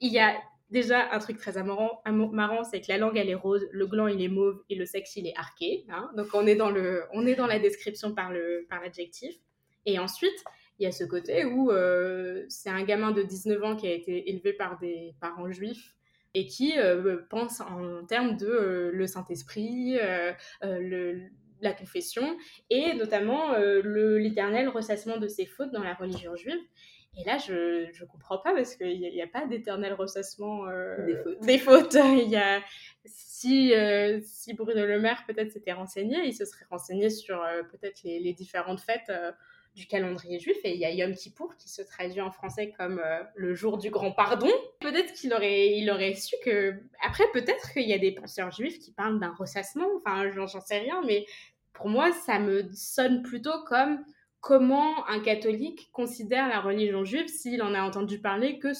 Il 0.00 0.12
y 0.12 0.18
a 0.18 0.36
Déjà, 0.70 1.12
un 1.12 1.18
truc 1.18 1.38
très 1.38 1.58
amarrant, 1.58 2.00
marrant, 2.06 2.62
c'est 2.62 2.80
que 2.80 2.86
la 2.88 2.98
langue, 2.98 3.16
elle 3.16 3.28
est 3.28 3.34
rose, 3.34 3.66
le 3.72 3.86
gland, 3.86 4.06
il 4.06 4.22
est 4.22 4.28
mauve 4.28 4.62
et 4.70 4.76
le 4.76 4.86
sexe, 4.86 5.16
il 5.16 5.26
est 5.26 5.36
arqué. 5.36 5.84
Hein. 5.90 6.10
Donc, 6.16 6.28
on 6.32 6.46
est, 6.46 6.54
dans 6.54 6.70
le, 6.70 7.04
on 7.12 7.26
est 7.26 7.34
dans 7.34 7.48
la 7.48 7.58
description 7.58 8.14
par 8.14 8.32
l'adjectif. 8.32 9.34
Par 9.34 9.40
et 9.86 9.98
ensuite, 9.98 10.44
il 10.78 10.84
y 10.84 10.86
a 10.86 10.92
ce 10.92 11.04
côté 11.04 11.44
où 11.44 11.70
euh, 11.70 12.44
c'est 12.48 12.70
un 12.70 12.82
gamin 12.82 13.12
de 13.12 13.22
19 13.22 13.64
ans 13.64 13.76
qui 13.76 13.86
a 13.86 13.92
été 13.92 14.30
élevé 14.30 14.52
par 14.52 14.78
des 14.78 15.14
parents 15.20 15.50
juifs 15.50 15.94
et 16.34 16.46
qui 16.46 16.78
euh, 16.78 17.18
pense 17.28 17.60
en 17.60 18.04
termes 18.06 18.36
de 18.36 18.46
euh, 18.46 18.90
le 18.92 19.06
Saint-Esprit, 19.06 19.98
la 21.62 21.74
confession 21.74 22.38
et 22.70 22.94
notamment 22.94 23.54
l'éternel 23.58 24.68
ressassement 24.68 25.18
de 25.18 25.28
ses 25.28 25.44
fautes 25.44 25.70
dans 25.72 25.82
la 25.82 25.92
religion 25.92 26.34
juive. 26.34 26.60
Et 27.16 27.24
là, 27.24 27.38
je 27.38 27.86
ne 27.86 28.06
comprends 28.06 28.38
pas 28.38 28.54
parce 28.54 28.76
qu'il 28.76 29.00
n'y 29.00 29.20
a, 29.20 29.24
a, 29.24 29.26
pas 29.26 29.46
d'éternel 29.46 29.94
ressassement 29.94 30.68
euh, 30.68 31.04
des 31.04 31.16
fautes. 31.16 31.40
Des 31.40 31.58
fautes. 31.58 31.94
il 32.24 32.28
y 32.28 32.36
a, 32.36 32.62
si, 33.04 33.74
euh, 33.74 34.20
si 34.22 34.54
Bruno 34.54 34.86
Le 34.86 35.00
Maire 35.00 35.24
peut-être 35.26 35.50
s'était 35.50 35.72
renseigné, 35.72 36.18
il 36.24 36.34
se 36.34 36.44
serait 36.44 36.66
renseigné 36.70 37.10
sur 37.10 37.42
euh, 37.42 37.62
peut-être 37.64 38.02
les, 38.04 38.20
les, 38.20 38.32
différentes 38.32 38.80
fêtes 38.80 39.10
du 39.74 39.86
calendrier 39.86 40.38
juif. 40.38 40.56
Et 40.62 40.74
il 40.74 40.80
y 40.80 40.84
a 40.84 40.90
Yom 40.90 41.14
Kippour 41.14 41.56
qui 41.56 41.68
se 41.68 41.82
traduit 41.82 42.20
en 42.20 42.30
français 42.30 42.72
comme 42.78 43.02
le 43.34 43.54
jour 43.54 43.78
du 43.78 43.90
grand 43.90 44.12
pardon. 44.12 44.50
Peut-être 44.80 45.12
qu'il 45.12 45.34
aurait, 45.34 45.78
il 45.78 45.90
aurait 45.90 46.14
su 46.14 46.36
que... 46.44 46.74
Après, 47.04 47.24
peut-être 47.32 47.72
qu'il 47.72 47.88
y 47.88 47.92
a 47.92 47.98
des 47.98 48.12
penseurs 48.12 48.52
juifs 48.52 48.78
qui 48.78 48.92
parlent 48.92 49.18
d'un 49.18 49.34
ressassement. 49.34 49.88
Enfin, 49.98 50.30
j'en 50.30 50.60
sais 50.60 50.78
rien. 50.78 51.02
Mais 51.06 51.26
pour 51.72 51.88
moi, 51.88 52.12
ça 52.12 52.38
me 52.38 52.68
sonne 52.72 53.22
plutôt 53.22 53.64
comme 53.66 54.04
comment 54.40 55.06
un 55.08 55.20
catholique 55.20 55.90
considère 55.92 56.48
la 56.48 56.60
religion 56.60 57.04
juive 57.04 57.28
s'il 57.28 57.62
en 57.62 57.74
a 57.74 57.82
entendu 57.82 58.18
parler 58.20 58.58
que, 58.58 58.72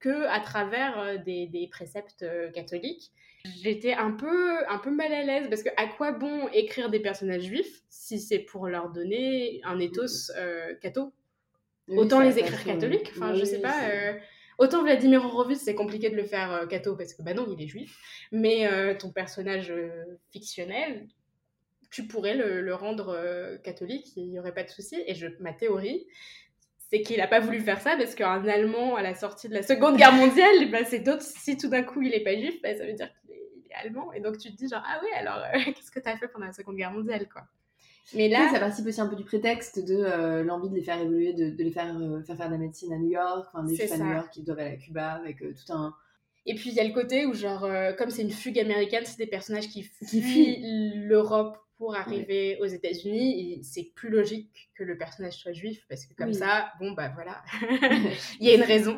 que 0.00 0.26
à 0.28 0.40
travers 0.40 0.98
euh, 0.98 1.16
des, 1.18 1.46
des 1.46 1.68
préceptes 1.68 2.22
euh, 2.22 2.50
catholiques. 2.50 3.12
J'étais 3.62 3.92
un 3.92 4.12
peu, 4.12 4.66
un 4.68 4.78
peu 4.78 4.90
mal 4.90 5.12
à 5.12 5.22
l'aise 5.22 5.48
parce 5.50 5.62
que 5.62 5.68
à 5.76 5.86
quoi 5.86 6.12
bon 6.12 6.48
écrire 6.54 6.88
des 6.88 7.00
personnages 7.00 7.42
juifs 7.42 7.82
si 7.90 8.18
c'est 8.18 8.38
pour 8.38 8.68
leur 8.68 8.90
donner 8.90 9.60
un 9.64 9.78
ethos 9.78 10.30
euh, 10.36 10.74
catho? 10.80 11.12
Autant 11.88 12.20
les 12.20 12.38
écrire 12.38 12.64
catholiques, 12.64 13.12
enfin 13.14 13.34
je 13.34 13.44
sais 13.44 13.60
pas. 13.60 13.74
Autant 14.56 14.82
Vladimir 14.82 15.22
Horowitz, 15.22 15.60
c'est 15.60 15.74
compliqué 15.74 16.08
de 16.08 16.16
le 16.16 16.24
faire 16.24 16.66
catho 16.70 16.96
parce 16.96 17.12
que 17.12 17.22
bah 17.22 17.34
non, 17.34 17.46
il 17.46 17.62
est 17.62 17.66
juif. 17.66 17.98
Mais 18.32 18.96
ton 18.96 19.10
personnage 19.10 19.70
fictionnel, 20.30 21.06
tu 21.94 22.08
pourrais 22.08 22.34
le, 22.34 22.74
rendre 22.74 23.10
euh, 23.10 23.56
catholique, 23.58 24.16
il 24.16 24.28
n'y 24.28 24.40
aurait 24.40 24.52
pas 24.52 24.64
de 24.64 24.68
souci. 24.68 25.00
Et 25.06 25.14
je, 25.14 25.28
ma 25.38 25.52
théorie, 25.52 26.04
c'est 26.90 27.02
qu'il 27.02 27.18
n'a 27.18 27.28
pas 27.28 27.38
voulu 27.38 27.60
faire 27.60 27.80
ça 27.80 27.96
parce 27.96 28.16
qu'un 28.16 28.44
Allemand, 28.48 28.96
à 28.96 29.02
la 29.02 29.14
sortie 29.14 29.48
de 29.48 29.54
la 29.54 29.62
Seconde 29.62 29.96
Guerre 29.96 30.12
mondiale, 30.12 30.72
bah, 30.72 30.84
c'est 30.84 30.98
d'autres. 30.98 31.22
Si 31.22 31.56
tout 31.56 31.68
d'un 31.68 31.84
coup 31.84 32.02
il 32.02 32.10
n'est 32.10 32.24
pas 32.24 32.34
juif, 32.34 32.60
bah, 32.64 32.74
ça 32.76 32.84
veut 32.84 32.94
dire 32.94 33.08
qu'il 33.20 33.30
est, 33.30 33.74
allemand. 33.80 34.12
Et 34.12 34.18
donc 34.18 34.38
tu 34.38 34.50
te 34.50 34.56
dis, 34.56 34.68
genre, 34.68 34.82
ah 34.84 35.00
oui, 35.04 35.08
alors 35.16 35.36
euh, 35.36 35.58
qu'est-ce 35.72 35.92
que 35.92 36.00
tu 36.00 36.08
as 36.08 36.16
fait 36.16 36.26
pendant 36.26 36.46
la 36.46 36.52
Seconde 36.52 36.74
Guerre 36.74 36.90
mondiale, 36.90 37.28
quoi? 37.32 37.42
Mais 38.12 38.28
là, 38.28 38.48
ça 38.52 38.58
participe 38.58 38.88
aussi 38.88 39.00
un 39.00 39.06
peu 39.06 39.16
du 39.16 39.24
prétexte 39.24 39.78
de 39.78 39.94
euh, 39.94 40.42
l'envie 40.42 40.68
de 40.68 40.74
les 40.74 40.82
faire 40.82 41.00
évoluer, 41.00 41.32
de, 41.32 41.54
les 41.56 41.70
faire, 41.70 41.96
faire 42.26 42.36
faire 42.36 42.48
de 42.48 42.52
la 42.52 42.58
médecine 42.58 42.92
à 42.92 42.98
New 42.98 43.10
York, 43.10 43.46
enfin 43.48 43.64
des 43.64 43.76
juifs 43.76 43.92
à 43.92 43.98
New 43.98 44.12
York 44.12 44.30
qui 44.32 44.42
doivent 44.42 44.58
aller 44.58 44.74
à 44.74 44.76
Cuba 44.76 45.12
avec 45.12 45.38
tout 45.38 45.72
un. 45.72 45.94
Et 46.44 46.56
puis 46.56 46.70
il 46.70 46.76
y 46.76 46.80
a 46.80 46.84
le 46.84 46.92
côté 46.92 47.24
où, 47.24 47.34
genre, 47.34 47.66
comme 47.96 48.10
c'est 48.10 48.22
une 48.22 48.30
fugue 48.30 48.58
américaine, 48.58 49.04
c'est 49.06 49.16
des 49.16 49.26
personnages 49.26 49.68
qui 49.68 49.82
fuient 49.82 50.58
l'Europe 51.06 51.63
pour 51.78 51.94
arriver 51.94 52.58
aux 52.60 52.66
États-Unis, 52.66 53.60
c'est 53.62 53.90
plus 53.94 54.10
logique 54.10 54.70
que 54.76 54.84
le 54.84 54.96
personnage 54.96 55.34
soit 55.34 55.52
juif 55.52 55.84
parce 55.88 56.06
que 56.06 56.14
comme 56.14 56.32
ça, 56.32 56.72
bon 56.80 56.92
bah 56.92 57.10
voilà, 57.14 57.42
il 58.40 58.46
y 58.46 58.50
a 58.50 58.54
une 58.54 58.62
raison. 58.62 58.96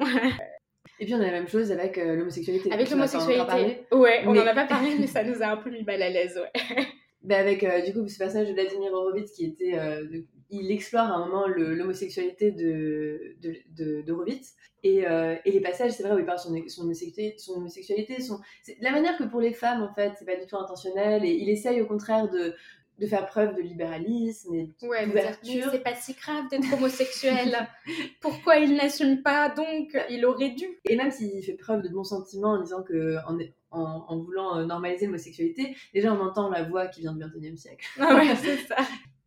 Et 0.98 1.04
puis 1.04 1.14
on 1.14 1.20
a 1.20 1.24
la 1.24 1.32
même 1.32 1.48
chose 1.48 1.72
avec 1.72 1.98
euh, 1.98 2.16
l'homosexualité. 2.16 2.72
Avec 2.72 2.90
l'homosexualité, 2.90 3.86
ouais, 3.92 4.22
on 4.26 4.32
n'en 4.32 4.46
a 4.46 4.54
pas 4.54 4.66
parlé, 4.66 4.94
mais 4.98 5.06
ça 5.06 5.24
nous 5.24 5.42
a 5.42 5.46
un 5.46 5.56
peu 5.56 5.70
mis 5.70 5.84
mal 5.84 6.02
à 6.02 6.10
l'aise, 6.10 6.38
ouais. 6.38 6.84
Bah 7.22 7.38
avec 7.38 7.64
euh, 7.64 7.80
du 7.80 7.92
coup 7.92 8.06
ce 8.06 8.18
personnage 8.18 8.48
de 8.48 8.52
Vladimir 8.52 8.92
Horowitz 8.92 9.32
qui 9.32 9.46
était, 9.46 9.76
euh, 9.76 10.06
il 10.50 10.70
explore 10.70 11.06
à 11.06 11.14
un 11.14 11.26
moment 11.26 11.46
l'homosexualité 11.46 12.50
de, 12.52 13.36
de, 13.42 14.02
de, 14.02 14.12
Horowitz 14.12 14.54
et, 14.82 15.04
et, 15.44 15.50
les 15.50 15.60
passages, 15.60 15.92
c'est 15.92 16.02
vrai 16.02 16.14
où 16.14 16.18
il 16.18 16.24
parle 16.24 16.38
de 16.38 16.42
son, 16.42 16.68
son 16.68 16.82
homosexualité, 16.82 17.38
son 17.38 17.54
homosexualité, 17.54 18.20
son, 18.20 18.40
la 18.80 18.92
manière 18.92 19.16
que 19.16 19.24
pour 19.24 19.40
les 19.40 19.52
femmes 19.52 19.82
en 19.82 19.92
fait, 19.92 20.12
c'est 20.18 20.24
pas 20.24 20.36
du 20.36 20.46
tout 20.46 20.56
intentionnel 20.56 21.24
et 21.24 21.32
il 21.32 21.48
essaye 21.48 21.80
au 21.80 21.86
contraire 21.86 22.28
de, 22.28 22.54
de 22.98 23.06
faire 23.06 23.26
preuve 23.26 23.54
de 23.54 23.60
libéralisme 23.60 24.54
et 24.54 24.74
d'ouverture. 24.80 25.68
c'est 25.70 25.82
pas 25.82 25.94
si 25.94 26.14
grave 26.14 26.48
d'être 26.50 26.72
homosexuel. 26.72 27.68
Pourquoi 28.20 28.56
il 28.56 28.74
n'assume 28.74 29.22
pas 29.22 29.50
Donc, 29.50 29.96
il 30.08 30.24
aurait 30.24 30.50
dû. 30.50 30.66
Et 30.88 30.96
même 30.96 31.10
s'il 31.10 31.42
fait 31.42 31.54
preuve 31.54 31.82
de 31.82 31.88
bons 31.88 32.04
sentiments 32.04 32.52
en 32.52 32.62
disant 32.62 32.82
que 32.82 33.16
en, 33.26 33.38
en, 33.70 34.18
voulant 34.18 34.56
euh, 34.56 34.64
normaliser 34.64 35.06
l'homosexualité, 35.06 35.76
déjà 35.92 36.12
on 36.12 36.20
entend 36.20 36.48
la 36.48 36.62
voix 36.62 36.86
qui 36.86 37.02
vient 37.02 37.12
du 37.12 37.22
XXIe 37.22 37.58
siècle. 37.58 37.86
Ah 38.00 38.14
ouais, 38.14 38.34
c'est 38.42 38.56
ça. 38.66 38.76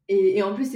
Et, 0.10 0.38
et, 0.38 0.43
en 0.43 0.54
plus, 0.54 0.69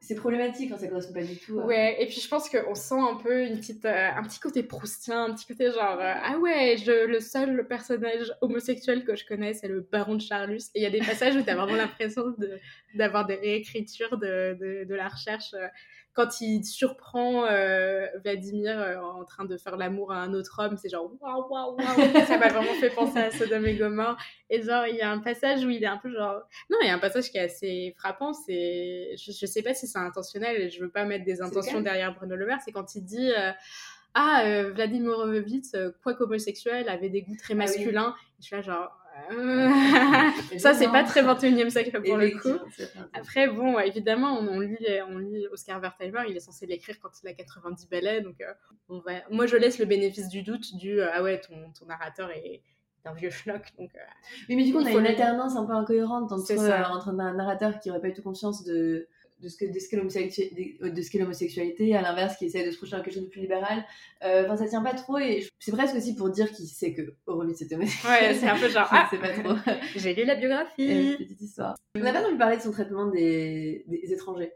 c'est 0.00 0.14
problématique, 0.14 0.70
hein, 0.70 0.76
ça 0.78 0.86
correspond 0.86 1.14
pas 1.14 1.24
du 1.24 1.36
tout. 1.36 1.54
Ouais, 1.54 1.96
et 2.00 2.06
puis 2.06 2.20
je 2.20 2.28
pense 2.28 2.48
qu'on 2.48 2.74
sent 2.76 3.00
un 3.00 3.16
peu 3.16 3.42
une 3.42 3.58
petite, 3.58 3.84
euh, 3.84 4.08
un 4.14 4.22
petit 4.22 4.38
côté 4.38 4.62
proustien, 4.62 5.24
un 5.24 5.34
petit 5.34 5.46
côté 5.46 5.72
genre, 5.72 5.98
euh, 5.98 6.14
ah 6.22 6.38
ouais, 6.38 6.76
je, 6.76 7.06
le 7.06 7.18
seul 7.18 7.66
personnage 7.66 8.32
homosexuel 8.40 9.04
que 9.04 9.16
je 9.16 9.26
connais, 9.26 9.54
c'est 9.54 9.66
le 9.66 9.80
baron 9.80 10.14
de 10.14 10.20
Charlus. 10.20 10.70
Et 10.74 10.80
il 10.80 10.82
y 10.82 10.86
a 10.86 10.90
des 10.90 11.00
passages 11.00 11.34
où 11.34 11.42
tu 11.42 11.50
as 11.50 11.56
vraiment 11.56 11.76
l'impression 11.76 12.22
d'avoir 12.94 13.26
des 13.26 13.34
réécritures 13.34 14.18
de, 14.18 14.56
de, 14.60 14.84
de 14.84 14.94
la 14.94 15.08
recherche. 15.08 15.54
Quand 16.16 16.40
il 16.40 16.64
surprend 16.64 17.44
euh, 17.44 18.06
Vladimir 18.22 18.80
euh, 18.80 18.96
en 18.96 19.24
train 19.26 19.44
de 19.44 19.58
faire 19.58 19.76
l'amour 19.76 20.12
à 20.12 20.16
un 20.16 20.32
autre 20.32 20.62
homme, 20.62 20.78
c'est 20.78 20.88
genre 20.88 21.12
waouh, 21.20 21.46
waouh, 21.50 21.76
waouh. 21.76 22.26
Ça 22.26 22.38
m'a 22.38 22.48
vraiment 22.48 22.72
fait 22.80 22.88
penser 22.88 23.18
à 23.18 23.30
Sodome 23.30 23.66
et 23.66 23.76
Gomorrah. 23.76 24.16
Et 24.48 24.62
genre, 24.62 24.86
il 24.86 24.96
y 24.96 25.02
a 25.02 25.10
un 25.10 25.18
passage 25.18 25.62
où 25.62 25.68
il 25.68 25.84
est 25.84 25.88
un 25.88 25.98
peu 25.98 26.10
genre. 26.10 26.40
Non, 26.70 26.78
il 26.80 26.86
y 26.86 26.90
a 26.90 26.94
un 26.94 26.98
passage 26.98 27.30
qui 27.30 27.36
est 27.36 27.42
assez 27.42 27.94
frappant. 27.98 28.32
C'est. 28.32 29.14
Je, 29.18 29.30
je 29.30 29.44
sais 29.44 29.62
pas 29.62 29.74
si 29.74 29.86
c'est 29.86 29.98
intentionnel 29.98 30.62
et 30.62 30.70
je 30.70 30.80
veux 30.80 30.90
pas 30.90 31.04
mettre 31.04 31.26
des 31.26 31.42
intentions 31.42 31.82
derrière 31.82 32.14
Bruno 32.14 32.34
Le 32.34 32.46
Maire. 32.46 32.60
C'est 32.64 32.72
quand 32.72 32.94
il 32.94 33.04
dit. 33.04 33.30
Euh, 33.36 33.52
ah, 34.18 34.44
Vladimir 34.74 35.10
Horowitz, 35.10 35.76
quoi 36.02 36.14
qu'homosexuel, 36.14 36.88
avait 36.88 37.10
des 37.10 37.20
goûts 37.20 37.36
très 37.36 37.52
ah 37.52 37.58
masculins. 37.58 38.14
je 38.40 38.46
suis 38.46 38.56
là, 38.56 38.62
genre, 38.62 38.90
ça, 40.58 40.74
c'est 40.74 40.88
pas 40.88 41.02
très 41.04 41.22
21e 41.22 41.70
siècle 41.70 42.00
pour 42.02 42.16
le 42.16 42.30
coup. 42.30 42.58
Après, 43.12 43.48
bon, 43.48 43.78
évidemment, 43.78 44.38
on, 44.38 44.60
lit, 44.60 44.76
on 45.08 45.18
lit 45.18 45.46
Oscar 45.48 45.80
Wertheimer, 45.80 46.22
il 46.28 46.36
est 46.36 46.40
censé 46.40 46.66
l'écrire 46.66 46.96
quand 47.00 47.10
il 47.22 47.28
a 47.28 47.34
90 47.34 47.88
ballets. 47.88 48.20
Donc, 48.20 48.40
euh, 48.40 48.52
on 48.88 49.00
va... 49.00 49.12
moi, 49.30 49.46
je 49.46 49.56
laisse 49.56 49.78
le 49.78 49.84
bénéfice 49.84 50.28
du 50.28 50.42
doute 50.42 50.76
du 50.76 51.00
euh, 51.00 51.08
Ah 51.12 51.22
ouais, 51.22 51.40
ton, 51.40 51.72
ton 51.78 51.86
narrateur 51.86 52.30
est 52.30 52.62
un 53.04 53.14
vieux 53.14 53.30
schnock. 53.30 53.62
Donc, 53.78 53.90
euh, 53.94 54.00
oui, 54.48 54.56
mais 54.56 54.64
du 54.64 54.72
coup, 54.72 54.78
on 54.78 54.86
a 54.86 54.90
une 54.90 55.06
alternance 55.06 55.56
un 55.56 55.64
peu 55.64 55.72
incohérente 55.72 56.32
entre, 56.32 56.52
entre 56.92 57.08
un 57.08 57.34
narrateur 57.34 57.78
qui 57.80 57.90
aurait 57.90 58.00
pas 58.00 58.08
eu 58.08 58.12
tout 58.12 58.22
conscience 58.22 58.64
de 59.40 59.48
de 59.48 61.02
ce 61.02 61.10
qu'est 61.10 61.18
l'homosexualité, 61.18 61.94
à 61.94 62.02
l'inverse, 62.02 62.36
qui 62.36 62.46
essaie 62.46 62.64
de 62.64 62.70
se 62.70 62.76
projeter 62.76 62.96
dans 62.96 63.02
quelque 63.02 63.14
chose 63.14 63.24
de 63.24 63.28
plus 63.28 63.42
libéral. 63.42 63.84
Euh, 64.24 64.44
enfin, 64.44 64.56
ça 64.56 64.68
tient 64.68 64.82
pas 64.82 64.94
trop 64.94 65.18
et 65.18 65.46
c'est 65.58 65.72
presque 65.72 65.94
aussi 65.94 66.14
pour 66.14 66.30
dire 66.30 66.50
qu'il 66.52 66.66
sait 66.66 66.94
que 66.94 67.02
Horowitz 67.26 67.60
était 67.62 67.74
homosexuel. 67.74 68.12
Ouais, 68.12 68.34
c'est 68.34 68.48
un 68.48 68.58
peu 68.58 68.68
genre, 68.68 68.88
ah, 68.92 69.08
c'est 69.10 69.20
pas 69.20 69.30
trop. 69.30 69.54
J'ai 69.96 70.14
lu 70.14 70.24
la 70.24 70.36
biographie. 70.36 71.16
petite 71.18 71.40
histoire. 71.40 71.74
On 71.96 72.00
n'a 72.00 72.12
pas 72.12 72.20
entendu 72.20 72.38
parler 72.38 72.56
de 72.56 72.62
son 72.62 72.72
traitement 72.72 73.06
des, 73.06 73.84
des 73.86 74.12
étrangers. 74.12 74.52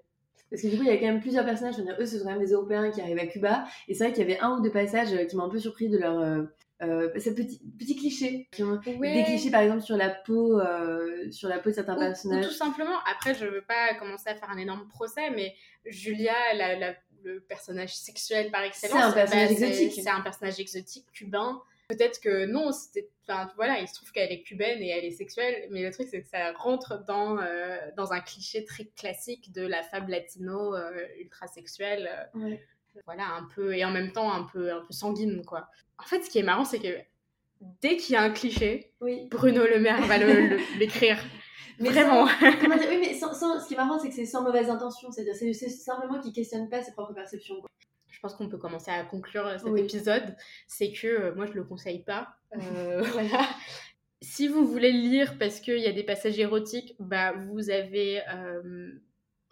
Parce 0.51 0.62
que 0.62 0.69
du 0.69 0.77
coup, 0.77 0.83
il 0.83 0.88
y 0.88 0.93
a 0.93 0.97
quand 0.97 1.07
même 1.07 1.21
plusieurs 1.21 1.45
personnages. 1.45 1.77
Dire, 1.77 1.97
eux, 2.01 2.07
ce 2.07 2.19
sont 2.19 2.25
quand 2.25 2.33
même 2.33 2.40
des 2.40 2.53
Européens 2.53 2.90
qui 2.90 3.01
arrivent 3.01 3.19
à 3.19 3.27
Cuba. 3.27 3.64
Et 3.87 3.95
c'est 3.95 4.05
vrai 4.05 4.12
qu'il 4.12 4.29
y 4.29 4.33
avait 4.33 4.40
un 4.40 4.59
ou 4.59 4.62
deux 4.62 4.73
passages 4.73 5.27
qui 5.29 5.37
m'ont 5.37 5.45
un 5.45 5.49
peu 5.49 5.61
surpris 5.61 5.88
de 5.88 5.99
leur, 5.99 6.49
euh, 6.83 7.11
euh, 7.14 7.19
ces 7.19 7.35
petits, 7.35 7.61
petits 7.79 7.97
clichés. 7.97 8.49
Des 8.57 9.25
clichés, 9.25 9.51
par 9.51 9.61
exemple, 9.61 9.83
sur 9.83 9.97
la 9.97 10.11
peau, 10.11 10.59
euh, 10.59 11.31
sur 11.31 11.49
la 11.49 11.59
peau 11.59 11.71
de 11.71 11.75
certains 11.75 11.97
personnages. 11.97 12.47
Ou 12.47 12.49
tout 12.49 12.55
simplement, 12.55 12.99
après, 13.11 13.35
je 13.35 13.45
veux 13.45 13.62
pas 13.62 13.95
commencer 13.95 14.31
à 14.31 14.35
faire 14.35 14.51
un 14.51 14.59
énorme 14.59 14.88
procès, 14.88 15.31
mais 15.31 15.55
Julia, 15.85 16.35
la, 16.55 16.95
le 17.23 17.40
personnage 17.40 17.95
sexuel 17.95 18.51
par 18.51 18.62
excellence, 18.62 18.97
c'est 18.97 19.03
un 19.03 19.12
personnage 19.12 19.49
bah, 19.49 19.66
exotique. 19.66 19.93
C'est 20.03 20.09
un 20.09 20.21
personnage 20.23 20.59
exotique 20.59 21.07
cubain. 21.12 21.62
Peut-être 21.88 22.21
que 22.21 22.47
non, 22.47 22.73
c'était. 22.73 23.09
Enfin, 23.29 23.51
voilà, 23.57 23.81
il 23.81 23.88
se 23.88 23.95
trouve 23.95 24.11
qu'elle 24.12 24.33
est 24.33 24.43
cubaine 24.43 24.81
et 24.81 24.88
elle 24.88 25.05
est 25.05 25.11
sexuelle, 25.11 25.66
mais 25.71 25.83
le 25.83 25.93
truc, 25.93 26.09
c'est 26.11 26.23
que 26.23 26.29
ça 26.29 26.53
rentre 26.53 27.05
dans, 27.05 27.38
euh, 27.38 27.79
dans 27.97 28.12
un 28.12 28.21
cliché 28.21 28.64
très 28.64 28.87
classique 28.97 29.53
de 29.53 29.66
la 29.66 29.83
femme 29.83 30.09
latino 30.09 30.75
ultra 31.19 31.47
sexuelle. 31.47 32.11
Voilà, 33.07 33.26
un 33.37 33.48
peu. 33.55 33.74
Et 33.74 33.85
en 33.85 33.90
même 33.90 34.12
temps, 34.12 34.33
un 34.33 34.44
peu, 34.44 34.72
un 34.72 34.81
peu 34.81 34.92
sanguine, 34.92 35.44
quoi. 35.44 35.68
En 35.98 36.05
fait, 36.05 36.22
ce 36.22 36.31
qui 36.31 36.38
est 36.38 36.42
marrant, 36.42 36.64
c'est 36.64 36.79
que 36.81 36.96
dès 37.83 37.96
qu'il 37.96 38.14
y 38.14 38.16
a 38.16 38.22
un 38.22 38.31
cliché, 38.31 38.92
Oui. 39.00 39.29
Bruno 39.31 39.64
Le 39.66 39.79
Maire 39.81 40.00
va 40.07 40.18
l'écrire. 40.79 41.18
Mais 41.79 41.88
Vraiment. 41.90 42.26
sans- 42.26 42.33
comment 42.61 42.76
dire, 42.76 42.88
oui, 42.90 42.98
mais 43.00 43.14
sans- 43.14 43.33
sans- 43.33 43.59
ce 43.61 43.66
qui 43.68 43.74
est 43.74 43.76
marrant, 43.76 43.98
c'est 43.98 44.09
que 44.11 44.14
c'est 44.14 44.26
sans 44.26 44.42
mauvaise 44.42 44.68
intention. 44.68 45.11
C'est-à-dire, 45.12 45.35
c'est 45.35 45.53
c'est 45.55 45.68
simplement 45.70 46.20
qu'il 46.20 46.33
questionne 46.33 46.68
pas 46.68 46.83
ses 46.83 46.92
propres 46.92 47.14
perceptions. 47.14 47.57
quoi. 47.61 47.68
Je 48.09 48.18
pense 48.20 48.35
qu'on 48.35 48.48
peut 48.48 48.59
commencer 48.59 48.90
à 48.90 49.03
conclure 49.05 49.48
cet 49.59 49.68
Oui. 49.68 49.81
épisode. 49.81 50.37
C'est 50.66 50.92
que 50.92 51.07
euh, 51.07 51.35
moi, 51.35 51.46
je 51.46 51.53
le 51.53 51.64
conseille 51.64 52.03
pas. 52.05 52.29
Euh, 52.57 53.03
voilà. 53.12 53.48
Si 54.22 54.48
vous 54.48 54.66
voulez 54.66 54.90
le 54.92 54.98
lire 54.98 55.38
parce 55.38 55.61
qu'il 55.61 55.79
y 55.79 55.87
a 55.87 55.92
des 55.92 56.03
passages 56.03 56.38
érotiques, 56.38 56.96
bah 56.98 57.33
vous 57.33 57.70
avez. 57.70 58.20
euh, 58.35 58.90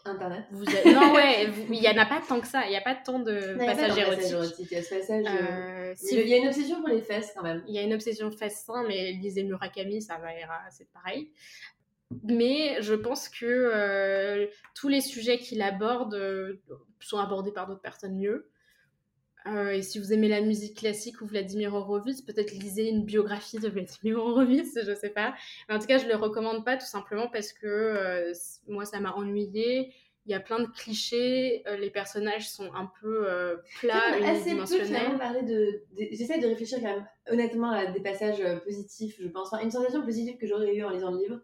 Internet. 0.09 0.45
vous 0.51 0.65
avez- 0.69 0.93
Non, 0.95 1.13
ouais, 1.15 1.49
il 1.71 1.83
y 1.83 1.89
en 1.89 1.97
a 1.99 2.07
pas 2.07 2.21
tant 2.27 2.41
que 2.41 2.47
ça. 2.47 2.65
Il 2.67 2.71
n'y 2.71 2.77
a 2.77 2.81
pas 2.81 2.95
tant 2.95 3.19
de 3.19 3.57
passages 3.59 3.97
érotiques. 3.99 4.17
passage 4.23 4.33
érotique. 4.33 4.67
Il 4.71 4.73
y 4.73 4.77
a 4.77 4.81
euh, 5.31 5.95
Euh, 6.39 6.39
une 6.43 6.49
obsession 6.49 6.81
pour 6.81 6.89
les 6.89 7.01
fesses 7.03 7.33
quand 7.37 7.43
même. 7.43 7.63
Il 7.69 7.75
y 7.75 7.79
a 7.79 7.83
une 7.83 7.95
obsession 7.95 8.31
festin, 8.31 8.85
mais 8.87 9.13
lisez 9.13 9.43
Murakami, 9.45 10.03
ça 10.03 10.17
va 10.19 10.35
ira, 10.35 10.61
c'est 10.71 10.89
pareil. 10.93 11.31
Mais 12.25 12.81
je 12.81 12.95
pense 12.95 13.29
que 13.29 13.45
euh, 13.45 14.47
tous 14.75 14.89
les 14.89 15.01
sujets 15.03 15.39
qu'il 15.39 15.61
aborde 15.61 16.15
euh, 16.15 16.61
sont 17.01 17.19
abordés 17.19 17.53
par 17.53 17.67
d'autres 17.67 17.83
personnes 17.83 18.17
mieux. 18.17 18.49
Euh, 19.47 19.71
et 19.71 19.83
si 19.83 19.99
vous 19.99 20.13
aimez 20.13 20.29
la 20.29 20.41
musique 20.43 20.77
classique 20.79 21.21
ou 21.23 21.27
Vladimir 21.27 21.73
Horowitz, 21.75 22.21
peut-être 22.23 22.51
lisez 22.53 22.89
une 22.89 23.05
biographie 23.05 23.59
de 23.59 23.69
Vladimir 23.69 24.19
Horowitz, 24.19 24.79
je 24.87 24.95
sais 24.95 25.11
pas. 25.11 25.35
Mais 25.69 25.75
en 25.75 25.79
tout 25.79 25.87
cas, 25.87 25.99
je 25.99 26.07
le 26.07 26.17
recommande 26.17 26.65
pas 26.65 26.77
tout 26.77 26.87
simplement 26.87 27.29
parce 27.29 27.53
que 27.53 27.67
euh, 27.67 28.33
moi, 28.67 28.85
ça 28.85 29.01
m'a 29.01 29.13
ennuyé. 29.15 29.93
Il 30.27 30.33
y 30.33 30.35
a 30.35 30.41
plein 30.41 30.59
de 30.61 30.67
clichés, 30.67 31.63
euh, 31.67 31.77
les 31.79 31.89
personnages 31.89 32.51
sont 32.51 32.71
un 32.75 32.91
peu 33.01 33.27
plats, 33.81 34.19
unidimensionnels. 34.19 35.47
de. 35.47 35.55
de- 35.97 36.09
J'essaie 36.13 36.39
de 36.39 36.47
réfléchir 36.47 36.81
quand 36.81 36.95
même 36.97 37.07
honnêtement 37.31 37.71
à 37.71 37.87
des 37.87 38.01
passages 38.01 38.43
positifs, 38.65 39.17
je 39.23 39.29
pense. 39.29 39.51
Enfin, 39.51 39.63
une 39.65 39.71
sensation 39.71 40.03
positive 40.03 40.37
que 40.37 40.47
j'aurais 40.47 40.75
eue 40.75 40.85
en 40.85 40.91
lisant 40.91 41.13
le 41.13 41.19
livre. 41.19 41.41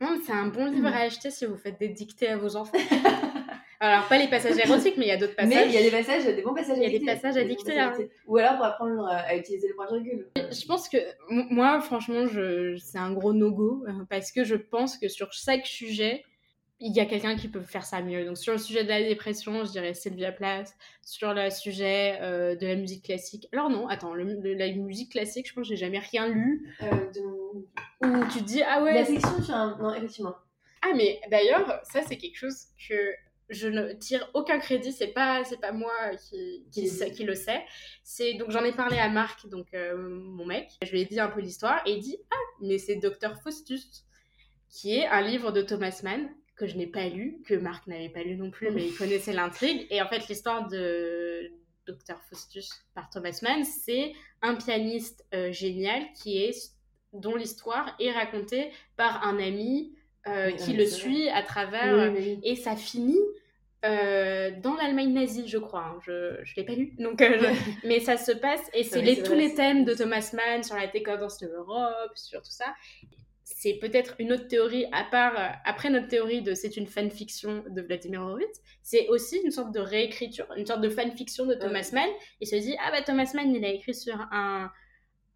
Non, 0.00 0.18
c'est 0.24 0.32
un 0.32 0.46
bon 0.46 0.66
livre 0.72 0.86
à 0.88 1.00
acheter 1.00 1.30
si 1.30 1.44
vous 1.44 1.56
faites 1.58 1.78
des 1.78 1.88
dictées 1.90 2.28
à 2.28 2.38
vos 2.38 2.56
enfants. 2.56 2.78
Alors, 3.80 4.08
pas 4.08 4.18
les 4.18 4.26
passages 4.28 4.58
érotiques, 4.58 4.96
mais 4.96 5.04
il 5.06 5.08
y 5.08 5.12
a 5.12 5.16
d'autres 5.16 5.36
passages. 5.36 5.54
Mais 5.54 5.66
il 5.66 5.72
y 5.72 5.76
a 5.78 5.82
des 5.82 5.90
passages, 5.90 6.24
des 6.24 6.42
bons 6.42 6.54
passages 6.54 6.76
Il 6.78 6.82
y 6.82 6.86
a 6.86 6.98
des 6.98 7.04
passages 7.04 7.34
passages 7.34 7.76
hein. 7.78 8.04
Ou 8.26 8.36
alors 8.38 8.56
pour 8.56 8.64
apprendre 8.64 9.06
à, 9.06 9.36
utiliser 9.36 9.68
le 9.68 9.74
point-virgule. 9.74 10.26
Je 10.36 10.66
pense 10.66 10.88
que 10.88 10.98
moi, 11.28 11.80
franchement, 11.80 12.26
je... 12.26 12.76
c'est 12.76 12.98
un 12.98 13.12
gros 13.12 13.32
no-go 13.32 13.84
euh, 13.86 13.92
parce 14.10 14.32
que 14.32 14.42
je 14.42 14.56
pense 14.56 14.98
que 14.98 15.08
sur 15.08 15.32
chaque 15.32 15.64
sujet, 15.66 16.24
il 16.80 16.92
y 16.92 17.00
a 17.00 17.06
quelqu'un 17.06 17.36
qui 17.36 17.46
peut 17.48 17.60
faire 17.62 17.84
ça 17.84 18.02
mieux. 18.02 18.24
Donc, 18.24 18.36
sur 18.36 18.52
le 18.52 18.58
sujet 18.58 18.82
de 18.82 18.88
la 18.88 19.00
dépression, 19.02 19.64
je 19.64 19.70
dirais 19.70 19.94
Sylvia 19.94 20.32
Plath. 20.32 20.74
Sur 21.04 21.32
le 21.32 21.48
sujet 21.50 22.18
euh, 22.20 22.56
de 22.56 22.66
la 22.66 22.74
musique 22.74 23.04
classique. 23.04 23.48
Alors, 23.52 23.70
non, 23.70 23.86
attends, 23.88 24.12
le- 24.14 24.40
le- 24.40 24.54
la 24.54 24.72
musique 24.72 25.12
classique, 25.12 25.48
je 25.48 25.54
pense 25.54 25.64
que 25.68 25.68
j'ai 25.70 25.76
jamais 25.76 25.98
rien 26.00 26.26
lu 26.28 26.68
Euh, 26.82 26.86
de... 27.12 28.06
où 28.06 28.24
tu 28.32 28.38
te 28.40 28.44
dis, 28.44 28.62
ah 28.62 28.82
ouais, 28.82 28.94
La 28.94 29.04
section 29.04 29.40
sur 29.42 29.54
un. 29.54 29.78
Non, 29.80 29.94
effectivement. 29.94 30.34
Ah 30.82 30.92
mais 30.96 31.20
d'ailleurs, 31.30 31.80
ça 31.84 32.02
c'est 32.06 32.16
quelque 32.16 32.36
chose 32.36 32.66
que 32.88 32.94
je 33.48 33.68
ne 33.68 33.92
tire 33.92 34.28
aucun 34.34 34.58
crédit, 34.58 34.92
c'est 34.92 35.08
pas 35.08 35.44
c'est 35.44 35.60
pas 35.60 35.72
moi 35.72 35.92
qui 36.16 36.64
qui, 36.70 36.90
Qui 37.12 37.24
le 37.24 37.34
sait-. 37.34 37.64
C'est 38.02 38.34
donc 38.34 38.50
j'en 38.50 38.64
ai 38.64 38.72
parlé 38.72 38.98
à 38.98 39.08
Marc 39.08 39.48
donc 39.48 39.72
euh, 39.74 39.96
mon 39.96 40.46
mec, 40.46 40.70
je 40.82 40.90
lui 40.90 41.00
ai 41.00 41.04
dit 41.04 41.20
un 41.20 41.28
peu 41.28 41.40
l'histoire 41.40 41.80
et 41.86 41.92
il 41.92 42.00
dit 42.00 42.18
"Ah, 42.30 42.36
mais 42.60 42.78
c'est 42.78 42.96
Docteur 42.96 43.40
Faustus" 43.42 44.04
qui 44.68 44.96
est 44.96 45.06
un 45.06 45.22
livre 45.22 45.50
de 45.50 45.62
Thomas 45.62 46.00
Mann 46.02 46.28
que 46.56 46.66
je 46.66 46.76
n'ai 46.76 46.88
pas 46.88 47.08
lu, 47.08 47.40
que 47.46 47.54
Marc 47.54 47.86
n'avait 47.86 48.08
pas 48.08 48.22
lu 48.22 48.36
non 48.36 48.50
plus 48.50 48.70
mais 48.70 48.86
il 48.86 48.94
connaissait 48.94 49.32
l'intrigue 49.32 49.86
et 49.90 50.02
en 50.02 50.08
fait 50.08 50.28
l'histoire 50.28 50.68
de 50.68 51.50
Docteur 51.86 52.20
Faustus 52.28 52.68
par 52.94 53.08
Thomas 53.08 53.38
Mann, 53.42 53.64
c'est 53.64 54.12
un 54.42 54.56
pianiste 54.56 55.24
euh, 55.34 55.50
génial 55.52 56.02
qui 56.12 56.42
est 56.44 56.74
dont 57.14 57.34
l'histoire 57.34 57.96
est 57.98 58.10
racontée 58.10 58.70
par 58.96 59.26
un 59.26 59.38
ami 59.38 59.94
euh, 60.26 60.50
qui 60.52 60.74
le 60.74 60.84
suit 60.86 61.28
à 61.30 61.42
travers. 61.42 62.12
Oui, 62.12 62.18
oui, 62.18 62.24
oui. 62.26 62.40
Et 62.42 62.56
ça 62.56 62.76
finit 62.76 63.16
euh, 63.84 64.50
dans 64.60 64.74
l'Allemagne 64.74 65.12
nazie, 65.12 65.46
je 65.48 65.58
crois. 65.58 65.84
hein. 65.84 65.98
Je 66.04 66.12
ne 66.12 66.44
l'ai 66.56 66.64
pas 66.64 66.74
lu. 66.74 66.94
Donc, 66.98 67.22
euh, 67.22 67.38
je- 67.82 67.86
Mais 67.88 68.00
ça 68.00 68.16
se 68.16 68.32
passe. 68.32 68.60
Et 68.74 68.82
c'est 68.82 69.02
les, 69.02 69.22
tous 69.22 69.34
les 69.34 69.54
thèmes 69.54 69.84
de 69.84 69.94
Thomas 69.94 70.30
Mann 70.34 70.62
sur 70.62 70.76
la 70.76 70.86
décadence 70.88 71.38
de 71.38 71.46
l'Europe, 71.46 72.12
sur 72.16 72.42
tout 72.42 72.50
ça. 72.50 72.74
C'est 73.44 73.74
peut-être 73.80 74.14
une 74.18 74.32
autre 74.32 74.46
théorie, 74.46 74.84
à 74.92 75.04
part, 75.04 75.32
euh, 75.38 75.48
après 75.64 75.90
notre 75.90 76.08
théorie 76.08 76.42
de 76.42 76.54
c'est 76.54 76.76
une 76.76 76.86
fanfiction 76.86 77.64
de 77.70 77.82
Vladimir 77.82 78.20
Horowitz, 78.22 78.60
c'est 78.82 79.08
aussi 79.08 79.40
une 79.42 79.50
sorte 79.50 79.72
de 79.74 79.80
réécriture, 79.80 80.46
une 80.56 80.66
sorte 80.66 80.80
de 80.82 80.90
fanfiction 80.90 81.46
de 81.46 81.54
Thomas 81.54 81.88
Mann. 81.92 82.08
Il 82.40 82.46
se 82.46 82.56
dit, 82.56 82.76
ah 82.84 82.90
bah 82.92 83.02
Thomas 83.02 83.30
Mann, 83.34 83.52
il 83.54 83.64
a 83.64 83.68
écrit 83.70 83.94
sur 83.94 84.14
un, 84.32 84.70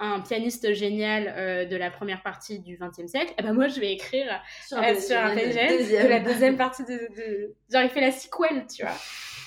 un 0.03 0.21
pianiste 0.21 0.75
génial 0.75 1.33
euh, 1.37 1.65
de 1.65 1.77
la 1.77 1.91
première 1.91 2.23
partie 2.23 2.59
du 2.59 2.77
XXe 2.77 3.09
siècle, 3.09 3.33
et 3.39 3.43
ben 3.43 3.53
moi 3.53 3.69
je 3.69 3.79
vais 3.79 3.93
écrire 3.93 4.43
Sur 4.67 4.79
euh, 4.79 4.95
sur 4.99 5.17
un 5.17 5.35
de 5.35 6.09
la 6.09 6.21
deuxième 6.21 6.57
partie 6.57 6.85
de, 6.85 7.09
de... 7.17 7.55
Genre 7.73 7.83
il 7.83 7.89
fait 7.89 8.01
la 8.01 8.11
sequel, 8.11 8.67
tu 8.67 8.83
vois. 8.83 8.97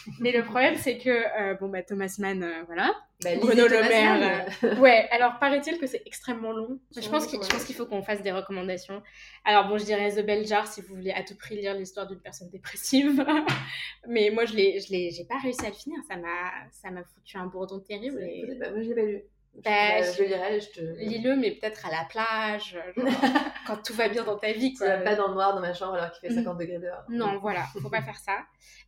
Mais 0.19 0.31
le 0.31 0.43
problème 0.43 0.75
c'est 0.77 0.97
que, 0.97 1.09
euh, 1.09 1.55
bon 1.55 1.67
bah 1.67 1.83
Thomas 1.83 2.15
Mann, 2.19 2.41
euh, 2.41 2.63
voilà. 2.67 2.93
Bah, 3.23 3.31
Bruno 3.39 3.67
Le 3.67 3.81
Maire. 3.81 4.79
Ouais, 4.79 5.07
alors 5.11 5.39
paraît-il 5.39 5.77
que 5.77 5.87
c'est 5.87 6.03
extrêmement 6.05 6.51
long. 6.51 6.79
Je 6.95 7.09
pense 7.09 7.27
qu'il 7.27 7.75
faut 7.75 7.85
qu'on 7.85 8.03
fasse 8.03 8.21
des 8.21 8.31
recommandations. 8.31 9.01
Alors 9.45 9.67
bon, 9.67 9.77
je 9.77 9.85
dirais 9.85 10.11
The 10.11 10.25
Bell 10.25 10.45
Jar 10.45 10.67
si 10.67 10.81
vous 10.81 10.95
voulez 10.95 11.11
à 11.11 11.23
tout 11.23 11.35
prix 11.35 11.55
lire 11.55 11.73
l'histoire 11.73 12.07
d'une 12.07 12.19
personne 12.19 12.49
dépressive. 12.49 13.25
Mais 14.07 14.29
moi 14.31 14.45
je 14.45 14.53
l'ai 14.55 14.79
j'ai 14.79 15.25
pas 15.25 15.39
réussi 15.39 15.65
à 15.65 15.69
le 15.69 15.75
finir, 15.75 15.99
ça 16.07 16.15
m'a 16.15 16.51
ça 16.71 16.91
m'a 16.91 17.03
foutu 17.03 17.37
un 17.37 17.47
bourdon 17.47 17.79
terrible 17.79 18.21
et 18.21 18.57
pas, 18.59 18.69
Moi, 18.71 18.83
je 18.83 18.89
l'ai 18.89 18.95
pas 18.95 19.01
lu. 19.01 19.23
Je- 19.57 19.61
bah, 19.61 20.01
je- 20.01 20.11
je 20.17 20.21
le 20.23 20.27
lirai, 20.27 20.59
je 20.61 20.69
te. 20.69 20.81
lis-le 20.99 21.35
mais 21.37 21.51
peut-être 21.51 21.85
à 21.85 21.91
la 21.91 22.05
plage, 22.09 22.77
genre, 22.95 23.05
quand 23.67 23.81
tout 23.83 23.93
va 23.93 24.09
bien 24.09 24.23
dans 24.23 24.37
ta 24.37 24.51
vie 24.51 24.73
Tu 24.73 24.79
quoi. 24.79 24.87
vas 24.97 24.97
pas 25.03 25.15
dans 25.15 25.29
le 25.29 25.33
noir 25.33 25.55
dans 25.55 25.61
ma 25.61 25.73
chambre 25.73 25.93
alors 25.93 26.11
qu'il 26.11 26.27
fait 26.27 26.35
Mhm. 26.35 26.43
50 26.43 26.57
degrés 26.59 26.79
dehors. 26.79 27.03
Non, 27.09 27.37
voilà, 27.39 27.63
faut 27.81 27.89
pas 27.89 28.01
faire 28.01 28.17
ça. 28.17 28.39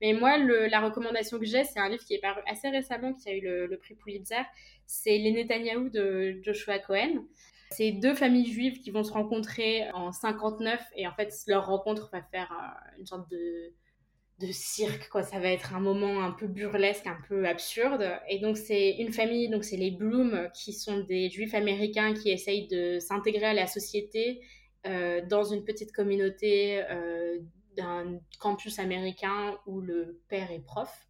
Mais 0.02 0.14
moi, 0.14 0.38
le- 0.38 0.68
la 0.68 0.82
recommandation 0.82 1.40
que 1.40 1.46
j'ai, 1.46 1.64
c'est 1.64 1.80
un 1.80 1.90
livre 1.90 2.04
qui 2.04 2.14
est 2.16 2.20
paru 2.22 2.42
assez 2.48 2.70
récemment, 2.70 3.14
qui 3.14 3.30
a 3.30 3.34
eu 3.34 3.42
le, 3.42 3.66
le 3.68 3.78
prix 3.78 3.96
Pulitzer. 3.96 4.42
C'est 4.86 5.18
Les 5.18 5.32
Netanyahou 5.32 5.90
de 5.90 6.40
Joshua 6.44 6.80
Cohen. 6.80 7.24
C'est 7.72 7.92
deux 7.92 8.14
familles 8.16 8.50
juives 8.50 8.80
qui 8.82 8.92
vont 8.92 9.04
se 9.04 9.12
rencontrer 9.12 9.90
en 9.94 10.12
59 10.14 10.82
et 10.96 11.06
en 11.08 11.14
fait, 11.14 11.34
leur 11.48 11.66
rencontre 11.66 12.10
va 12.14 12.22
faire 12.22 12.50
euh, 12.52 13.00
une 13.00 13.06
sorte 13.06 13.30
de, 13.30 13.74
de 14.40 14.52
cirque, 14.52 15.10
quoi. 15.10 15.24
Ça 15.24 15.40
va 15.40 15.50
être 15.50 15.74
un 15.74 15.80
moment 15.80 16.24
un 16.24 16.32
peu 16.32 16.48
burlesque, 16.48 17.08
un 17.08 17.18
peu 17.28 17.48
absurde. 17.48 18.12
Et 18.30 18.40
donc, 18.40 18.58
c'est 18.58 18.92
une 19.00 19.12
famille, 19.12 19.50
donc 19.50 19.64
c'est 19.64 19.78
les 19.78 19.92
Bloom, 19.92 20.50
qui 20.54 20.74
sont 20.74 21.00
des 21.00 21.30
juifs 21.30 21.56
américains 21.56 22.14
qui 22.14 22.30
essayent 22.30 22.68
de 22.68 23.00
s'intégrer 23.00 23.48
à 23.48 23.54
la 23.54 23.68
société 23.68 24.42
euh, 24.86 25.22
dans 25.26 25.44
une 25.44 25.64
petite 25.64 25.92
communauté 25.92 26.84
euh, 26.90 27.40
d'un 27.76 28.20
campus 28.40 28.80
américain 28.80 29.58
où 29.66 29.82
le 29.82 30.22
père 30.30 30.52
est 30.52 30.64
prof. 30.64 31.08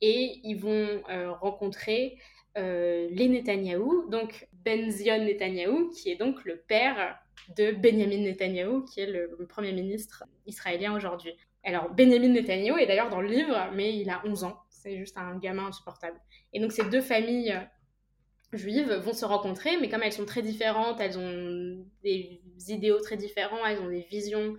Et 0.00 0.40
ils 0.42 0.56
vont 0.56 1.02
euh, 1.10 1.32
rencontrer 1.32 2.18
les 2.56 3.28
Netanyahou, 3.28 4.10
donc 4.10 4.48
Benzion 4.52 5.24
Netanyahou, 5.24 5.88
qui 5.90 6.10
est 6.10 6.16
donc 6.16 6.44
le 6.44 6.56
père 6.58 7.18
de 7.56 7.70
Benjamin 7.70 8.18
Netanyahou, 8.18 8.84
qui 8.84 9.00
est 9.00 9.06
le 9.06 9.46
premier 9.48 9.72
ministre 9.72 10.24
israélien 10.46 10.94
aujourd'hui. 10.94 11.32
Alors, 11.64 11.90
Benjamin 11.90 12.28
Netanyahou 12.28 12.78
est 12.78 12.86
d'ailleurs 12.86 13.10
dans 13.10 13.20
le 13.20 13.28
livre, 13.28 13.70
mais 13.74 13.96
il 13.96 14.08
a 14.10 14.22
11 14.24 14.44
ans. 14.44 14.58
C'est 14.68 14.96
juste 14.96 15.18
un 15.18 15.36
gamin 15.38 15.66
insupportable. 15.66 16.18
Et 16.52 16.60
donc, 16.60 16.72
ces 16.72 16.84
deux 16.84 17.02
familles 17.02 17.52
euh, 17.52 18.56
juives 18.56 18.92
vont 18.94 19.12
se 19.12 19.24
rencontrer, 19.24 19.76
mais 19.76 19.88
comme 19.88 20.02
elles 20.02 20.12
sont 20.12 20.24
très 20.24 20.42
différentes, 20.42 21.00
elles 21.00 21.18
ont 21.18 21.84
des 22.02 22.40
idéaux 22.68 23.00
très 23.00 23.16
différents, 23.16 23.64
elles 23.66 23.80
ont 23.80 23.88
des 23.90 24.06
visions 24.10 24.56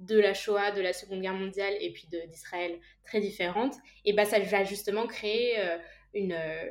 de 0.00 0.18
la 0.18 0.32
Shoah, 0.32 0.72
de 0.72 0.80
la 0.80 0.92
Seconde 0.92 1.20
Guerre 1.20 1.34
mondiale 1.34 1.74
et 1.80 1.92
puis 1.92 2.08
d'Israël 2.28 2.80
très 3.04 3.20
différentes, 3.20 3.76
et 4.04 4.14
bah 4.14 4.24
ça 4.24 4.38
va 4.38 4.64
justement 4.64 5.06
créer 5.06 5.60
euh, 5.60 5.76
euh, 6.16 6.64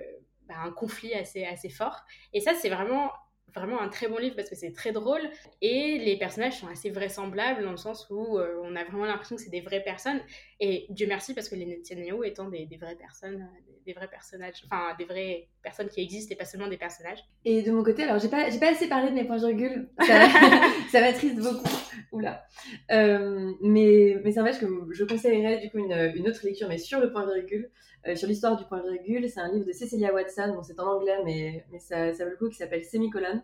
bah, 0.47 0.55
un 0.63 0.71
conflit 0.71 1.13
assez, 1.13 1.45
assez 1.45 1.69
fort. 1.69 2.01
Et 2.34 2.41
ça, 2.41 2.53
c'est 2.55 2.69
vraiment, 2.69 3.12
vraiment 3.55 3.81
un 3.81 3.89
très 3.89 4.07
bon 4.07 4.17
livre 4.17 4.35
parce 4.35 4.49
que 4.49 4.55
c'est 4.55 4.71
très 4.71 4.91
drôle 4.91 5.21
et 5.62 5.97
les 5.99 6.17
personnages 6.17 6.59
sont 6.59 6.67
assez 6.67 6.89
vraisemblables 6.89 7.63
dans 7.63 7.71
le 7.71 7.77
sens 7.77 8.07
où 8.09 8.38
euh, 8.38 8.62
on 8.63 8.75
a 8.75 8.83
vraiment 8.83 9.05
l'impression 9.05 9.35
que 9.35 9.41
c'est 9.41 9.49
des 9.49 9.62
vraies 9.62 9.83
personnes. 9.83 10.19
Et 10.59 10.85
Dieu 10.89 11.07
merci 11.07 11.33
parce 11.33 11.49
que 11.49 11.55
les 11.55 11.65
Netanyahu 11.65 12.25
étant 12.25 12.49
des, 12.49 12.65
des 12.65 12.77
vraies 12.77 12.95
personnes, 12.95 13.41
euh, 13.41 13.62
des, 13.67 13.79
des 13.85 13.93
vrais 13.93 14.07
personnages, 14.07 14.63
enfin 14.65 14.95
des 14.97 15.05
vraies 15.05 15.47
personnes 15.63 15.89
qui 15.89 16.01
existent 16.01 16.33
et 16.33 16.38
pas 16.38 16.45
seulement 16.45 16.67
des 16.67 16.77
personnages. 16.77 17.19
Et 17.45 17.62
de 17.62 17.71
mon 17.71 17.83
côté, 17.83 18.03
alors 18.03 18.19
j'ai 18.19 18.29
pas, 18.29 18.49
j'ai 18.49 18.59
pas 18.59 18.71
assez 18.71 18.88
parlé 18.88 19.09
de 19.09 19.15
mes 19.15 19.25
points-virgules, 19.25 19.89
ça, 20.00 20.27
ça 20.91 21.02
m'attriste 21.02 21.37
beaucoup. 21.37 21.69
Oula. 22.12 22.45
Euh, 22.91 23.52
mais 23.62 24.17
mais 24.23 24.31
c'est 24.31 24.41
vrai 24.41 24.52
que 24.52 24.65
je 24.91 25.04
conseillerais 25.04 25.60
du 25.60 25.69
coup 25.69 25.79
une, 25.79 26.13
une 26.15 26.27
autre 26.27 26.45
lecture, 26.45 26.67
mais 26.67 26.77
sur 26.77 27.00
le 27.00 27.12
point-virgule, 27.12 27.69
euh, 28.08 28.15
sur 28.15 28.27
l'histoire 28.27 28.56
du 28.56 28.65
point-virgule. 28.65 29.29
C'est 29.29 29.39
un 29.39 29.52
livre 29.52 29.65
de 29.65 29.73
Cecilia 29.73 30.13
Watson, 30.13 30.54
bon, 30.56 30.63
c'est 30.63 30.79
en 30.79 30.87
anglais, 30.87 31.19
mais, 31.25 31.65
mais 31.71 31.79
ça, 31.79 32.12
vaut 32.12 32.29
le 32.29 32.37
coup, 32.37 32.50
qui 32.50 32.56
s'appelle 32.56 32.85
Semicolon, 32.85 33.41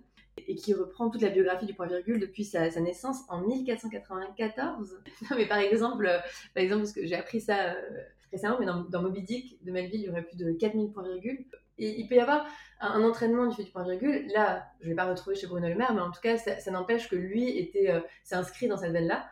et 0.47 0.55
qui 0.55 0.73
reprend 0.73 1.09
toute 1.09 1.21
la 1.21 1.29
biographie 1.29 1.65
du 1.65 1.73
point-virgule 1.73 2.19
depuis 2.19 2.43
sa, 2.43 2.69
sa 2.71 2.79
naissance 2.81 3.19
en 3.29 3.41
1494. 3.41 5.01
Non, 5.29 5.37
mais 5.37 5.47
par 5.47 5.59
exemple, 5.59 6.05
euh, 6.05 6.19
par 6.53 6.63
exemple, 6.63 6.81
parce 6.81 6.93
que 6.93 7.05
j'ai 7.05 7.15
appris 7.15 7.41
ça 7.41 7.73
euh, 7.73 8.01
récemment, 8.31 8.57
mais 8.59 8.65
dans, 8.65 8.83
dans 8.83 9.01
Moby 9.01 9.23
Dick 9.23 9.63
de 9.63 9.71
Melville, 9.71 10.01
il 10.01 10.05
y 10.05 10.09
aurait 10.09 10.23
plus 10.23 10.37
de 10.37 10.51
4000 10.53 10.91
points-virgules. 10.91 11.45
Et 11.77 11.99
il 11.99 12.07
peut 12.07 12.15
y 12.15 12.19
avoir 12.19 12.47
un, 12.79 13.03
entraînement 13.03 13.47
du 13.47 13.55
fait 13.55 13.63
du 13.63 13.71
point 13.71 13.83
virgule. 13.83 14.27
Là, 14.33 14.65
je 14.79 14.85
ne 14.85 14.91
vais 14.91 14.95
pas 14.95 15.09
retrouver 15.09 15.35
chez 15.35 15.47
Bruno 15.47 15.67
Le 15.67 15.75
Maire, 15.75 15.93
mais 15.93 15.99
en 15.99 16.11
tout 16.11 16.21
cas, 16.21 16.37
ça, 16.37 16.71
n'empêche 16.71 17.09
que 17.09 17.17
lui 17.17 17.49
était, 17.57 18.01
s'est 18.23 18.35
inscrit 18.35 18.69
dans 18.69 18.77
cette 18.77 18.93
veine-là. 18.93 19.25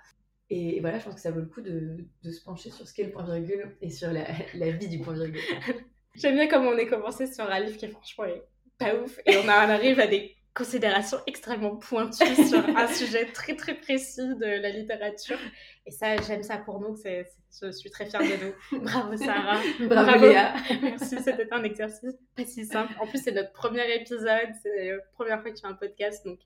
Et, 0.50 0.80
voilà, 0.82 1.00
je 1.00 1.06
pense 1.06 1.16
que 1.16 1.22
ça 1.22 1.32
vaut 1.32 1.40
le 1.40 1.46
coup 1.46 1.62
de, 1.62 2.06
se 2.24 2.44
pencher 2.44 2.70
sur 2.70 2.88
ce 2.88 2.94
qu'est 2.94 3.04
le 3.04 3.12
point 3.12 3.24
virgule 3.24 3.76
et 3.82 3.90
sur 3.90 4.12
la, 4.12 4.24
vie 4.72 4.88
du 4.88 5.00
point 5.00 5.14
virgule. 5.14 5.42
J'aime 6.16 6.36
bien 6.36 6.48
comment 6.48 6.70
on 6.70 6.78
est 6.78 6.88
commencé 6.88 7.26
sur 7.26 7.50
un 7.50 7.60
livre 7.60 7.78
qui 7.78 7.88
franchement 7.88 8.26
est 8.26 8.44
pas 8.78 8.96
ouf 8.96 9.20
et 9.26 9.38
on, 9.38 9.48
arrive 9.48 10.00
à 10.00 10.08
des 10.08 10.36
considérations 10.54 11.18
extrêmement 11.26 11.76
pointues 11.76 12.36
sur 12.48 12.64
un 12.78 12.88
sujet 12.94 13.26
très 13.26 13.56
très 13.56 13.74
précis 13.74 14.36
de 14.36 14.62
la 14.62 14.70
littérature. 14.70 15.40
Et 15.86 15.92
ça, 15.92 16.16
j'aime 16.18 16.44
ça 16.44 16.58
pour 16.58 16.80
nous. 16.80 16.96
Je 17.04 17.72
suis 17.72 17.90
très 17.90 18.06
fière 18.06 18.22
de 18.22 18.28
nous. 18.46 18.82
Bravo 18.82 19.18
Sarah. 19.18 19.60
Bravo, 19.80 20.28
Léa. 20.28 20.54
Merci, 20.82 21.18
c'était 21.24 21.52
un 21.52 21.64
exercice 21.64 22.16
pas 22.36 22.46
si 22.46 22.66
simple. 22.66 22.94
En 23.00 23.08
plus, 23.08 23.24
c'est 23.24 23.32
notre 23.32 23.52
premier 23.52 23.96
épisode. 23.96 24.50
C'est 24.62 24.92
la 24.92 25.00
première 25.14 25.42
fois 25.42 25.50
que 25.50 25.56
tu 25.56 25.62
fais 25.62 25.68
un 25.68 25.74
podcast. 25.74 26.24
Donc, 26.26 26.40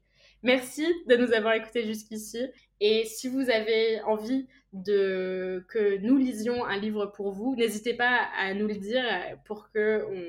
merci 0.44 0.86
de 1.08 1.16
nous 1.18 1.34
avoir 1.34 1.54
écoutés 1.56 1.86
jusqu'ici. 1.86 2.40
Et 2.80 3.06
si 3.06 3.28
vous 3.28 3.50
avez 3.50 4.02
envie 4.02 4.48
de 4.74 5.66
que 5.70 5.98
nous 5.98 6.18
lisions 6.18 6.66
un 6.66 6.78
livre 6.78 7.08
pour 7.08 7.32
vous, 7.32 7.56
n'hésitez 7.56 7.94
pas 7.94 8.28
à 8.38 8.54
nous 8.54 8.68
le 8.68 8.76
dire 8.76 9.04
pour 9.46 9.70
que 9.72 10.06
on, 10.12 10.24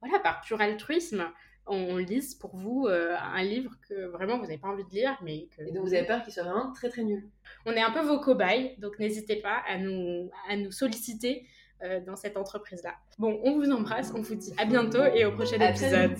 voilà, 0.00 0.18
par 0.20 0.40
pur 0.40 0.60
altruisme, 0.60 1.24
on 1.66 1.96
lise 1.96 2.34
pour 2.34 2.56
vous 2.56 2.86
euh, 2.86 3.16
un 3.16 3.42
livre 3.42 3.72
que 3.88 4.06
vraiment 4.06 4.36
vous 4.36 4.44
n'avez 4.44 4.58
pas 4.58 4.68
envie 4.68 4.84
de 4.84 4.90
lire, 4.90 5.16
mais 5.22 5.48
que... 5.56 5.62
Et 5.62 5.72
dont 5.72 5.82
vous 5.82 5.94
avez 5.94 6.06
peur 6.06 6.22
qu'il 6.22 6.32
soit 6.32 6.42
vraiment 6.42 6.72
très 6.72 6.88
très 6.90 7.02
nul. 7.02 7.26
On 7.64 7.72
est 7.72 7.80
un 7.80 7.90
peu 7.90 8.00
vos 8.00 8.20
cobayes, 8.20 8.76
donc 8.78 8.98
n'hésitez 8.98 9.36
pas 9.36 9.62
à 9.66 9.78
nous, 9.78 10.30
à 10.48 10.56
nous 10.56 10.72
solliciter 10.72 11.46
euh, 11.82 12.00
dans 12.00 12.16
cette 12.16 12.36
entreprise-là. 12.36 12.94
Bon, 13.18 13.40
on 13.44 13.58
vous 13.58 13.70
embrasse, 13.70 14.12
on 14.14 14.20
vous 14.20 14.34
dit 14.34 14.52
à 14.58 14.64
bientôt 14.64 15.04
et 15.04 15.24
au 15.24 15.32
prochain 15.32 15.58
épisode. 15.58 16.16